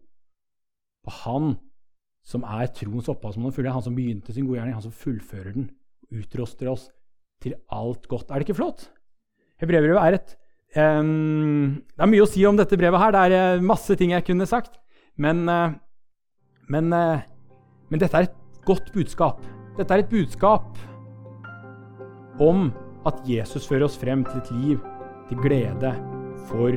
på 1.05 1.17
Han 1.25 1.55
som 2.25 2.45
er 2.45 2.71
troens 2.77 3.09
opphavsmann 3.09 3.49
og 3.49 3.57
fullender. 3.57 3.79
Han 3.79 3.87
som 3.89 3.97
begynte 3.97 4.35
sin 4.37 4.47
gode 4.47 4.61
gjerning, 4.61 4.77
han 4.77 4.85
som 4.85 4.95
fullfører 4.95 5.55
den 5.57 5.71
utroster 6.13 6.69
oss 6.71 6.91
til 7.43 7.57
alt 7.73 8.07
godt. 8.09 8.29
Er 8.31 8.41
det 8.41 8.49
ikke 8.49 8.59
flott? 8.61 8.91
Hebreerbrevet 9.61 10.01
er 10.01 10.19
et 10.19 10.35
um, 10.77 11.81
Det 11.89 12.05
er 12.05 12.11
mye 12.13 12.25
å 12.25 12.29
si 12.29 12.45
om 12.49 12.59
dette 12.61 12.79
brevet 12.79 13.01
her. 13.01 13.15
Det 13.17 13.23
er 13.27 13.37
eh, 13.39 13.65
masse 13.65 13.97
ting 13.97 14.13
jeg 14.13 14.27
kunne 14.29 14.49
sagt. 14.49 14.77
Men 15.21 15.49
uh, 15.49 15.73
men, 16.71 16.93
eh, 16.93 17.23
men 17.91 18.01
dette 18.01 18.17
er 18.17 18.29
et 18.29 18.65
godt 18.69 18.93
budskap. 18.95 19.43
Dette 19.79 19.95
er 19.95 20.05
et 20.05 20.13
budskap 20.13 20.79
om 22.41 22.71
at 23.09 23.19
Jesus 23.27 23.67
fører 23.67 23.89
oss 23.89 23.99
frem 23.99 24.23
til 24.29 24.39
et 24.39 24.51
liv 24.55 24.87
til 25.29 25.41
glede 25.43 25.93
for 26.47 26.77